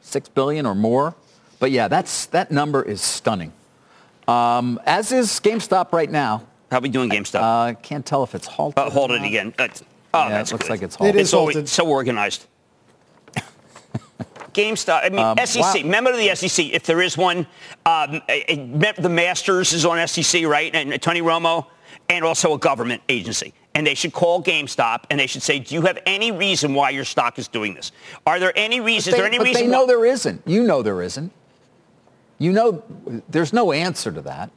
six 0.00 0.28
billion 0.28 0.66
or 0.66 0.74
more. 0.74 1.14
But 1.58 1.70
yeah, 1.70 1.88
that's 1.88 2.26
that 2.26 2.50
number 2.50 2.82
is 2.82 3.00
stunning. 3.00 3.52
Um, 4.28 4.80
as 4.84 5.12
is 5.12 5.28
GameStop 5.40 5.92
right 5.92 6.10
now. 6.10 6.46
How 6.70 6.78
are 6.78 6.80
we 6.80 6.88
doing 6.88 7.08
GameStop? 7.08 7.40
I 7.40 7.70
uh, 7.70 7.74
can't 7.74 8.04
tell 8.04 8.24
if 8.24 8.34
it's 8.34 8.46
halted. 8.46 8.78
Uh, 8.78 8.90
hold 8.90 9.12
it 9.12 9.22
again. 9.22 9.54
Uh, 9.56 9.68
oh, 10.14 10.28
yeah, 10.28 10.40
it 10.40 10.50
looks 10.50 10.64
good. 10.64 10.70
like 10.70 10.82
it's 10.82 10.96
halted. 10.96 11.14
It 11.14 11.18
is 11.18 11.22
it's 11.22 11.30
so, 11.30 11.38
halted. 11.38 11.68
so 11.68 11.86
organized. 11.86 12.46
GameStop. 14.56 15.04
I 15.04 15.08
mean, 15.10 15.18
Um, 15.20 15.38
SEC. 15.44 15.62
wow. 15.84 15.90
Member 15.90 16.10
of 16.10 16.16
the 16.16 16.34
SEC, 16.34 16.72
if 16.72 16.84
there 16.84 17.00
is 17.02 17.16
one. 17.16 17.46
Um, 17.84 18.22
the 18.26 19.08
Masters 19.10 19.72
is 19.72 19.84
on 19.84 19.98
SEC, 20.08 20.44
right? 20.46 20.74
And 20.74 21.00
Tony 21.02 21.20
Romo, 21.20 21.66
and 22.08 22.24
also 22.24 22.54
a 22.54 22.58
government 22.58 23.02
agency. 23.08 23.52
And 23.74 23.86
they 23.86 23.94
should 23.94 24.12
call 24.14 24.42
GameStop 24.42 25.00
and 25.10 25.20
they 25.20 25.26
should 25.26 25.42
say, 25.42 25.58
do 25.58 25.74
you 25.74 25.82
have 25.82 25.98
any 26.06 26.32
reason 26.32 26.72
why 26.72 26.90
your 26.90 27.04
stock 27.04 27.38
is 27.38 27.46
doing 27.46 27.74
this? 27.74 27.92
Are 28.26 28.38
there 28.38 28.52
any 28.56 28.80
reasons? 28.80 29.04
They, 29.06 29.10
is 29.12 29.16
there 29.18 29.26
any 29.26 29.36
but 29.38 29.44
reason? 29.46 29.64
they 29.64 29.68
know 29.70 29.80
why- 29.80 29.86
there 29.86 30.04
isn't. 30.06 30.42
You 30.46 30.62
know 30.62 30.80
there 30.82 31.02
isn't. 31.02 31.30
You 32.38 32.52
know, 32.52 32.82
there's 33.28 33.52
no 33.52 33.72
answer 33.72 34.10
to 34.12 34.22
that. 34.22 34.50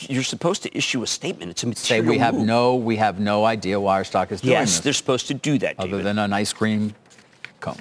You're 0.00 0.22
supposed 0.22 0.62
to 0.64 0.76
issue 0.76 1.02
a 1.02 1.06
statement. 1.06 1.50
It's 1.50 1.62
a 1.62 1.74
Say 1.74 2.00
we 2.00 2.18
have 2.18 2.34
move. 2.34 2.46
no, 2.46 2.74
we 2.76 2.96
have 2.96 3.18
no 3.20 3.44
idea 3.44 3.78
why 3.78 3.94
our 3.96 4.04
stock 4.04 4.32
is 4.32 4.40
doing 4.40 4.52
Yes, 4.52 4.68
this. 4.68 4.74
Yes, 4.76 4.84
they're 4.84 4.92
supposed 4.94 5.26
to 5.28 5.34
do 5.34 5.58
that, 5.58 5.74
other 5.78 5.88
David. 5.90 6.06
than 6.06 6.18
an 6.18 6.32
ice 6.32 6.52
cream 6.52 6.94
cone. 7.60 7.76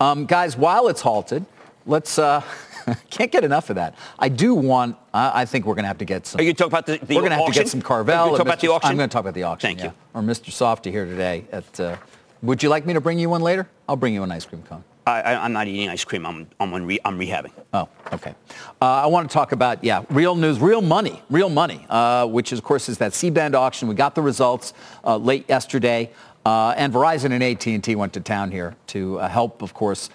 Um, 0.00 0.26
guys, 0.26 0.56
while 0.56 0.88
it's 0.88 1.00
halted, 1.00 1.44
let's. 1.86 2.18
Uh, 2.18 2.42
can't 3.10 3.32
get 3.32 3.42
enough 3.42 3.68
of 3.70 3.76
that. 3.76 3.96
I 4.18 4.28
do 4.28 4.54
want. 4.54 4.96
I 5.12 5.42
I 5.42 5.44
think 5.44 5.66
we're 5.66 5.74
going 5.74 5.84
to 5.84 5.88
have 5.88 5.98
to 5.98 6.04
get 6.04 6.26
some. 6.26 6.40
Are 6.40 6.44
you 6.44 6.54
talking 6.54 6.72
about 6.72 6.86
the, 6.86 6.98
the 6.98 7.14
we're 7.14 7.22
going 7.22 7.30
to 7.30 7.36
have 7.36 7.46
to 7.46 7.52
get 7.52 7.68
some 7.68 7.80
Are 7.80 7.82
Carvel. 7.82 8.14
you 8.14 8.30
talking 8.32 8.46
about 8.46 8.60
the 8.60 8.68
auction? 8.68 8.90
I'm 8.90 8.96
going 8.96 9.08
to 9.08 9.12
talk 9.12 9.22
about 9.22 9.34
the 9.34 9.42
auction. 9.42 9.68
Thank 9.68 9.80
yeah. 9.80 9.86
you. 9.86 9.92
Or 10.14 10.22
Mr. 10.22 10.50
Softee 10.50 10.90
here 10.90 11.04
today. 11.04 11.44
At. 11.52 11.80
Uh, 11.80 11.96
would 12.42 12.62
you 12.62 12.68
like 12.68 12.86
me 12.86 12.92
to 12.92 13.00
bring 13.00 13.18
you 13.18 13.30
one 13.30 13.40
later? 13.40 13.68
I'll 13.88 13.96
bring 13.96 14.14
you 14.14 14.22
an 14.22 14.30
ice 14.30 14.44
cream 14.44 14.62
cone. 14.62 14.84
I, 15.06 15.20
I, 15.20 15.44
I'm 15.44 15.52
not 15.52 15.68
eating 15.68 15.88
ice 15.88 16.04
cream. 16.04 16.26
I'm, 16.26 16.48
I'm, 16.60 16.74
on 16.74 16.84
re, 16.84 16.98
I'm 17.04 17.18
rehabbing. 17.18 17.52
Oh, 17.72 17.88
okay. 18.12 18.34
Uh, 18.82 18.84
I 18.84 19.06
want 19.06 19.28
to 19.28 19.32
talk 19.32 19.52
about, 19.52 19.82
yeah, 19.82 20.02
real 20.10 20.34
news, 20.34 20.58
real 20.58 20.82
money, 20.82 21.22
real 21.30 21.48
money, 21.48 21.86
uh, 21.88 22.26
which 22.26 22.52
is, 22.52 22.58
of 22.58 22.64
course 22.64 22.88
is 22.88 22.98
that 22.98 23.14
C-band 23.14 23.54
auction. 23.54 23.88
We 23.88 23.94
got 23.94 24.14
the 24.14 24.22
results 24.22 24.74
uh, 25.04 25.16
late 25.16 25.48
yesterday, 25.48 26.10
uh, 26.46 26.74
and 26.76 26.92
Verizon 26.92 27.32
and 27.32 27.42
AT&T 27.42 27.96
went 27.96 28.12
to 28.12 28.20
town 28.20 28.52
here 28.52 28.76
to 28.86 29.18
uh, 29.18 29.28
help, 29.28 29.62
of 29.62 29.74
course, 29.74 30.10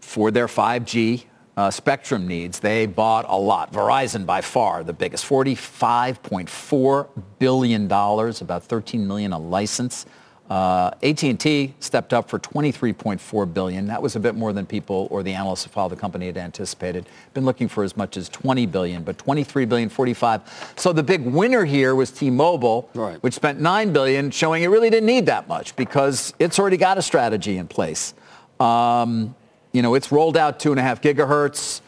for 0.00 0.32
their 0.32 0.48
5G 0.48 1.22
uh, 1.56 1.70
spectrum 1.70 2.26
needs. 2.26 2.58
They 2.58 2.86
bought 2.86 3.26
a 3.28 3.36
lot. 3.38 3.72
Verizon 3.72 4.26
by 4.26 4.40
far 4.40 4.82
the 4.82 4.92
biggest, 4.92 5.24
$45.4 5.24 7.08
billion, 7.38 7.84
about 7.84 8.64
13 8.64 9.06
million 9.06 9.32
a 9.32 9.38
license. 9.38 10.04
Uh, 10.48 10.90
AT&T 11.02 11.74
stepped 11.80 12.12
up 12.12 12.28
for 12.30 12.38
23.4 12.38 13.52
billion. 13.52 13.86
That 13.86 14.00
was 14.00 14.14
a 14.14 14.20
bit 14.20 14.36
more 14.36 14.52
than 14.52 14.64
people 14.64 15.08
or 15.10 15.22
the 15.24 15.32
analysts 15.34 15.64
who 15.64 15.70
follow 15.70 15.88
the 15.88 15.96
company 15.96 16.26
had 16.26 16.36
anticipated. 16.36 17.06
Been 17.34 17.44
looking 17.44 17.66
for 17.68 17.82
as 17.82 17.96
much 17.96 18.16
as 18.16 18.28
20 18.28 18.64
billion, 18.66 19.02
but 19.02 19.18
23 19.18 19.64
billion, 19.64 19.88
45. 19.88 20.74
So 20.76 20.92
the 20.92 21.02
big 21.02 21.22
winner 21.22 21.64
here 21.64 21.94
was 21.96 22.12
T-Mobile, 22.12 22.88
Right. 22.94 23.20
which 23.24 23.34
spent 23.34 23.60
9 23.60 23.92
billion, 23.92 24.30
showing 24.30 24.62
it 24.62 24.68
really 24.68 24.88
didn't 24.90 25.06
need 25.06 25.26
that 25.26 25.48
much 25.48 25.74
because 25.74 26.32
it's 26.38 26.58
already 26.60 26.76
got 26.76 26.96
a 26.96 27.02
strategy 27.02 27.56
in 27.58 27.66
place. 27.66 28.14
Um, 28.60 29.34
you 29.72 29.82
know, 29.82 29.94
it's 29.94 30.12
rolled 30.12 30.36
out 30.36 30.60
two 30.60 30.70
and 30.70 30.78
a 30.78 30.82
half 30.82 31.02
gigahertz. 31.02 31.80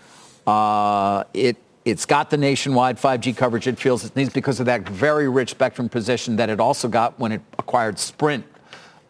Uh, 0.46 1.24
it 1.32 1.56
it's 1.90 2.04
got 2.06 2.30
the 2.30 2.36
nationwide 2.36 2.98
5G 2.98 3.36
coverage 3.36 3.66
it 3.66 3.78
feels 3.78 4.04
it 4.04 4.14
needs 4.14 4.32
because 4.32 4.60
of 4.60 4.66
that 4.66 4.88
very 4.88 5.28
rich 5.28 5.50
spectrum 5.50 5.88
position 5.88 6.36
that 6.36 6.48
it 6.50 6.60
also 6.60 6.88
got 6.88 7.18
when 7.18 7.32
it 7.32 7.40
acquired 7.58 7.98
Sprint. 7.98 8.44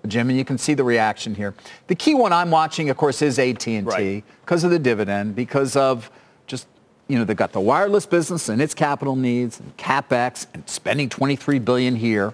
Jim, 0.06 0.28
and 0.30 0.38
you 0.38 0.44
can 0.44 0.56
see 0.56 0.74
the 0.74 0.84
reaction 0.84 1.34
here. 1.34 1.54
The 1.88 1.94
key 1.94 2.14
one 2.14 2.32
I'm 2.32 2.50
watching, 2.50 2.88
of 2.88 2.96
course, 2.96 3.20
is 3.20 3.38
AT&T 3.38 3.80
Right. 3.80 4.24
because 4.44 4.62
of 4.64 4.70
the 4.70 4.78
dividend, 4.78 5.34
because 5.34 5.76
of 5.76 6.10
just 6.46 6.66
you 7.08 7.18
know 7.18 7.24
they've 7.24 7.36
got 7.36 7.52
the 7.52 7.60
wireless 7.60 8.06
business 8.06 8.48
and 8.48 8.62
its 8.62 8.74
capital 8.74 9.16
needs, 9.16 9.58
and 9.60 9.76
capex, 9.76 10.46
and 10.54 10.66
spending 10.68 11.08
23 11.08 11.58
billion 11.58 11.96
here. 11.96 12.32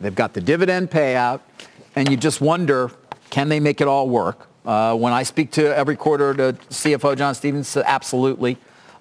They've 0.00 0.14
got 0.14 0.32
the 0.34 0.40
dividend 0.40 0.90
payout, 0.90 1.40
and 1.96 2.08
you 2.08 2.16
just 2.16 2.40
wonder, 2.40 2.90
can 3.28 3.48
they 3.48 3.60
make 3.60 3.80
it 3.80 3.88
all 3.88 4.08
work? 4.08 4.46
Uh, 4.64 4.94
when 4.94 5.12
I 5.12 5.24
speak 5.24 5.50
to 5.52 5.76
every 5.76 5.96
quarter 5.96 6.32
to 6.34 6.52
CFO 6.70 7.16
John 7.16 7.34
Stephens, 7.34 7.76
absolutely, 7.76 8.56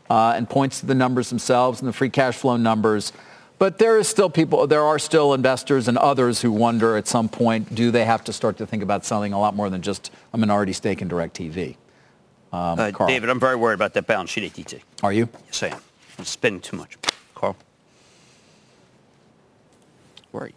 uh, 0.09 0.33
and 0.35 0.49
points 0.49 0.79
to 0.79 0.85
the 0.85 0.95
numbers 0.95 1.29
themselves 1.29 1.79
and 1.79 1.87
the 1.87 1.93
free 1.93 2.09
cash 2.09 2.35
flow 2.37 2.57
numbers. 2.57 3.13
But 3.59 3.77
there 3.77 3.97
is 3.97 4.07
still 4.07 4.29
people, 4.29 4.65
there 4.67 4.83
are 4.83 4.97
still 4.97 5.33
investors 5.33 5.87
and 5.87 5.97
others 5.97 6.41
who 6.41 6.51
wonder 6.51 6.95
at 6.95 7.07
some 7.07 7.27
point, 7.27 7.75
do 7.75 7.91
they 7.91 8.05
have 8.05 8.23
to 8.23 8.33
start 8.33 8.57
to 8.57 8.65
think 8.65 8.81
about 8.81 9.03
selling 9.05 9.33
a 9.33 9.39
lot 9.39 9.53
more 9.55 9.69
than 9.69 9.81
just 9.81 10.11
a 10.33 10.37
minority 10.37 10.71
stake 10.73 11.01
in 11.01 11.09
DirecTV? 11.09 11.75
Um, 12.53 12.79
Uh, 12.79 12.91
Carl, 12.91 13.09
David, 13.09 13.29
I'm 13.29 13.39
very 13.39 13.57
worried 13.57 13.75
about 13.75 13.93
that 13.93 14.07
balance 14.07 14.29
sheet 14.29 14.45
AT&T. 14.57 14.79
are 15.03 15.11
you? 15.13 15.27
Yes, 15.47 15.63
I 15.63 15.67
am. 15.67 15.81
I'm 16.17 16.25
spending 16.25 16.61
too 16.61 16.77
much. 16.77 16.97
Carl? 17.35 17.55
Worried. 20.31 20.55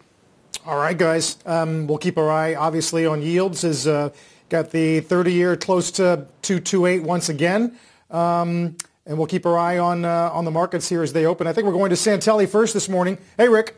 All 0.65 0.77
right, 0.77 0.97
guys. 0.97 1.37
Um, 1.45 1.87
we'll 1.87 1.97
keep 1.97 2.17
our 2.17 2.31
eye, 2.31 2.55
obviously, 2.55 3.05
on 3.05 3.21
yields. 3.21 3.63
Is 3.65 3.85
uh, 3.85 4.09
got 4.49 4.71
the 4.71 5.01
30-year 5.01 5.57
close 5.57 5.91
to 5.91 6.25
228 6.41 7.03
once 7.03 7.27
again, 7.29 7.77
um, 8.11 8.75
and 9.05 9.17
we'll 9.17 9.27
keep 9.27 9.45
our 9.45 9.57
eye 9.57 9.77
on 9.77 10.05
uh, 10.05 10.29
on 10.31 10.45
the 10.45 10.51
markets 10.51 10.87
here 10.87 11.03
as 11.03 11.13
they 11.13 11.25
open. 11.25 11.47
I 11.47 11.53
think 11.53 11.67
we're 11.67 11.73
going 11.73 11.89
to 11.89 11.95
Santelli 11.95 12.47
first 12.47 12.73
this 12.73 12.87
morning. 12.87 13.17
Hey, 13.37 13.49
Rick. 13.49 13.75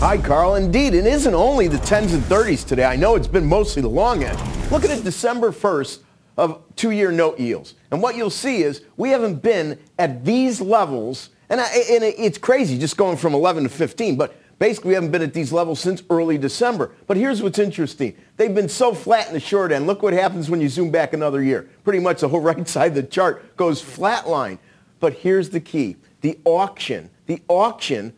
Hi, 0.00 0.18
Carl. 0.18 0.56
Indeed, 0.56 0.92
it 0.92 1.06
isn't 1.06 1.32
only 1.34 1.66
the 1.66 1.78
10s 1.78 2.12
and 2.12 2.22
30s 2.24 2.66
today. 2.66 2.84
I 2.84 2.96
know 2.96 3.14
it's 3.14 3.28
been 3.28 3.46
mostly 3.46 3.80
the 3.80 3.88
long 3.88 4.22
end. 4.22 4.38
Look 4.70 4.84
at 4.84 4.90
it 4.90 5.02
December 5.02 5.50
1st 5.50 6.00
of 6.36 6.60
two-year 6.76 7.10
note 7.10 7.38
yields. 7.38 7.74
And 7.90 8.02
what 8.02 8.16
you'll 8.16 8.28
see 8.28 8.62
is 8.62 8.82
we 8.96 9.10
haven't 9.10 9.40
been 9.40 9.78
at 9.98 10.24
these 10.24 10.60
levels, 10.60 11.30
and, 11.48 11.60
I, 11.60 11.64
and 11.90 12.04
it's 12.04 12.36
crazy 12.36 12.76
just 12.76 12.96
going 12.96 13.16
from 13.16 13.34
11 13.34 13.62
to 13.62 13.68
15, 13.70 14.16
but 14.16 14.36
basically 14.58 14.88
we 14.88 14.94
haven't 14.94 15.10
been 15.10 15.22
at 15.22 15.34
these 15.34 15.52
levels 15.52 15.80
since 15.80 16.02
early 16.10 16.38
December. 16.38 16.92
But 17.06 17.16
here's 17.16 17.42
what's 17.42 17.58
interesting. 17.58 18.16
They've 18.36 18.54
been 18.54 18.68
so 18.68 18.94
flat 18.94 19.28
in 19.28 19.34
the 19.34 19.40
short 19.40 19.72
end. 19.72 19.86
Look 19.86 20.02
what 20.02 20.12
happens 20.12 20.50
when 20.50 20.60
you 20.60 20.68
zoom 20.68 20.90
back 20.90 21.12
another 21.12 21.42
year. 21.42 21.68
Pretty 21.84 22.00
much 22.00 22.20
the 22.20 22.28
whole 22.28 22.40
right 22.42 22.66
side 22.68 22.88
of 22.88 22.94
the 22.94 23.02
chart 23.02 23.56
goes 23.56 23.82
flatline. 23.82 24.58
But 25.00 25.14
here's 25.14 25.50
the 25.50 25.60
key. 25.60 25.96
The 26.20 26.38
auction, 26.44 27.10
the 27.26 27.42
auction 27.48 28.14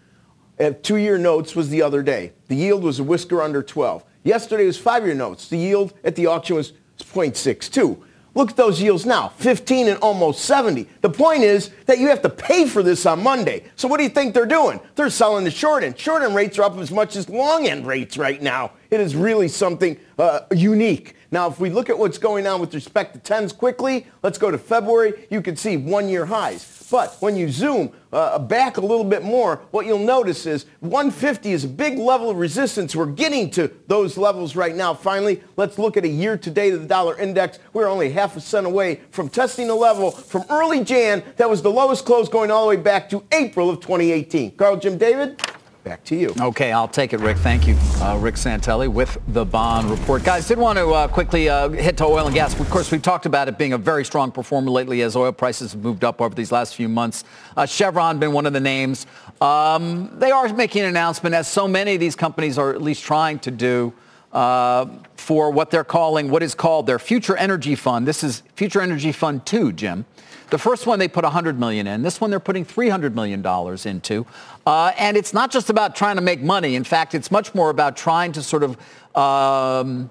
at 0.59 0.83
two-year 0.83 1.19
notes 1.19 1.57
was 1.57 1.69
the 1.69 1.83
other 1.83 2.03
day. 2.03 2.33
The 2.49 2.57
yield 2.57 2.83
was 2.83 2.99
a 2.99 3.05
whisker 3.05 3.43
under 3.43 3.63
12. 3.63 4.05
Yesterday 4.23 4.67
was 4.67 4.79
five-year 4.79 5.15
notes. 5.15 5.49
The 5.49 5.59
yield 5.59 5.93
at 6.05 6.17
the 6.17 6.27
auction 6.27 6.57
was 6.57 6.73
0.62. 6.99 8.03
Look 8.37 8.51
at 8.51 8.57
those 8.57 8.83
yields 8.83 9.07
now, 9.07 9.29
15 9.39 9.89
and 9.89 9.99
almost 10.01 10.45
70. 10.45 10.87
The 11.01 11.09
point 11.09 11.43
is 11.43 11.71
that 11.87 11.99
you 11.99 12.09
have 12.09 12.21
to 12.21 12.29
pay 12.29 12.67
for 12.69 12.83
this 12.83 13.07
on 13.07 13.23
Monday. 13.23 13.65
So 13.77 13.89
what 13.89 13.97
do 13.97 14.03
you 14.03 14.11
think 14.11 14.35
they're 14.35 14.45
doing? 14.45 14.79
They're 14.95 15.09
selling 15.09 15.43
the 15.45 15.51
short 15.51 15.83
end. 15.83 15.99
Short 15.99 16.23
end 16.23 16.35
rates 16.35 16.59
are 16.59 16.65
up 16.65 16.77
as 16.77 16.91
much 16.91 17.17
as 17.17 17.31
long 17.31 17.67
end 17.67 17.87
rates 17.87 18.19
right 18.19 18.41
now. 18.43 18.73
It 18.91 19.01
is 19.01 19.17
really 19.17 19.49
something 19.49 19.97
uh, 20.19 20.41
unique. 20.55 21.17
Now, 21.37 21.49
if 21.49 21.61
we 21.61 21.69
look 21.69 21.91
at 21.91 21.99
what's 21.99 22.17
going 22.17 22.47
on 22.47 22.63
with 22.63 22.73
respect 22.73 23.13
to 23.13 23.21
10s 23.35 23.55
quickly, 23.55 24.07
let's 24.23 24.39
go 24.39 24.51
to 24.51 24.57
February. 24.57 25.27
You 25.29 25.43
can 25.43 25.55
see 25.55 25.77
one-year 25.77 26.25
highs. 26.25 26.89
But 26.91 27.15
when 27.21 27.37
you 27.37 27.51
zoom 27.51 27.93
uh, 28.11 28.39
back 28.39 28.79
a 28.79 28.81
little 28.81 29.05
bit 29.05 29.23
more, 29.23 29.57
what 29.71 29.85
you'll 29.85 29.99
notice 29.99 30.47
is 30.47 30.65
150 30.81 31.53
is 31.53 31.65
a 31.65 31.69
big 31.69 31.99
level 31.99 32.31
of 32.31 32.39
resistance. 32.39 32.97
We're 32.97 33.05
getting 33.05 33.51
to 33.51 33.71
those 33.87 34.17
levels 34.17 34.57
right 34.57 34.75
now. 34.75 34.95
Finally, 34.95 35.43
let's 35.59 35.79
look 35.79 35.99
at 35.99 36.07
a 36.07 36.09
year 36.09 36.39
to 36.39 36.51
date 36.51 36.73
of 36.73 36.81
the 36.81 36.89
dollar 36.89 37.19
index. 37.19 37.59
We're 37.75 37.87
only 37.87 38.13
half 38.13 38.35
a 38.39 38.41
cent 38.41 38.65
away 38.65 39.01
from 39.11 39.29
testing 39.29 39.69
a 39.69 39.75
level 39.75 40.13
from 40.13 40.47
early 40.49 40.85
Jan 40.85 41.23
that 41.37 41.51
was 41.51 41.61
the 41.61 41.71
lowest 41.71 42.07
close 42.07 42.31
going 42.31 42.51
all 42.51 42.63
the 42.63 42.77
way 42.77 42.83
back 42.83 43.11
to 43.11 43.23
April 43.31 43.69
of 43.69 43.81
2018. 43.81 44.57
Carl 44.57 44.79
Jim 44.79 44.97
David, 44.97 45.39
back 45.87 46.03
to 46.03 46.17
you. 46.17 46.35
Okay, 46.41 46.73
I'll 46.73 46.89
take 46.89 47.13
it, 47.13 47.21
Rick. 47.21 47.37
Thank 47.37 47.69
you. 47.69 47.77
Uh, 48.01 48.19
Rick 48.21 48.35
Santelli 48.35 48.89
with 48.89 49.17
the 49.29 49.45
bond 49.45 49.89
report. 49.89 50.25
Guys, 50.25 50.49
did 50.49 50.59
want 50.59 50.79
to 50.81 50.89
uh, 50.89 51.07
quickly 51.07 51.49
uh, 51.49 51.69
hit 51.69 51.97
to 51.99 52.05
oil 52.05 52.27
and 52.27 52.35
gas. 52.35 52.59
Of 52.59 52.69
course, 52.71 52.91
we've 52.91 53.01
talked 53.01 53.25
about 53.25 53.47
it 53.47 53.57
being 53.57 53.73
a 53.73 53.79
very 53.79 54.05
strong 54.05 54.33
performer 54.33 54.69
lately 54.69 55.03
as 55.03 55.15
oil 55.15 55.31
prices 55.31 55.75
have 55.75 55.85
moved 55.85 56.03
up 56.03 56.21
over 56.21 56.35
these 56.35 56.51
last 56.51 56.75
few 56.75 56.89
months. 56.89 57.23
Uh, 57.57 57.67
Chevron 57.67 58.19
been 58.19 58.33
one 58.33 58.47
of 58.47 58.53
the 58.53 58.59
names. 58.59 59.07
Um, 59.41 60.11
they 60.19 60.33
are 60.33 60.53
making 60.53 60.83
an 60.83 60.89
announcement, 60.89 61.37
as 61.37 61.47
so 61.47 61.69
many 61.69 61.95
of 61.95 62.01
these 62.01 62.17
companies 62.17 62.59
are 62.59 62.71
at 62.75 62.83
least 62.83 63.05
trying 63.05 63.39
to 63.39 63.53
do, 63.53 63.93
uh, 64.37 64.87
for 65.17 65.51
what 65.51 65.71
they're 65.71 65.83
calling, 65.83 66.31
what 66.31 66.43
is 66.43 66.55
called 66.55 66.87
their 66.87 66.99
Future 66.99 67.35
Energy 67.39 67.75
Fund. 67.75 68.07
This 68.07 68.23
is 68.23 68.43
Future 68.55 68.83
Energy 68.83 69.11
Fund 69.11 69.47
2, 69.47 69.73
Jim. 69.73 70.05
The 70.51 70.59
first 70.59 70.87
one 70.87 70.99
they 70.99 71.09
put 71.09 71.25
100 71.25 71.59
million 71.59 71.87
in. 71.87 72.03
This 72.03 72.21
one 72.21 72.29
they're 72.29 72.39
putting 72.39 72.63
300 72.63 73.17
million 73.17 73.41
dollars 73.41 73.87
into, 73.87 74.27
uh, 74.67 74.93
and 74.99 75.17
it's 75.17 75.33
not 75.33 75.51
just 75.51 75.71
about 75.71 75.97
trying 75.97 76.17
to 76.17 76.23
make 76.23 76.43
money. 76.43 76.77
In 76.77 76.85
fact, 76.85 77.15
it's 77.15 77.31
much 77.31 77.55
more 77.55 77.71
about 77.71 77.97
trying 77.97 78.33
to 78.33 78.43
sort 78.43 78.63
of 78.63 78.77
um, 79.17 80.11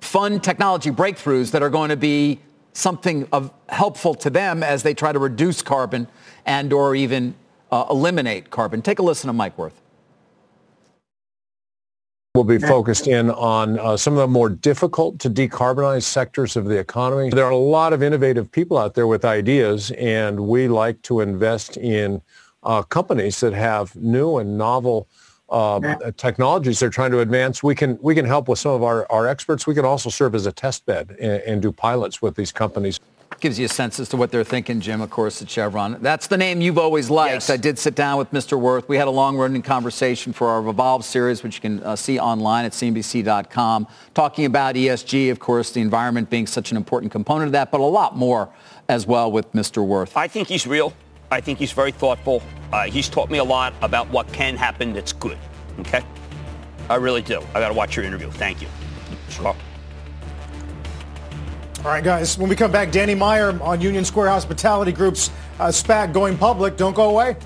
fund 0.00 0.44
technology 0.44 0.90
breakthroughs 0.90 1.50
that 1.50 1.64
are 1.64 1.68
going 1.68 1.90
to 1.90 1.96
be 1.96 2.40
something 2.74 3.26
of 3.32 3.52
helpful 3.70 4.14
to 4.14 4.30
them 4.30 4.62
as 4.62 4.84
they 4.84 4.94
try 4.94 5.10
to 5.10 5.18
reduce 5.18 5.62
carbon 5.62 6.06
and 6.46 6.72
or 6.72 6.94
even 6.94 7.34
uh, 7.72 7.86
eliminate 7.90 8.50
carbon. 8.50 8.82
Take 8.82 9.00
a 9.00 9.02
listen 9.02 9.26
to 9.26 9.32
Mike 9.32 9.58
Wirth. 9.58 9.82
We'll 12.36 12.44
be 12.44 12.58
focused 12.58 13.06
in 13.06 13.30
on 13.30 13.78
uh, 13.78 13.96
some 13.96 14.12
of 14.12 14.18
the 14.18 14.26
more 14.26 14.50
difficult 14.50 15.18
to 15.20 15.30
decarbonize 15.30 16.02
sectors 16.02 16.54
of 16.54 16.66
the 16.66 16.78
economy. 16.78 17.30
There 17.30 17.46
are 17.46 17.50
a 17.50 17.56
lot 17.56 17.94
of 17.94 18.02
innovative 18.02 18.52
people 18.52 18.76
out 18.76 18.92
there 18.92 19.06
with 19.06 19.24
ideas, 19.24 19.90
and 19.92 20.38
we 20.46 20.68
like 20.68 21.00
to 21.02 21.20
invest 21.20 21.78
in 21.78 22.20
uh, 22.62 22.82
companies 22.82 23.40
that 23.40 23.54
have 23.54 23.96
new 23.96 24.36
and 24.36 24.58
novel 24.58 25.08
uh, 25.48 26.10
technologies 26.18 26.78
they're 26.78 26.90
trying 26.90 27.12
to 27.12 27.20
advance. 27.20 27.62
We 27.62 27.74
can 27.74 27.98
we 28.02 28.14
can 28.14 28.26
help 28.26 28.48
with 28.48 28.58
some 28.58 28.72
of 28.72 28.82
our, 28.82 29.10
our 29.10 29.26
experts. 29.26 29.66
We 29.66 29.74
can 29.74 29.86
also 29.86 30.10
serve 30.10 30.34
as 30.34 30.44
a 30.44 30.52
test 30.52 30.84
bed 30.84 31.16
and, 31.18 31.42
and 31.42 31.62
do 31.62 31.72
pilots 31.72 32.20
with 32.20 32.34
these 32.34 32.52
companies. 32.52 33.00
Gives 33.40 33.58
you 33.58 33.66
a 33.66 33.68
sense 33.68 34.00
as 34.00 34.08
to 34.10 34.16
what 34.16 34.30
they're 34.32 34.44
thinking, 34.44 34.80
Jim, 34.80 35.00
of 35.00 35.10
course, 35.10 35.42
at 35.42 35.50
Chevron. 35.50 35.98
That's 36.00 36.26
the 36.26 36.38
name 36.38 36.60
you've 36.60 36.78
always 36.78 37.10
liked. 37.10 37.34
Yes. 37.34 37.50
I 37.50 37.56
did 37.56 37.78
sit 37.78 37.94
down 37.94 38.16
with 38.16 38.30
Mr. 38.30 38.58
Wirth. 38.58 38.88
We 38.88 38.96
had 38.96 39.08
a 39.08 39.10
long-running 39.10 39.62
conversation 39.62 40.32
for 40.32 40.48
our 40.48 40.62
Revolve 40.62 41.04
series, 41.04 41.42
which 41.42 41.56
you 41.56 41.60
can 41.60 41.82
uh, 41.82 41.96
see 41.96 42.18
online 42.18 42.64
at 42.64 42.72
CNBC.com, 42.72 43.86
talking 44.14 44.46
about 44.46 44.74
ESG, 44.74 45.30
of 45.30 45.38
course, 45.38 45.70
the 45.70 45.80
environment 45.80 46.30
being 46.30 46.46
such 46.46 46.70
an 46.70 46.76
important 46.76 47.12
component 47.12 47.48
of 47.48 47.52
that, 47.52 47.70
but 47.70 47.80
a 47.80 47.84
lot 47.84 48.16
more 48.16 48.48
as 48.88 49.06
well 49.06 49.30
with 49.30 49.52
Mr. 49.52 49.86
Wirth. 49.86 50.16
I 50.16 50.28
think 50.28 50.48
he's 50.48 50.66
real. 50.66 50.94
I 51.30 51.40
think 51.40 51.58
he's 51.58 51.72
very 51.72 51.92
thoughtful. 51.92 52.42
Uh, 52.72 52.84
he's 52.84 53.08
taught 53.08 53.30
me 53.30 53.38
a 53.38 53.44
lot 53.44 53.74
about 53.82 54.08
what 54.10 54.32
can 54.32 54.56
happen 54.56 54.92
that's 54.92 55.12
good. 55.12 55.38
Okay? 55.80 56.02
I 56.88 56.94
really 56.94 57.22
do. 57.22 57.40
I 57.54 57.60
got 57.60 57.68
to 57.68 57.74
watch 57.74 57.96
your 57.96 58.04
interview. 58.04 58.30
Thank 58.30 58.62
you. 58.62 58.68
Sure. 59.28 59.54
All 61.86 61.92
right, 61.92 62.02
guys. 62.02 62.36
When 62.36 62.48
we 62.48 62.56
come 62.56 62.72
back, 62.72 62.90
Danny 62.90 63.14
Meyer 63.14 63.56
on 63.62 63.80
Union 63.80 64.04
Square 64.04 64.30
Hospitality 64.30 64.90
Group's 64.90 65.30
uh, 65.60 65.68
SPAC 65.68 66.12
going 66.12 66.36
public. 66.36 66.76
Don't 66.76 66.96
go 66.96 67.10
away. 67.10 67.36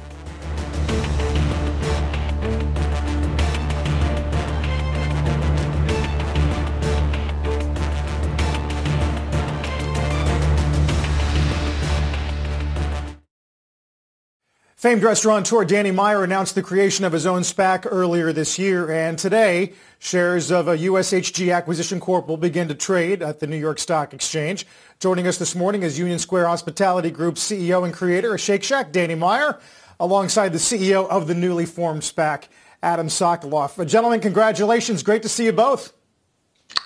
Famed 14.81 15.03
restaurateur 15.03 15.67
Danny 15.67 15.91
Meyer 15.91 16.25
announced 16.25 16.55
the 16.55 16.63
creation 16.63 17.05
of 17.05 17.13
his 17.13 17.27
own 17.27 17.43
SPAC 17.43 17.87
earlier 17.91 18.33
this 18.33 18.59
year, 18.59 18.91
and 18.91 19.19
today 19.19 19.75
shares 19.99 20.51
of 20.51 20.69
a 20.69 20.79
USHG 20.79 21.55
Acquisition 21.55 22.01
Corp 22.01 22.27
will 22.27 22.39
begin 22.39 22.67
to 22.69 22.75
trade 22.75 23.23
at 23.23 23.41
the 23.41 23.47
New 23.47 23.59
York 23.59 23.79
Stock 23.79 24.15
Exchange. 24.15 24.67
Joining 24.99 25.27
us 25.27 25.37
this 25.37 25.55
morning 25.55 25.83
is 25.83 25.99
Union 25.99 26.19
Square 26.19 26.47
Hospitality 26.47 27.11
Group 27.11 27.35
CEO 27.35 27.85
and 27.85 27.93
creator 27.93 28.33
of 28.33 28.41
Shake 28.41 28.63
Shack, 28.63 28.91
Danny 28.91 29.15
Meyer, 29.15 29.61
alongside 30.01 30.55
the 30.55 30.59
CEO 30.59 31.07
of 31.11 31.27
the 31.27 31.35
newly 31.35 31.67
formed 31.67 32.01
SPAC, 32.01 32.45
Adam 32.83 33.09
Sokoloff. 33.09 33.87
Gentlemen, 33.87 34.21
congratulations. 34.21 35.03
Great 35.03 35.21
to 35.21 35.29
see 35.29 35.45
you 35.45 35.53
both. 35.53 35.93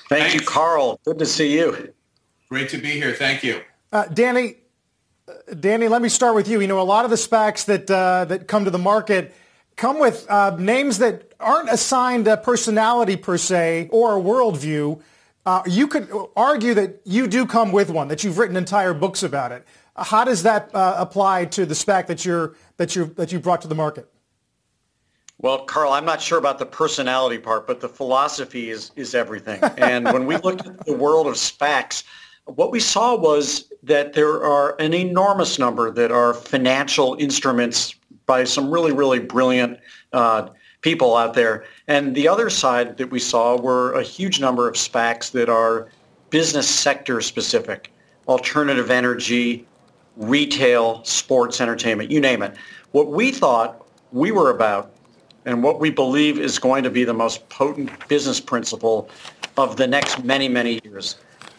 Thank 0.08 0.22
Thanks. 0.22 0.34
you, 0.34 0.40
Carl. 0.40 0.98
Good 1.04 1.20
to 1.20 1.26
see 1.26 1.56
you. 1.56 1.94
Great 2.48 2.70
to 2.70 2.78
be 2.78 2.90
here. 2.90 3.12
Thank 3.12 3.44
you. 3.44 3.60
Uh, 3.92 4.06
Danny, 4.06 4.56
Danny, 5.58 5.88
let 5.88 6.02
me 6.02 6.08
start 6.08 6.34
with 6.34 6.48
you. 6.48 6.60
You 6.60 6.66
know, 6.66 6.80
a 6.80 6.82
lot 6.82 7.04
of 7.04 7.10
the 7.10 7.16
SPACs 7.16 7.64
that 7.66 7.90
uh, 7.90 8.24
that 8.26 8.46
come 8.46 8.64
to 8.64 8.70
the 8.70 8.78
market 8.78 9.34
come 9.76 9.98
with 9.98 10.26
uh, 10.28 10.56
names 10.56 10.98
that 10.98 11.32
aren't 11.40 11.70
assigned 11.70 12.28
a 12.28 12.36
personality 12.36 13.16
per 13.16 13.36
se 13.36 13.88
or 13.90 14.18
a 14.18 14.20
worldview. 14.20 15.00
Uh, 15.46 15.62
you 15.66 15.86
could 15.88 16.08
argue 16.36 16.74
that 16.74 17.00
you 17.04 17.26
do 17.26 17.44
come 17.44 17.72
with 17.72 17.90
one, 17.90 18.08
that 18.08 18.24
you've 18.24 18.38
written 18.38 18.56
entire 18.56 18.94
books 18.94 19.22
about 19.22 19.52
it. 19.52 19.66
How 19.96 20.24
does 20.24 20.42
that 20.42 20.74
uh, 20.74 20.96
apply 20.98 21.46
to 21.46 21.66
the 21.66 21.74
SPAC 21.74 22.06
that 22.06 22.24
you're 22.24 22.54
that 22.76 22.96
you 22.96 23.06
that 23.16 23.32
you 23.32 23.38
brought 23.40 23.62
to 23.62 23.68
the 23.68 23.74
market? 23.74 24.08
Well, 25.38 25.64
Carl, 25.64 25.92
I'm 25.92 26.04
not 26.04 26.22
sure 26.22 26.38
about 26.38 26.58
the 26.58 26.66
personality 26.66 27.38
part, 27.38 27.66
but 27.66 27.80
the 27.80 27.88
philosophy 27.88 28.70
is 28.70 28.90
is 28.96 29.14
everything. 29.14 29.62
And 29.78 30.04
when 30.04 30.26
we 30.26 30.36
looked 30.36 30.66
at 30.66 30.84
the 30.84 30.94
world 30.94 31.26
of 31.26 31.34
SPACs 31.34 32.04
what 32.46 32.70
we 32.70 32.80
saw 32.80 33.16
was 33.16 33.70
that 33.82 34.12
there 34.12 34.42
are 34.44 34.76
an 34.80 34.94
enormous 34.94 35.58
number 35.58 35.90
that 35.90 36.10
are 36.10 36.34
financial 36.34 37.16
instruments 37.18 37.94
by 38.26 38.44
some 38.44 38.70
really, 38.70 38.92
really 38.92 39.18
brilliant 39.18 39.78
uh, 40.12 40.48
people 40.80 41.16
out 41.16 41.34
there. 41.34 41.64
And 41.88 42.14
the 42.14 42.28
other 42.28 42.50
side 42.50 42.96
that 42.98 43.10
we 43.10 43.18
saw 43.18 43.56
were 43.60 43.92
a 43.92 44.02
huge 44.02 44.40
number 44.40 44.68
of 44.68 44.74
SPACs 44.74 45.30
that 45.32 45.48
are 45.48 45.88
business 46.30 46.68
sector 46.68 47.20
specific, 47.20 47.90
alternative 48.28 48.90
energy, 48.90 49.66
retail, 50.16 51.02
sports, 51.04 51.60
entertainment, 51.60 52.10
you 52.10 52.20
name 52.20 52.42
it. 52.42 52.56
What 52.92 53.10
we 53.10 53.32
thought 53.32 53.86
we 54.12 54.30
were 54.30 54.50
about 54.50 54.92
and 55.44 55.62
what 55.62 55.80
we 55.80 55.90
believe 55.90 56.38
is 56.38 56.58
going 56.58 56.84
to 56.84 56.90
be 56.90 57.04
the 57.04 57.14
most 57.14 57.46
potent 57.48 57.90
business 58.08 58.40
principle 58.40 59.08
of 59.56 59.76
the 59.76 59.86
next 59.86 60.24
many, 60.24 60.48
many 60.48 60.80
years 60.84 61.16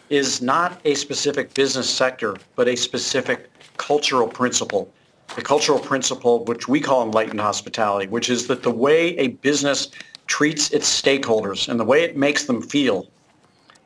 is 0.08 0.40
not 0.40 0.80
a 0.84 0.94
specific 0.94 1.52
business 1.54 1.88
sector, 1.88 2.36
but 2.54 2.68
a 2.68 2.76
specific 2.76 3.50
cultural 3.76 4.28
principle. 4.28 4.92
The 5.34 5.42
cultural 5.42 5.78
principle, 5.78 6.44
which 6.44 6.68
we 6.68 6.80
call 6.80 7.02
enlightened 7.02 7.40
hospitality, 7.40 8.06
which 8.08 8.30
is 8.30 8.46
that 8.46 8.62
the 8.62 8.70
way 8.70 9.16
a 9.18 9.28
business 9.28 9.90
treats 10.26 10.70
its 10.70 10.88
stakeholders 10.88 11.68
and 11.68 11.78
the 11.78 11.84
way 11.84 12.02
it 12.02 12.16
makes 12.16 12.44
them 12.44 12.62
feel 12.62 13.08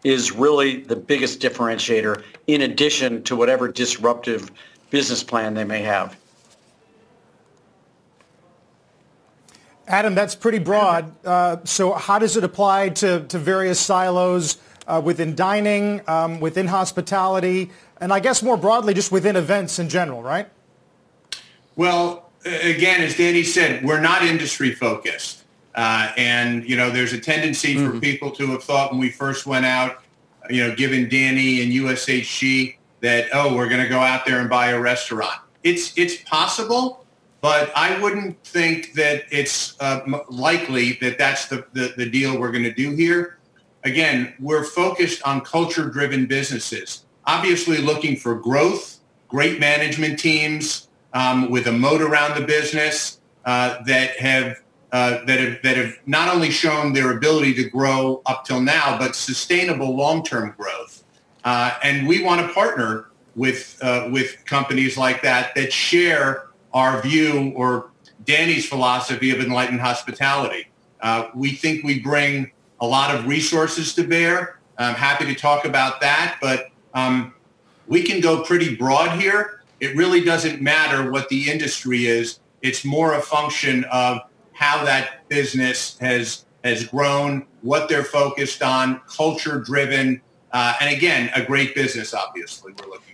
is 0.05 0.33
really 0.33 0.77
the 0.77 0.97
biggest 0.97 1.41
differentiator 1.41 2.23
in 2.47 2.63
addition 2.63 3.23
to 3.25 3.37
whatever 3.37 3.69
disruptive 3.69 4.51
business 4.91 5.23
plan 5.23 5.55
they 5.55 5.65
may 5.65 5.83
have. 5.83 6.17
Adam, 9.87 10.15
that's 10.15 10.37
pretty 10.37 10.61
broad. 10.61 11.13
Uh, 11.27 11.57
so 11.65 11.93
how 11.93 12.19
does 12.19 12.37
it 12.37 12.45
apply 12.45 12.91
to, 12.91 13.27
to 13.27 13.39
various 13.39 13.81
silos? 13.81 14.57
Uh, 14.91 15.01
within 15.01 15.35
dining, 15.35 16.01
um, 16.09 16.41
within 16.41 16.67
hospitality, 16.67 17.71
and 18.01 18.13
I 18.13 18.19
guess 18.19 18.43
more 18.43 18.57
broadly, 18.57 18.93
just 18.93 19.13
within 19.13 19.37
events 19.37 19.79
in 19.79 19.89
general, 19.89 20.23
right? 20.23 20.49
Well, 21.77 22.31
again, 22.45 23.01
as 23.01 23.17
Danny 23.17 23.45
said, 23.45 23.85
we're 23.85 24.01
not 24.01 24.23
industry 24.23 24.75
focused. 24.75 25.45
Uh, 25.75 26.11
and, 26.17 26.69
you 26.69 26.77
know, 26.77 26.91
there's 26.91 27.13
a 27.13 27.21
tendency 27.21 27.77
mm-hmm. 27.77 27.93
for 27.93 28.01
people 28.01 28.31
to 28.33 28.49
have 28.49 28.65
thought 28.65 28.91
when 28.91 29.01
we 29.01 29.11
first 29.11 29.47
went 29.47 29.65
out, 29.65 30.03
you 30.49 30.67
know, 30.67 30.75
given 30.75 31.09
Danny 31.09 31.63
and 31.63 31.73
USHG 31.73 32.77
that, 33.01 33.29
oh, 33.33 33.55
we're 33.55 33.69
going 33.69 33.83
to 33.83 33.89
go 33.89 34.01
out 34.01 34.27
there 34.27 34.41
and 34.41 34.51
buy 34.51 34.71
a 34.71 34.81
restaurant. 34.81 35.39
It's, 35.63 35.97
it's 35.97 36.17
possible, 36.23 37.07
but 37.41 37.71
I 37.77 38.01
wouldn't 38.01 38.43
think 38.45 38.95
that 38.95 39.25
it's 39.31 39.81
uh, 39.81 40.01
likely 40.29 40.99
that 41.01 41.19
that's 41.19 41.47
the, 41.47 41.65
the, 41.73 41.95
the 41.97 42.11
deal 42.11 42.39
we're 42.39 42.51
going 42.51 42.65
to 42.65 42.75
do 42.75 42.91
here 42.91 43.39
again, 43.85 44.35
we're 44.39 44.65
focused 44.65 45.23
on 45.25 45.41
culture-driven 45.43 46.27
businesses, 46.27 47.05
obviously 47.27 47.79
looking 47.79 48.17
for 48.17 48.35
growth, 48.35 49.01
great 49.29 49.61
management 49.61 50.19
teams 50.19 50.89
um, 51.13 51.51
with 51.51 51.67
a 51.67 51.73
moat 51.73 52.01
around 52.01 52.39
the 52.41 52.47
business 52.47 53.21
uh, 53.45 53.83
that 53.85 54.19
have 54.19 54.61
uh, 54.93 55.25
that 55.25 55.39
have 55.39 55.63
that 55.63 55.77
have 55.77 55.95
not 56.07 56.35
only 56.35 56.51
shown 56.51 56.93
their 56.93 57.17
ability 57.17 57.55
to 57.55 57.65
grow 57.71 58.23
up 58.27 58.45
till 58.45 58.61
now, 58.61 58.99
but 58.99 59.15
sustainable 59.15 59.97
long-term 59.97 60.53
growth. 60.59 61.05
Uh, 61.45 61.73
and 61.85 62.09
we 62.09 62.25
want 62.25 62.45
to 62.45 62.53
partner 62.53 63.07
with 63.37 63.79
uh, 63.83 64.09
with 64.13 64.45
companies 64.47 64.97
like 64.99 65.23
that 65.23 65.55
that 65.55 65.73
share 65.73 66.49
our 66.75 67.01
view 67.03 67.53
or 67.55 67.91
Danny's 68.25 68.69
philosophy 68.69 69.31
of 69.31 69.41
enlightened 69.41 69.81
hospitality. 69.81 70.69
Uh, 71.01 71.29
we 71.35 71.53
think 71.53 71.85
we 71.85 72.01
bring 72.01 72.51
a 72.81 72.87
lot 72.87 73.15
of 73.15 73.27
resources 73.27 73.95
to 73.95 74.05
bear. 74.05 74.59
I'm 74.79 74.95
happy 74.95 75.27
to 75.27 75.35
talk 75.35 75.65
about 75.65 76.01
that, 76.01 76.39
but 76.41 76.71
um, 76.95 77.35
we 77.87 78.03
can 78.03 78.21
go 78.21 78.43
pretty 78.43 78.77
broad 78.77 79.21
here. 79.21 79.63
It 79.81 79.95
really 79.97 80.23
doesn't 80.23 80.61
matter 80.61 81.11
what 81.11 81.29
the 81.29 81.51
industry 81.51 82.07
is. 82.07 82.41
It's 82.63 82.85
more 82.85 83.15
a 83.15 83.21
function 83.23 83.85
of 83.85 84.21
how 84.53 84.85
that 84.85 85.29
business 85.29 85.99
has 85.99 86.45
has 86.63 86.87
grown, 86.87 87.47
what 87.63 87.89
they're 87.89 88.05
focused 88.05 88.63
on, 88.63 89.01
culture 89.09 89.61
driven, 89.61 90.21
uh, 90.53 90.75
and 90.81 90.95
again, 90.95 91.31
a 91.35 91.43
great 91.43 91.75
business. 91.75 92.13
Obviously, 92.13 92.75
we're 92.79 92.91
looking 92.91 93.11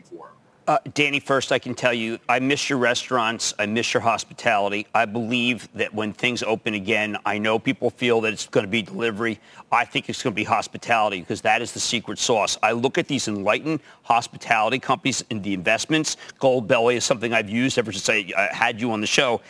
uh, 0.67 0.79
Danny, 0.95 1.21
first 1.21 1.53
I 1.53 1.59
can 1.59 1.75
tell 1.75 1.93
you, 1.93 2.19
I 2.29 2.41
miss 2.41 2.69
your 2.69 2.79
restaurants. 2.79 3.55
I 3.59 3.67
miss 3.67 3.95
your 3.95 4.01
hospitality. 4.01 4.87
I 4.95 5.05
believe 5.05 5.69
that 5.75 5.95
when 5.95 6.12
things 6.12 6.43
open 6.43 6.75
again, 6.75 7.17
I 7.25 7.39
know 7.39 7.59
people 7.59 7.91
feel 7.91 8.21
that 8.23 8.33
it's 8.33 8.47
going 8.47 8.67
to 8.67 8.71
be 8.71 8.83
delivery. 8.83 9.39
I 9.71 9.85
think 9.85 10.09
it's 10.09 10.23
going 10.23 10.33
to 10.33 10.37
be 10.37 10.45
hospitality 10.45 11.21
because 11.21 11.41
that 11.43 11.62
is 11.62 11.73
the 11.73 11.81
secret 11.81 12.19
sauce. 12.19 12.59
I 12.62 12.73
look 12.73 12.99
at 12.99 13.07
these 13.07 13.29
enlightened 13.29 13.81
hospitality 14.03 14.79
companies 14.81 15.25
and 15.31 15.43
the 15.43 15.55
investments. 15.55 16.17
Goldbelly 16.41 16.97
is 16.97 17.05
something 17.05 17.33
I've 17.33 17.51
used 17.51 17.79
ever 17.79 17.93
since 17.93 18.09
I 18.09 18.49
had 18.53 18.81
you 18.81 18.91
on 18.91 19.01
the 19.01 19.07
show. 19.07 19.41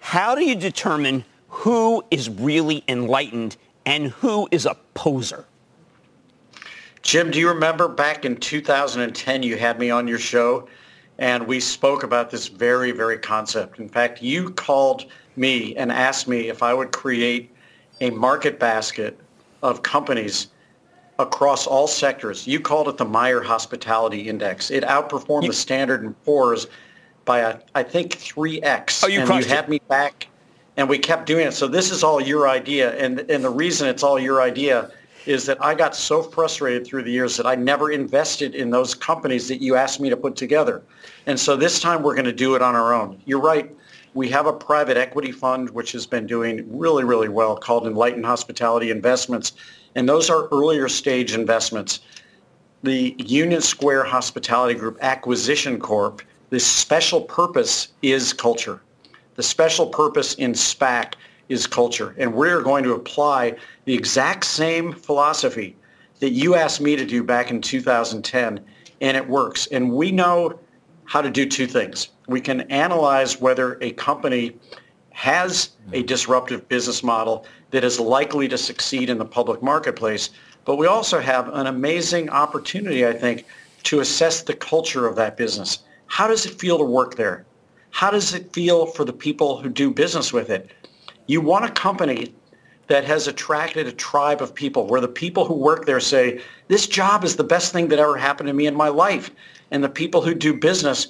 How 0.00 0.34
do 0.34 0.44
you 0.44 0.56
determine 0.56 1.24
who 1.48 2.04
is 2.10 2.28
really 2.28 2.82
enlightened 2.88 3.56
and 3.84 4.08
who 4.08 4.48
is 4.50 4.66
a 4.66 4.76
poser? 4.94 5.44
Jim, 7.06 7.30
do 7.30 7.38
you 7.38 7.48
remember 7.48 7.86
back 7.86 8.24
in 8.24 8.34
2010 8.34 9.44
you 9.44 9.56
had 9.56 9.78
me 9.78 9.90
on 9.90 10.08
your 10.08 10.18
show 10.18 10.66
and 11.18 11.46
we 11.46 11.60
spoke 11.60 12.02
about 12.02 12.32
this 12.32 12.48
very, 12.48 12.90
very 12.90 13.16
concept. 13.16 13.78
In 13.78 13.88
fact, 13.88 14.20
you 14.20 14.50
called 14.50 15.06
me 15.36 15.76
and 15.76 15.92
asked 15.92 16.26
me 16.26 16.48
if 16.48 16.64
I 16.64 16.74
would 16.74 16.90
create 16.90 17.54
a 18.00 18.10
market 18.10 18.58
basket 18.58 19.20
of 19.62 19.84
companies 19.84 20.48
across 21.20 21.64
all 21.64 21.86
sectors. 21.86 22.44
You 22.44 22.58
called 22.58 22.88
it 22.88 22.96
the 22.96 23.04
Meyer 23.04 23.40
Hospitality 23.40 24.28
Index. 24.28 24.72
It 24.72 24.82
outperformed 24.82 25.44
you, 25.44 25.50
the 25.50 25.54
Standard 25.54 26.12
& 26.20 26.24
Poor's 26.24 26.66
by, 27.24 27.38
a, 27.38 27.60
I 27.76 27.84
think, 27.84 28.18
3x. 28.18 29.04
Oh, 29.04 29.06
you 29.06 29.20
and 29.20 29.28
you 29.28 29.48
had 29.48 29.66
it. 29.66 29.70
me 29.70 29.80
back, 29.88 30.26
and 30.76 30.88
we 30.88 30.98
kept 30.98 31.26
doing 31.26 31.46
it. 31.46 31.52
So 31.52 31.68
this 31.68 31.92
is 31.92 32.02
all 32.02 32.20
your 32.20 32.48
idea. 32.48 32.96
And, 32.96 33.20
and 33.30 33.44
the 33.44 33.50
reason 33.50 33.86
it's 33.86 34.02
all 34.02 34.18
your 34.18 34.42
idea 34.42 34.90
is 35.26 35.44
that 35.46 35.62
I 35.62 35.74
got 35.74 35.94
so 35.94 36.22
frustrated 36.22 36.86
through 36.86 37.02
the 37.02 37.10
years 37.10 37.36
that 37.36 37.46
I 37.46 37.56
never 37.56 37.90
invested 37.90 38.54
in 38.54 38.70
those 38.70 38.94
companies 38.94 39.48
that 39.48 39.60
you 39.60 39.74
asked 39.74 40.00
me 40.00 40.08
to 40.08 40.16
put 40.16 40.36
together. 40.36 40.82
And 41.26 41.38
so 41.38 41.56
this 41.56 41.80
time 41.80 42.02
we're 42.02 42.14
going 42.14 42.26
to 42.26 42.32
do 42.32 42.54
it 42.54 42.62
on 42.62 42.74
our 42.74 42.94
own. 42.94 43.20
You're 43.26 43.40
right. 43.40 43.74
We 44.14 44.28
have 44.30 44.46
a 44.46 44.52
private 44.52 44.96
equity 44.96 45.32
fund 45.32 45.68
which 45.70 45.92
has 45.92 46.06
been 46.06 46.26
doing 46.26 46.64
really, 46.78 47.04
really 47.04 47.28
well 47.28 47.56
called 47.56 47.86
Enlightened 47.86 48.24
Hospitality 48.24 48.90
Investments. 48.90 49.52
And 49.96 50.08
those 50.08 50.30
are 50.30 50.48
earlier 50.52 50.88
stage 50.88 51.34
investments. 51.34 52.00
The 52.82 53.16
Union 53.18 53.60
Square 53.60 54.04
Hospitality 54.04 54.78
Group 54.78 54.96
Acquisition 55.02 55.78
Corp, 55.78 56.22
the 56.50 56.60
special 56.60 57.22
purpose 57.22 57.88
is 58.02 58.32
culture. 58.32 58.80
The 59.34 59.42
special 59.42 59.88
purpose 59.88 60.34
in 60.34 60.52
SPAC 60.52 61.14
is 61.48 61.66
culture. 61.66 62.14
And 62.18 62.34
we're 62.34 62.62
going 62.62 62.84
to 62.84 62.92
apply 62.92 63.56
the 63.84 63.94
exact 63.94 64.44
same 64.44 64.92
philosophy 64.92 65.76
that 66.20 66.30
you 66.30 66.54
asked 66.54 66.80
me 66.80 66.96
to 66.96 67.04
do 67.04 67.22
back 67.22 67.50
in 67.50 67.60
2010, 67.60 68.60
and 69.00 69.16
it 69.16 69.28
works. 69.28 69.66
And 69.68 69.92
we 69.92 70.10
know 70.10 70.58
how 71.04 71.22
to 71.22 71.30
do 71.30 71.46
two 71.46 71.66
things. 71.66 72.08
We 72.26 72.40
can 72.40 72.62
analyze 72.62 73.40
whether 73.40 73.78
a 73.80 73.92
company 73.92 74.56
has 75.10 75.70
a 75.92 76.02
disruptive 76.02 76.68
business 76.68 77.02
model 77.02 77.46
that 77.70 77.84
is 77.84 77.98
likely 77.98 78.48
to 78.48 78.58
succeed 78.58 79.08
in 79.08 79.18
the 79.18 79.24
public 79.24 79.62
marketplace, 79.62 80.30
but 80.64 80.76
we 80.76 80.86
also 80.86 81.20
have 81.20 81.48
an 81.54 81.66
amazing 81.66 82.28
opportunity, 82.28 83.06
I 83.06 83.12
think, 83.12 83.46
to 83.84 84.00
assess 84.00 84.42
the 84.42 84.54
culture 84.54 85.06
of 85.06 85.16
that 85.16 85.36
business. 85.36 85.78
How 86.06 86.26
does 86.26 86.44
it 86.44 86.54
feel 86.54 86.76
to 86.78 86.84
work 86.84 87.14
there? 87.14 87.46
How 87.90 88.10
does 88.10 88.34
it 88.34 88.52
feel 88.52 88.86
for 88.86 89.04
the 89.04 89.12
people 89.12 89.58
who 89.58 89.70
do 89.70 89.90
business 89.90 90.32
with 90.32 90.50
it? 90.50 90.70
You 91.26 91.40
want 91.40 91.64
a 91.64 91.70
company 91.70 92.34
that 92.86 93.04
has 93.04 93.26
attracted 93.26 93.86
a 93.86 93.92
tribe 93.92 94.40
of 94.40 94.54
people 94.54 94.86
where 94.86 95.00
the 95.00 95.08
people 95.08 95.44
who 95.44 95.54
work 95.54 95.86
there 95.86 96.00
say, 96.00 96.40
this 96.68 96.86
job 96.86 97.24
is 97.24 97.36
the 97.36 97.44
best 97.44 97.72
thing 97.72 97.88
that 97.88 97.98
ever 97.98 98.16
happened 98.16 98.46
to 98.46 98.52
me 98.52 98.66
in 98.66 98.76
my 98.76 98.88
life. 98.88 99.30
And 99.70 99.82
the 99.82 99.88
people 99.88 100.22
who 100.22 100.34
do 100.34 100.54
business 100.54 101.08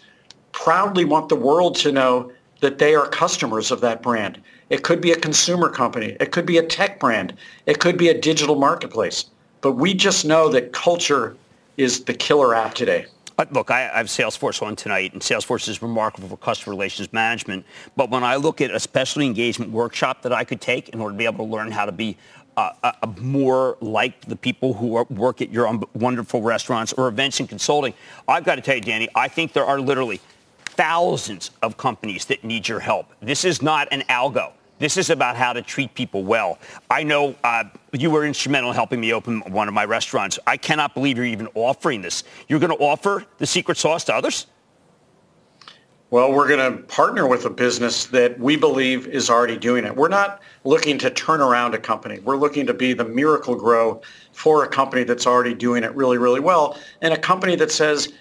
proudly 0.53 1.05
want 1.05 1.29
the 1.29 1.37
world 1.37 1.77
to 1.77 1.93
know 1.93 2.33
that 2.61 2.79
they 2.79 2.95
are 2.95 3.07
customers 3.09 3.71
of 3.71 3.83
that 3.83 4.03
brand. 4.03 4.41
It 4.71 4.83
could 4.83 5.03
be 5.03 5.12
a 5.12 5.17
consumer 5.17 5.69
company. 5.69 6.17
It 6.19 6.33
could 6.33 6.47
be 6.47 6.57
a 6.57 6.62
tech 6.62 6.99
brand. 6.99 7.35
It 7.67 7.79
could 7.79 7.99
be 7.99 8.09
a 8.09 8.19
digital 8.19 8.57
marketplace. 8.57 9.27
But 9.61 9.73
we 9.73 9.93
just 9.93 10.25
know 10.25 10.49
that 10.49 10.73
culture 10.73 11.37
is 11.77 12.05
the 12.05 12.14
killer 12.14 12.55
app 12.55 12.73
today. 12.73 13.05
Look, 13.51 13.70
I, 13.70 13.80
have 13.80 14.07
Salesforce 14.07 14.62
on 14.62 14.76
tonight, 14.76 15.12
and 15.12 15.20
Salesforce 15.20 15.68
is 15.68 15.82
remarkable 15.82 16.28
for 16.28 16.39
customer 16.39 16.74
relations 16.74 17.12
management. 17.12 17.66
But 17.95 18.09
when 18.09 18.24
I 18.24 18.37
look 18.37 18.62
at 18.62 18.70
a 18.70 18.80
specialty 18.80 19.26
engagement 19.26 19.70
workshop 19.72 20.22
that 20.22 20.32
I 20.32 20.43
could 20.43 20.61
take 20.61 20.89
in 20.91 21.01
order 21.01 21.12
to 21.12 21.18
be 21.18 21.26
able 21.26 21.45
to 21.47 21.53
learn 21.53 21.70
how 21.70 21.84
to 21.84 21.93
be 21.93 22.16
uh, 22.57 22.72
uh, 22.82 22.93
uh 23.03 23.07
more 23.20 23.76
like 23.82 24.22
the 24.22 24.37
people 24.37 24.72
who 24.72 24.97
are, 24.97 25.05
work 25.11 25.43
at 25.43 25.51
your 25.51 25.70
wonderful 25.93 26.41
restaurants 26.41 26.95
or 26.95 27.09
events 27.09 27.39
and 27.39 27.49
consulting, 27.49 27.93
I've 28.26 28.45
got 28.45 28.55
to 28.55 28.62
tell 28.62 28.76
you, 28.76 28.80
Danny, 28.80 29.09
I 29.14 29.28
think 29.28 29.53
there 29.53 29.66
are 29.66 29.78
literally 29.78 30.20
thousands 30.64 31.51
of 31.61 31.76
companies 31.76 32.24
that 32.26 32.43
need 32.43 32.66
your 32.66 32.80
help. 32.80 33.12
This 33.20 33.45
is 33.45 33.61
not 33.61 33.89
an 33.91 34.01
algo. 34.09 34.53
This 34.79 34.99
is 34.99 35.09
about 35.09 35.37
how 35.37 35.53
to 35.55 35.62
treat 35.62 35.95
people 35.95 36.22
well. 36.24 36.59
I 36.91 37.03
know 37.03 37.35
uh, 37.45 37.64
you 37.93 38.11
were 38.11 38.27
instrumental 38.27 38.70
in 38.70 38.77
helping 38.77 39.01
me 39.01 39.12
open 39.12 39.41
one 39.53 39.68
of 39.68 39.74
my 39.74 39.87
restaurants. 39.87 40.39
I 40.47 40.59
cannot 40.59 40.95
believe 40.95 41.16
you're 41.16 41.27
even 41.27 41.49
offering 41.55 42.03
this. 42.03 42.24
You're 42.49 42.61
going 42.61 42.77
to 42.77 42.85
offer 42.85 43.24
the 43.39 43.47
secret 43.47 43.79
sauce 43.79 44.05
to 44.05 44.14
others? 44.14 44.47
Well, 46.11 46.33
we're 46.33 46.47
going 46.47 46.72
to 46.72 46.83
partner 46.85 47.27
with 47.27 47.47
a 47.47 47.51
business 47.51 48.07
that 48.07 48.39
we 48.39 48.57
believe 48.57 49.09
is 49.09 49.29
already 49.29 49.57
doing 49.57 49.85
it. 49.85 49.97
We're 49.97 50.09
not 50.09 50.41
looking 50.62 50.99
to 50.99 51.11
turn 51.11 51.41
around 51.41 51.74
a 51.74 51.79
company. 51.79 52.20
We're 52.20 52.37
looking 52.37 52.64
to 52.66 52.74
be 52.74 52.93
the 52.93 53.05
Miracle-Gro 53.05 54.03
for 54.33 54.62
a 54.62 54.68
company 54.68 55.03
that's 55.03 55.27
already 55.27 55.55
doing 55.55 55.83
it 55.83 55.93
really, 55.97 56.18
really 56.18 56.39
well, 56.39 56.79
and 57.01 57.12
a 57.12 57.18
company 57.18 57.57
that 57.57 57.72
says, 57.72 58.12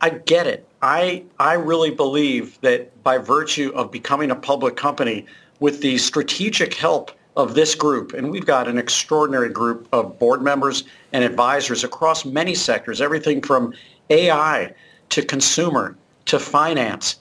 I 0.00 0.10
get 0.10 0.46
it. 0.46 0.68
I, 0.80 1.24
I 1.40 1.54
really 1.54 1.90
believe 1.90 2.60
that 2.60 3.02
by 3.02 3.18
virtue 3.18 3.72
of 3.74 3.90
becoming 3.90 4.30
a 4.30 4.36
public 4.36 4.76
company, 4.76 5.26
with 5.60 5.80
the 5.80 5.98
strategic 5.98 6.74
help 6.74 7.10
of 7.36 7.54
this 7.54 7.74
group, 7.74 8.12
and 8.12 8.30
we've 8.30 8.46
got 8.46 8.68
an 8.68 8.78
extraordinary 8.78 9.48
group 9.48 9.88
of 9.92 10.18
board 10.18 10.42
members 10.42 10.84
and 11.12 11.24
advisors 11.24 11.82
across 11.82 12.24
many 12.24 12.54
sectors, 12.54 13.00
everything 13.00 13.42
from 13.42 13.74
AI 14.10 14.72
to 15.10 15.22
consumer 15.22 15.96
to 16.26 16.38
finance. 16.38 17.18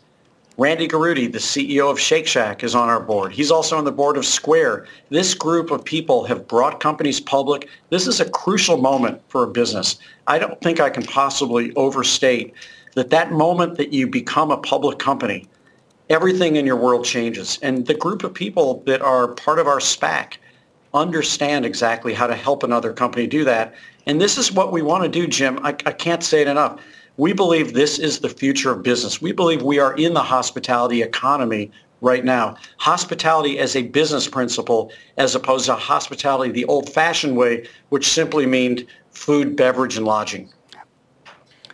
Randy 0.55 0.87
Garutti, 0.87 1.31
the 1.31 1.39
CEO 1.39 1.89
of 1.89 1.99
Shake 1.99 2.27
Shack, 2.27 2.63
is 2.63 2.75
on 2.75 2.87
our 2.87 2.99
board. 2.99 3.31
He's 3.31 3.49
also 3.49 3.75
on 3.75 3.85
the 3.85 3.91
board 3.91 4.17
of 4.17 4.25
Square. 4.25 4.85
This 5.09 5.33
group 5.33 5.71
of 5.71 5.83
people 5.83 6.25
have 6.25 6.47
brought 6.47 6.79
companies 6.79 7.19
public. 7.19 7.67
This 7.89 8.05
is 8.05 8.19
a 8.19 8.29
crucial 8.29 8.77
moment 8.77 9.19
for 9.29 9.43
a 9.43 9.47
business. 9.47 9.97
I 10.27 10.37
don't 10.37 10.61
think 10.61 10.79
I 10.79 10.91
can 10.91 11.03
possibly 11.03 11.73
overstate 11.75 12.53
that 12.93 13.09
that 13.09 13.31
moment 13.31 13.77
that 13.77 13.93
you 13.93 14.05
become 14.05 14.51
a 14.51 14.57
public 14.57 14.99
company 14.99 15.47
everything 16.09 16.55
in 16.55 16.65
your 16.65 16.75
world 16.75 17.05
changes. 17.05 17.59
And 17.61 17.85
the 17.85 17.93
group 17.93 18.23
of 18.23 18.33
people 18.33 18.83
that 18.85 19.01
are 19.01 19.29
part 19.29 19.59
of 19.59 19.67
our 19.67 19.79
SPAC 19.79 20.37
understand 20.93 21.65
exactly 21.65 22.13
how 22.13 22.27
to 22.27 22.35
help 22.35 22.63
another 22.63 22.93
company 22.93 23.27
do 23.27 23.43
that. 23.45 23.73
And 24.05 24.21
this 24.21 24.37
is 24.37 24.51
what 24.51 24.71
we 24.71 24.81
want 24.81 25.03
to 25.03 25.09
do, 25.09 25.27
Jim. 25.27 25.59
I, 25.63 25.69
I 25.69 25.91
can't 25.91 26.23
say 26.23 26.41
it 26.41 26.47
enough. 26.47 26.79
We 27.17 27.33
believe 27.33 27.73
this 27.73 27.99
is 27.99 28.19
the 28.19 28.29
future 28.29 28.71
of 28.71 28.83
business. 28.83 29.21
We 29.21 29.31
believe 29.31 29.61
we 29.61 29.79
are 29.79 29.95
in 29.95 30.13
the 30.13 30.23
hospitality 30.23 31.01
economy 31.01 31.71
right 32.01 32.25
now. 32.25 32.57
Hospitality 32.77 33.59
as 33.59 33.75
a 33.75 33.83
business 33.83 34.27
principle 34.27 34.91
as 35.17 35.35
opposed 35.35 35.65
to 35.67 35.75
hospitality 35.75 36.51
the 36.51 36.65
old-fashioned 36.65 37.37
way, 37.37 37.67
which 37.89 38.09
simply 38.09 38.45
meant 38.45 38.83
food, 39.11 39.55
beverage, 39.55 39.95
and 39.95 40.05
lodging. 40.05 40.51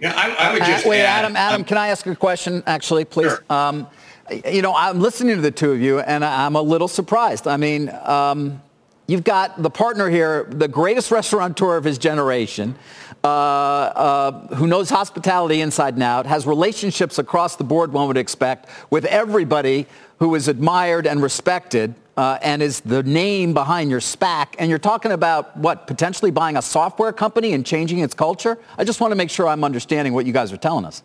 Yeah, 0.02 0.14
I, 0.16 0.50
I 0.50 0.54
would 0.54 0.62
uh, 0.62 0.66
just 0.66 0.86
uh, 0.86 0.90
wait, 0.90 1.02
add, 1.02 1.26
Adam. 1.26 1.36
Adam, 1.36 1.62
um, 1.62 1.66
can 1.66 1.78
I 1.78 1.88
ask 1.88 2.06
a 2.06 2.16
question? 2.16 2.64
Actually, 2.68 3.06
please. 3.06 3.32
Sure. 3.32 3.44
Um, 3.50 3.88
you 4.32 4.62
know, 4.62 4.74
I'm 4.76 5.00
listening 5.00 5.36
to 5.36 5.42
the 5.42 5.52
two 5.52 5.72
of 5.72 5.82
you, 5.82 6.00
and 6.00 6.24
I'm 6.24 6.56
a 6.56 6.62
little 6.62 6.88
surprised. 6.88 7.48
I 7.48 7.58
mean, 7.58 7.90
um, 8.04 8.62
you've 9.08 9.24
got 9.24 9.62
the 9.62 9.70
partner 9.70 10.10
here, 10.10 10.46
the 10.50 10.68
greatest 10.68 11.12
restaurateur 11.12 11.78
of 11.78 11.84
his 11.84 11.98
generation, 11.98 12.76
uh, 13.24 13.28
uh, 13.28 14.56
who 14.56 14.68
knows 14.68 14.90
hospitality 14.90 15.62
inside 15.62 15.96
and 15.96 16.04
out, 16.04 16.26
has 16.26 16.46
relationships 16.46 17.18
across 17.20 17.56
the 17.56 17.64
board, 17.64 17.92
one 17.92 18.08
would 18.08 18.18
expect, 18.18 18.70
with 18.90 19.06
everybody 19.06 19.88
who 20.20 20.36
is 20.36 20.48
admired 20.48 21.08
and 21.08 21.22
respected. 21.22 21.96
Uh, 22.18 22.38
and 22.42 22.62
is 22.62 22.82
the 22.82 23.02
name 23.04 23.54
behind 23.54 23.90
your 23.90 24.02
SPAC, 24.02 24.48
and 24.60 24.70
you're 24.70 24.78
talking 24.78 25.14
about 25.14 25.56
what 25.56 25.88
potentially 25.88 26.32
buying 26.32 26.58
a 26.58 26.62
software 26.62 27.14
company 27.14 27.54
and 27.54 27.66
changing 27.66 28.00
its 28.00 28.14
culture. 28.14 28.58
I 28.78 28.84
just 28.84 29.00
want 29.00 29.12
to 29.12 29.16
make 29.16 29.30
sure 29.30 29.48
I'm 29.48 29.64
understanding 29.64 30.14
what 30.14 30.26
you 30.26 30.34
guys 30.34 30.52
are 30.52 30.58
telling 30.58 30.84
us. 30.84 31.02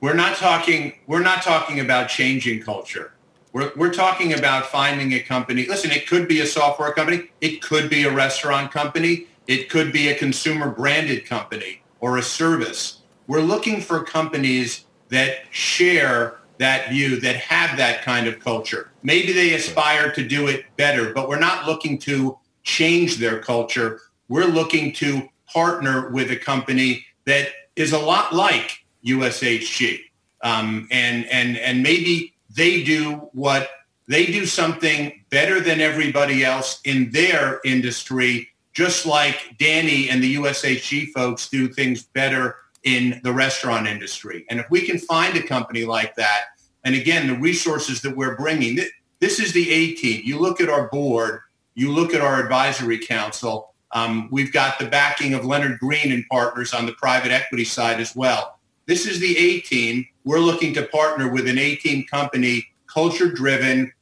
We're 0.00 0.14
not 0.14 0.36
talking. 0.36 0.94
We're 1.06 1.22
not 1.22 1.42
talking 1.42 1.80
about 1.80 2.08
changing 2.08 2.62
culture. 2.62 3.12
We're, 3.52 3.72
we're 3.76 3.92
talking 3.92 4.34
about 4.34 4.66
finding 4.66 5.12
a 5.14 5.20
company. 5.20 5.66
Listen, 5.66 5.90
it 5.90 6.06
could 6.06 6.28
be 6.28 6.40
a 6.40 6.46
software 6.46 6.92
company. 6.92 7.30
It 7.40 7.62
could 7.62 7.90
be 7.90 8.04
a 8.04 8.12
restaurant 8.12 8.70
company. 8.70 9.26
It 9.46 9.70
could 9.70 9.92
be 9.92 10.08
a 10.08 10.14
consumer 10.14 10.70
branded 10.70 11.24
company 11.24 11.82
or 12.00 12.18
a 12.18 12.22
service. 12.22 13.00
We're 13.26 13.40
looking 13.40 13.80
for 13.80 14.04
companies 14.04 14.84
that 15.08 15.38
share 15.50 16.38
that 16.58 16.90
view, 16.90 17.20
that 17.20 17.36
have 17.36 17.76
that 17.78 18.02
kind 18.02 18.26
of 18.26 18.40
culture. 18.40 18.90
Maybe 19.02 19.32
they 19.32 19.54
aspire 19.54 20.12
to 20.12 20.26
do 20.26 20.48
it 20.48 20.64
better, 20.76 21.12
but 21.14 21.28
we're 21.28 21.38
not 21.38 21.66
looking 21.66 21.98
to 22.00 22.38
change 22.62 23.16
their 23.16 23.40
culture. 23.40 24.00
We're 24.28 24.46
looking 24.46 24.92
to 24.94 25.28
partner 25.52 26.10
with 26.10 26.30
a 26.30 26.36
company 26.36 27.06
that 27.24 27.48
is 27.76 27.92
a 27.92 27.98
lot 27.98 28.34
like 28.34 28.84
USHG. 29.04 30.00
Um, 30.42 30.88
and, 30.90 31.26
and, 31.26 31.56
and 31.58 31.82
maybe 31.82 32.34
they 32.50 32.82
do 32.82 33.28
what 33.32 33.70
they 34.06 34.26
do 34.26 34.46
something 34.46 35.24
better 35.30 35.60
than 35.60 35.80
everybody 35.80 36.44
else 36.44 36.80
in 36.84 37.10
their 37.10 37.60
industry, 37.64 38.48
just 38.72 39.04
like 39.04 39.56
Danny 39.58 40.08
and 40.08 40.22
the 40.22 40.36
USHG 40.36 41.08
folks 41.08 41.48
do 41.48 41.68
things 41.68 42.04
better 42.04 42.56
in 42.84 43.20
the 43.22 43.32
restaurant 43.32 43.86
industry. 43.86 44.46
And 44.48 44.60
if 44.60 44.70
we 44.70 44.80
can 44.82 44.98
find 44.98 45.36
a 45.36 45.42
company 45.42 45.84
like 45.84 46.14
that, 46.16 46.44
and 46.84 46.94
again, 46.94 47.26
the 47.26 47.36
resources 47.36 48.00
that 48.02 48.16
we're 48.16 48.36
bringing, 48.36 48.78
this 49.20 49.40
is 49.40 49.52
the 49.52 49.70
A 49.70 49.94
team. 49.94 50.22
You 50.24 50.38
look 50.38 50.60
at 50.60 50.70
our 50.70 50.88
board, 50.88 51.40
you 51.74 51.92
look 51.92 52.14
at 52.14 52.22
our 52.22 52.40
advisory 52.42 52.98
council. 52.98 53.74
Um, 53.92 54.28
we've 54.30 54.52
got 54.52 54.78
the 54.78 54.86
backing 54.86 55.34
of 55.34 55.44
Leonard 55.44 55.80
Green 55.80 56.12
and 56.12 56.24
partners 56.30 56.72
on 56.72 56.86
the 56.86 56.92
private 56.92 57.30
equity 57.30 57.64
side 57.64 58.00
as 58.00 58.16
well. 58.16 58.57
This 58.88 59.06
is 59.06 59.20
the 59.20 59.36
A 59.36 59.60
team. 59.60 60.06
We're 60.24 60.38
looking 60.38 60.72
to 60.72 60.82
partner 60.82 61.30
with 61.30 61.46
an 61.46 61.58
A 61.58 61.76
team 61.76 62.06
company, 62.10 62.66
culture 62.86 63.30
driven. 63.30 63.92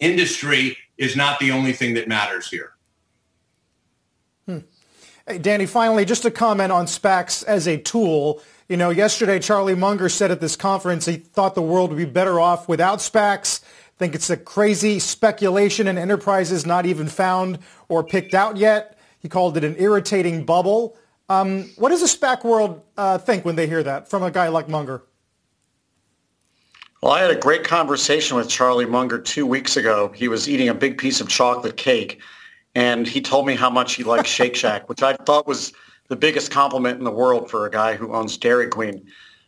Industry 0.00 0.78
is 0.96 1.14
not 1.14 1.38
the 1.38 1.50
only 1.50 1.74
thing 1.74 1.92
that 1.94 2.08
matters 2.08 2.48
here. 2.48 2.72
Hmm. 4.46 4.60
Hey, 5.26 5.36
Danny, 5.36 5.66
finally, 5.66 6.06
just 6.06 6.24
a 6.24 6.30
comment 6.30 6.72
on 6.72 6.86
SPACs 6.86 7.44
as 7.44 7.68
a 7.68 7.76
tool. 7.76 8.40
You 8.66 8.78
know, 8.78 8.88
yesterday 8.88 9.38
Charlie 9.38 9.74
Munger 9.74 10.08
said 10.08 10.30
at 10.30 10.40
this 10.40 10.56
conference 10.56 11.04
he 11.04 11.16
thought 11.16 11.54
the 11.54 11.60
world 11.60 11.90
would 11.90 11.98
be 11.98 12.06
better 12.06 12.40
off 12.40 12.66
without 12.66 13.00
SPACs. 13.00 13.60
Think 13.98 14.14
it's 14.14 14.30
a 14.30 14.38
crazy 14.38 15.00
speculation 15.00 15.86
and 15.86 15.98
enterprises 15.98 16.64
not 16.64 16.86
even 16.86 17.08
found 17.08 17.58
or 17.90 18.02
picked 18.02 18.32
out 18.32 18.56
yet. 18.56 18.98
He 19.18 19.28
called 19.28 19.58
it 19.58 19.64
an 19.64 19.76
irritating 19.78 20.46
bubble. 20.46 20.96
Um, 21.28 21.70
what 21.76 21.88
does 21.88 22.00
the 22.00 22.06
SPAC 22.06 22.44
world 22.44 22.82
uh, 22.96 23.18
think 23.18 23.44
when 23.44 23.56
they 23.56 23.66
hear 23.66 23.82
that 23.82 24.08
from 24.08 24.22
a 24.22 24.30
guy 24.30 24.48
like 24.48 24.68
Munger? 24.68 25.02
Well, 27.02 27.12
I 27.12 27.20
had 27.20 27.30
a 27.30 27.38
great 27.38 27.64
conversation 27.64 28.36
with 28.36 28.48
Charlie 28.48 28.86
Munger 28.86 29.18
two 29.18 29.46
weeks 29.46 29.76
ago. 29.76 30.12
He 30.14 30.28
was 30.28 30.48
eating 30.48 30.68
a 30.68 30.74
big 30.74 30.96
piece 30.98 31.20
of 31.20 31.28
chocolate 31.28 31.76
cake, 31.76 32.20
and 32.74 33.06
he 33.06 33.20
told 33.20 33.46
me 33.46 33.54
how 33.54 33.70
much 33.70 33.94
he 33.94 34.04
liked 34.04 34.26
Shake 34.38 34.56
Shack, 34.56 34.88
which 34.88 35.02
I 35.02 35.14
thought 35.14 35.46
was 35.46 35.72
the 36.08 36.16
biggest 36.16 36.50
compliment 36.50 36.98
in 36.98 37.04
the 37.04 37.10
world 37.10 37.50
for 37.50 37.66
a 37.66 37.70
guy 37.70 37.94
who 37.94 38.14
owns 38.14 38.36
Dairy 38.36 38.68
Queen. 38.68 39.06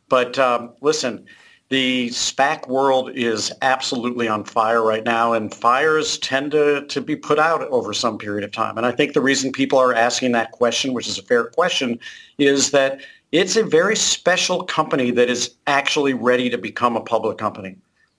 But 0.08 0.38
um, 0.38 0.74
listen, 0.80 1.26
the 1.68 2.10
SPAC 2.10 2.68
world 2.68 3.10
is 3.10 3.52
absolutely 3.60 4.28
on 4.28 4.44
fire 4.44 4.82
right 4.82 5.04
now, 5.04 5.32
and 5.32 5.52
fires 5.52 6.18
tend 6.18 6.52
to, 6.52 6.86
to 6.86 7.00
be 7.00 7.16
put 7.16 7.38
out 7.38 7.62
over 7.62 7.92
some 7.92 8.18
period 8.18 8.44
of 8.44 8.52
time. 8.52 8.76
And 8.76 8.86
I 8.86 8.92
think 8.92 9.14
the 9.14 9.20
reason 9.20 9.50
people 9.50 9.78
are 9.78 9.92
asking 9.92 10.32
that 10.32 10.52
question, 10.52 10.92
which 10.92 11.08
is 11.08 11.18
a 11.18 11.22
fair 11.22 11.44
question, 11.44 11.98
is 12.38 12.70
that 12.70 13.00
it's 13.32 13.56
a 13.56 13.64
very 13.64 13.96
special 13.96 14.62
company 14.62 15.10
that 15.10 15.28
is 15.28 15.56
actually 15.66 16.14
ready 16.14 16.48
to 16.50 16.58
become 16.58 16.96
a 16.96 17.00
public 17.00 17.36
company. 17.36 17.76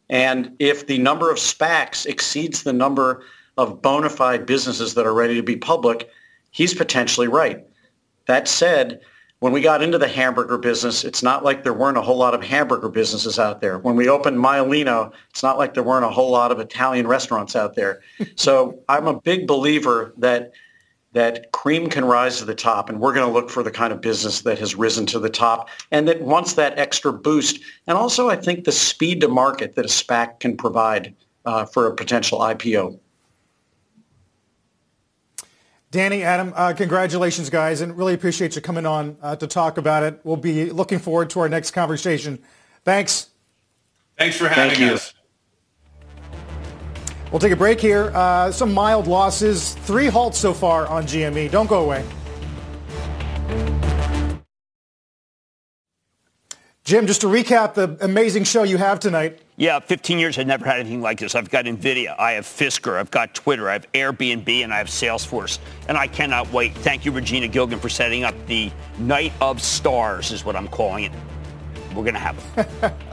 And 0.09 0.53
if 0.59 0.87
the 0.87 0.97
number 0.97 1.31
of 1.31 1.37
SPACs 1.37 2.05
exceeds 2.05 2.63
the 2.63 2.73
number 2.73 3.23
of 3.57 3.81
bona 3.81 4.09
fide 4.09 4.45
businesses 4.45 4.93
that 4.93 5.05
are 5.05 5.13
ready 5.13 5.35
to 5.35 5.43
be 5.43 5.55
public, 5.55 6.09
he's 6.51 6.73
potentially 6.73 7.27
right. 7.27 7.65
That 8.25 8.47
said, 8.47 8.99
when 9.39 9.53
we 9.53 9.61
got 9.61 9.83
into 9.83 9.97
the 9.97 10.07
hamburger 10.07 10.57
business, 10.57 11.03
it's 11.03 11.21
not 11.21 11.43
like 11.43 11.63
there 11.63 11.73
weren't 11.73 11.97
a 11.97 12.01
whole 12.01 12.17
lot 12.17 12.33
of 12.33 12.43
hamburger 12.43 12.89
businesses 12.89 13.37
out 13.37 13.61
there. 13.61 13.77
When 13.77 13.95
we 13.95 14.09
opened 14.09 14.37
Maialino, 14.37 15.11
it's 15.29 15.43
not 15.43 15.59
like 15.59 15.75
there 15.75 15.83
weren't 15.83 16.05
a 16.05 16.09
whole 16.09 16.31
lot 16.31 16.51
of 16.51 16.59
Italian 16.59 17.07
restaurants 17.07 17.55
out 17.55 17.75
there. 17.75 18.01
so 18.35 18.79
I'm 18.89 19.07
a 19.07 19.19
big 19.21 19.47
believer 19.47 20.13
that 20.17 20.53
that 21.13 21.51
cream 21.51 21.89
can 21.89 22.05
rise 22.05 22.37
to 22.37 22.45
the 22.45 22.53
top, 22.53 22.89
and 22.89 22.99
we're 22.99 23.13
going 23.13 23.25
to 23.25 23.33
look 23.33 23.49
for 23.49 23.63
the 23.63 23.71
kind 23.71 23.93
of 23.93 24.01
business 24.01 24.41
that 24.41 24.59
has 24.59 24.75
risen 24.75 25.05
to 25.07 25.19
the 25.19 25.29
top 25.29 25.69
and 25.89 26.07
that 26.07 26.21
wants 26.21 26.53
that 26.53 26.77
extra 26.77 27.11
boost. 27.11 27.59
And 27.87 27.97
also, 27.97 28.29
I 28.29 28.35
think 28.35 28.65
the 28.65 28.71
speed 28.71 29.21
to 29.21 29.27
market 29.27 29.75
that 29.75 29.85
a 29.85 29.87
SPAC 29.87 30.39
can 30.39 30.57
provide 30.57 31.15
uh, 31.45 31.65
for 31.65 31.87
a 31.87 31.95
potential 31.95 32.39
IPO. 32.39 32.99
Danny, 35.89 36.23
Adam, 36.23 36.51
uh, 36.55 36.73
congratulations, 36.73 37.49
guys, 37.49 37.79
and 37.79 37.97
really 37.97 38.13
appreciate 38.13 38.55
you 38.55 38.61
coming 38.61 38.85
on 38.85 39.17
uh, 39.21 39.35
to 39.37 39.47
talk 39.47 39.77
about 39.77 40.03
it. 40.03 40.19
We'll 40.23 40.35
be 40.35 40.69
looking 40.69 40.99
forward 40.99 41.29
to 41.31 41.39
our 41.39 41.49
next 41.49 41.71
conversation. 41.71 42.39
Thanks. 42.83 43.29
Thanks 44.17 44.35
for 44.35 44.49
having 44.49 44.75
Thank 44.75 44.91
us. 44.91 45.13
We'll 47.31 47.39
take 47.39 47.51
a 47.51 47.57
break 47.57 47.79
here. 47.79 48.11
Uh, 48.13 48.51
some 48.51 48.73
mild 48.73 49.07
losses, 49.07 49.75
three 49.75 50.07
halts 50.07 50.37
so 50.37 50.53
far 50.53 50.87
on 50.87 51.03
GME. 51.03 51.51
Don't 51.51 51.67
go 51.67 51.83
away. 51.83 52.05
Jim, 56.87 57.05
just 57.05 57.19
to 57.19 57.27
recap 57.27 57.73
the 57.73 57.97
amazing 57.99 58.45
show 58.45 58.63
you 58.63 58.77
have 58.77 58.97
tonight. 58.97 59.41
Yeah, 59.57 59.77
15 59.81 60.19
years, 60.19 60.37
I've 60.39 60.47
never 60.47 60.63
had 60.63 60.79
anything 60.79 61.01
like 61.01 61.19
this. 61.19 61.35
I've 61.35 61.49
got 61.49 61.65
NVIDIA, 61.65 62.15
I 62.17 62.31
have 62.31 62.45
Fisker, 62.45 62.97
I've 62.97 63.11
got 63.11 63.35
Twitter, 63.35 63.67
I 63.69 63.73
have 63.73 63.91
Airbnb, 63.91 64.47
and 64.63 64.73
I 64.73 64.77
have 64.77 64.87
Salesforce. 64.87 65.59
And 65.89 65.97
I 65.97 66.07
cannot 66.07 66.49
wait. 66.53 66.73
Thank 66.75 67.03
you, 67.03 67.11
Regina 67.11 67.49
Gilgan, 67.49 67.79
for 67.79 67.89
setting 67.89 68.23
up 68.23 68.33
the 68.45 68.71
Night 68.99 69.33
of 69.41 69.61
Stars, 69.61 70.31
is 70.31 70.45
what 70.45 70.55
I'm 70.55 70.69
calling 70.69 71.03
it. 71.03 71.11
We're 71.89 72.03
going 72.03 72.13
to 72.13 72.21
have 72.21 72.41
it. 72.55 72.93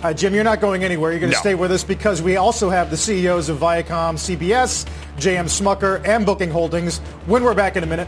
Uh, 0.00 0.12
Jim, 0.14 0.32
you're 0.32 0.44
not 0.44 0.60
going 0.60 0.84
anywhere. 0.84 1.10
You're 1.10 1.18
going 1.18 1.32
to 1.32 1.36
No. 1.38 1.40
stay 1.40 1.56
with 1.56 1.72
us 1.72 1.82
because 1.82 2.22
we 2.22 2.36
also 2.36 2.70
have 2.70 2.88
the 2.88 2.96
CEOs 2.96 3.48
of 3.48 3.58
Viacom, 3.58 4.14
CBS, 4.14 4.86
JM 5.16 5.46
Smucker, 5.46 6.06
and 6.06 6.24
Booking 6.24 6.52
Holdings 6.52 6.98
when 7.26 7.42
we're 7.42 7.52
back 7.52 7.74
in 7.74 7.82
a 7.82 7.86
minute. 7.86 8.06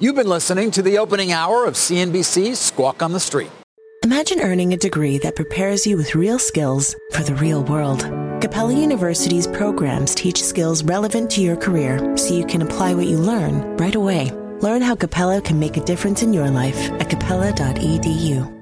You've 0.00 0.16
been 0.16 0.28
listening 0.28 0.72
to 0.72 0.82
the 0.82 0.98
opening 0.98 1.30
hour 1.30 1.66
of 1.66 1.74
CNBC's 1.74 2.58
Squawk 2.58 3.00
on 3.00 3.12
the 3.12 3.20
Street. 3.20 3.50
Imagine 4.02 4.40
earning 4.40 4.72
a 4.72 4.76
degree 4.76 5.18
that 5.18 5.36
prepares 5.36 5.86
you 5.86 5.96
with 5.96 6.16
real 6.16 6.40
skills 6.40 6.96
for 7.12 7.22
the 7.22 7.36
real 7.36 7.62
world. 7.62 8.00
Capella 8.40 8.74
University's 8.74 9.46
programs 9.46 10.12
teach 10.12 10.42
skills 10.42 10.82
relevant 10.82 11.30
to 11.30 11.40
your 11.40 11.56
career 11.56 12.16
so 12.16 12.34
you 12.34 12.44
can 12.44 12.62
apply 12.62 12.92
what 12.92 13.06
you 13.06 13.18
learn 13.18 13.76
right 13.76 13.94
away. 13.94 14.32
Learn 14.60 14.82
how 14.82 14.96
Capella 14.96 15.40
can 15.40 15.60
make 15.60 15.76
a 15.76 15.84
difference 15.84 16.22
in 16.24 16.32
your 16.32 16.50
life 16.50 16.90
at 17.00 17.08
capella.edu. 17.08 18.53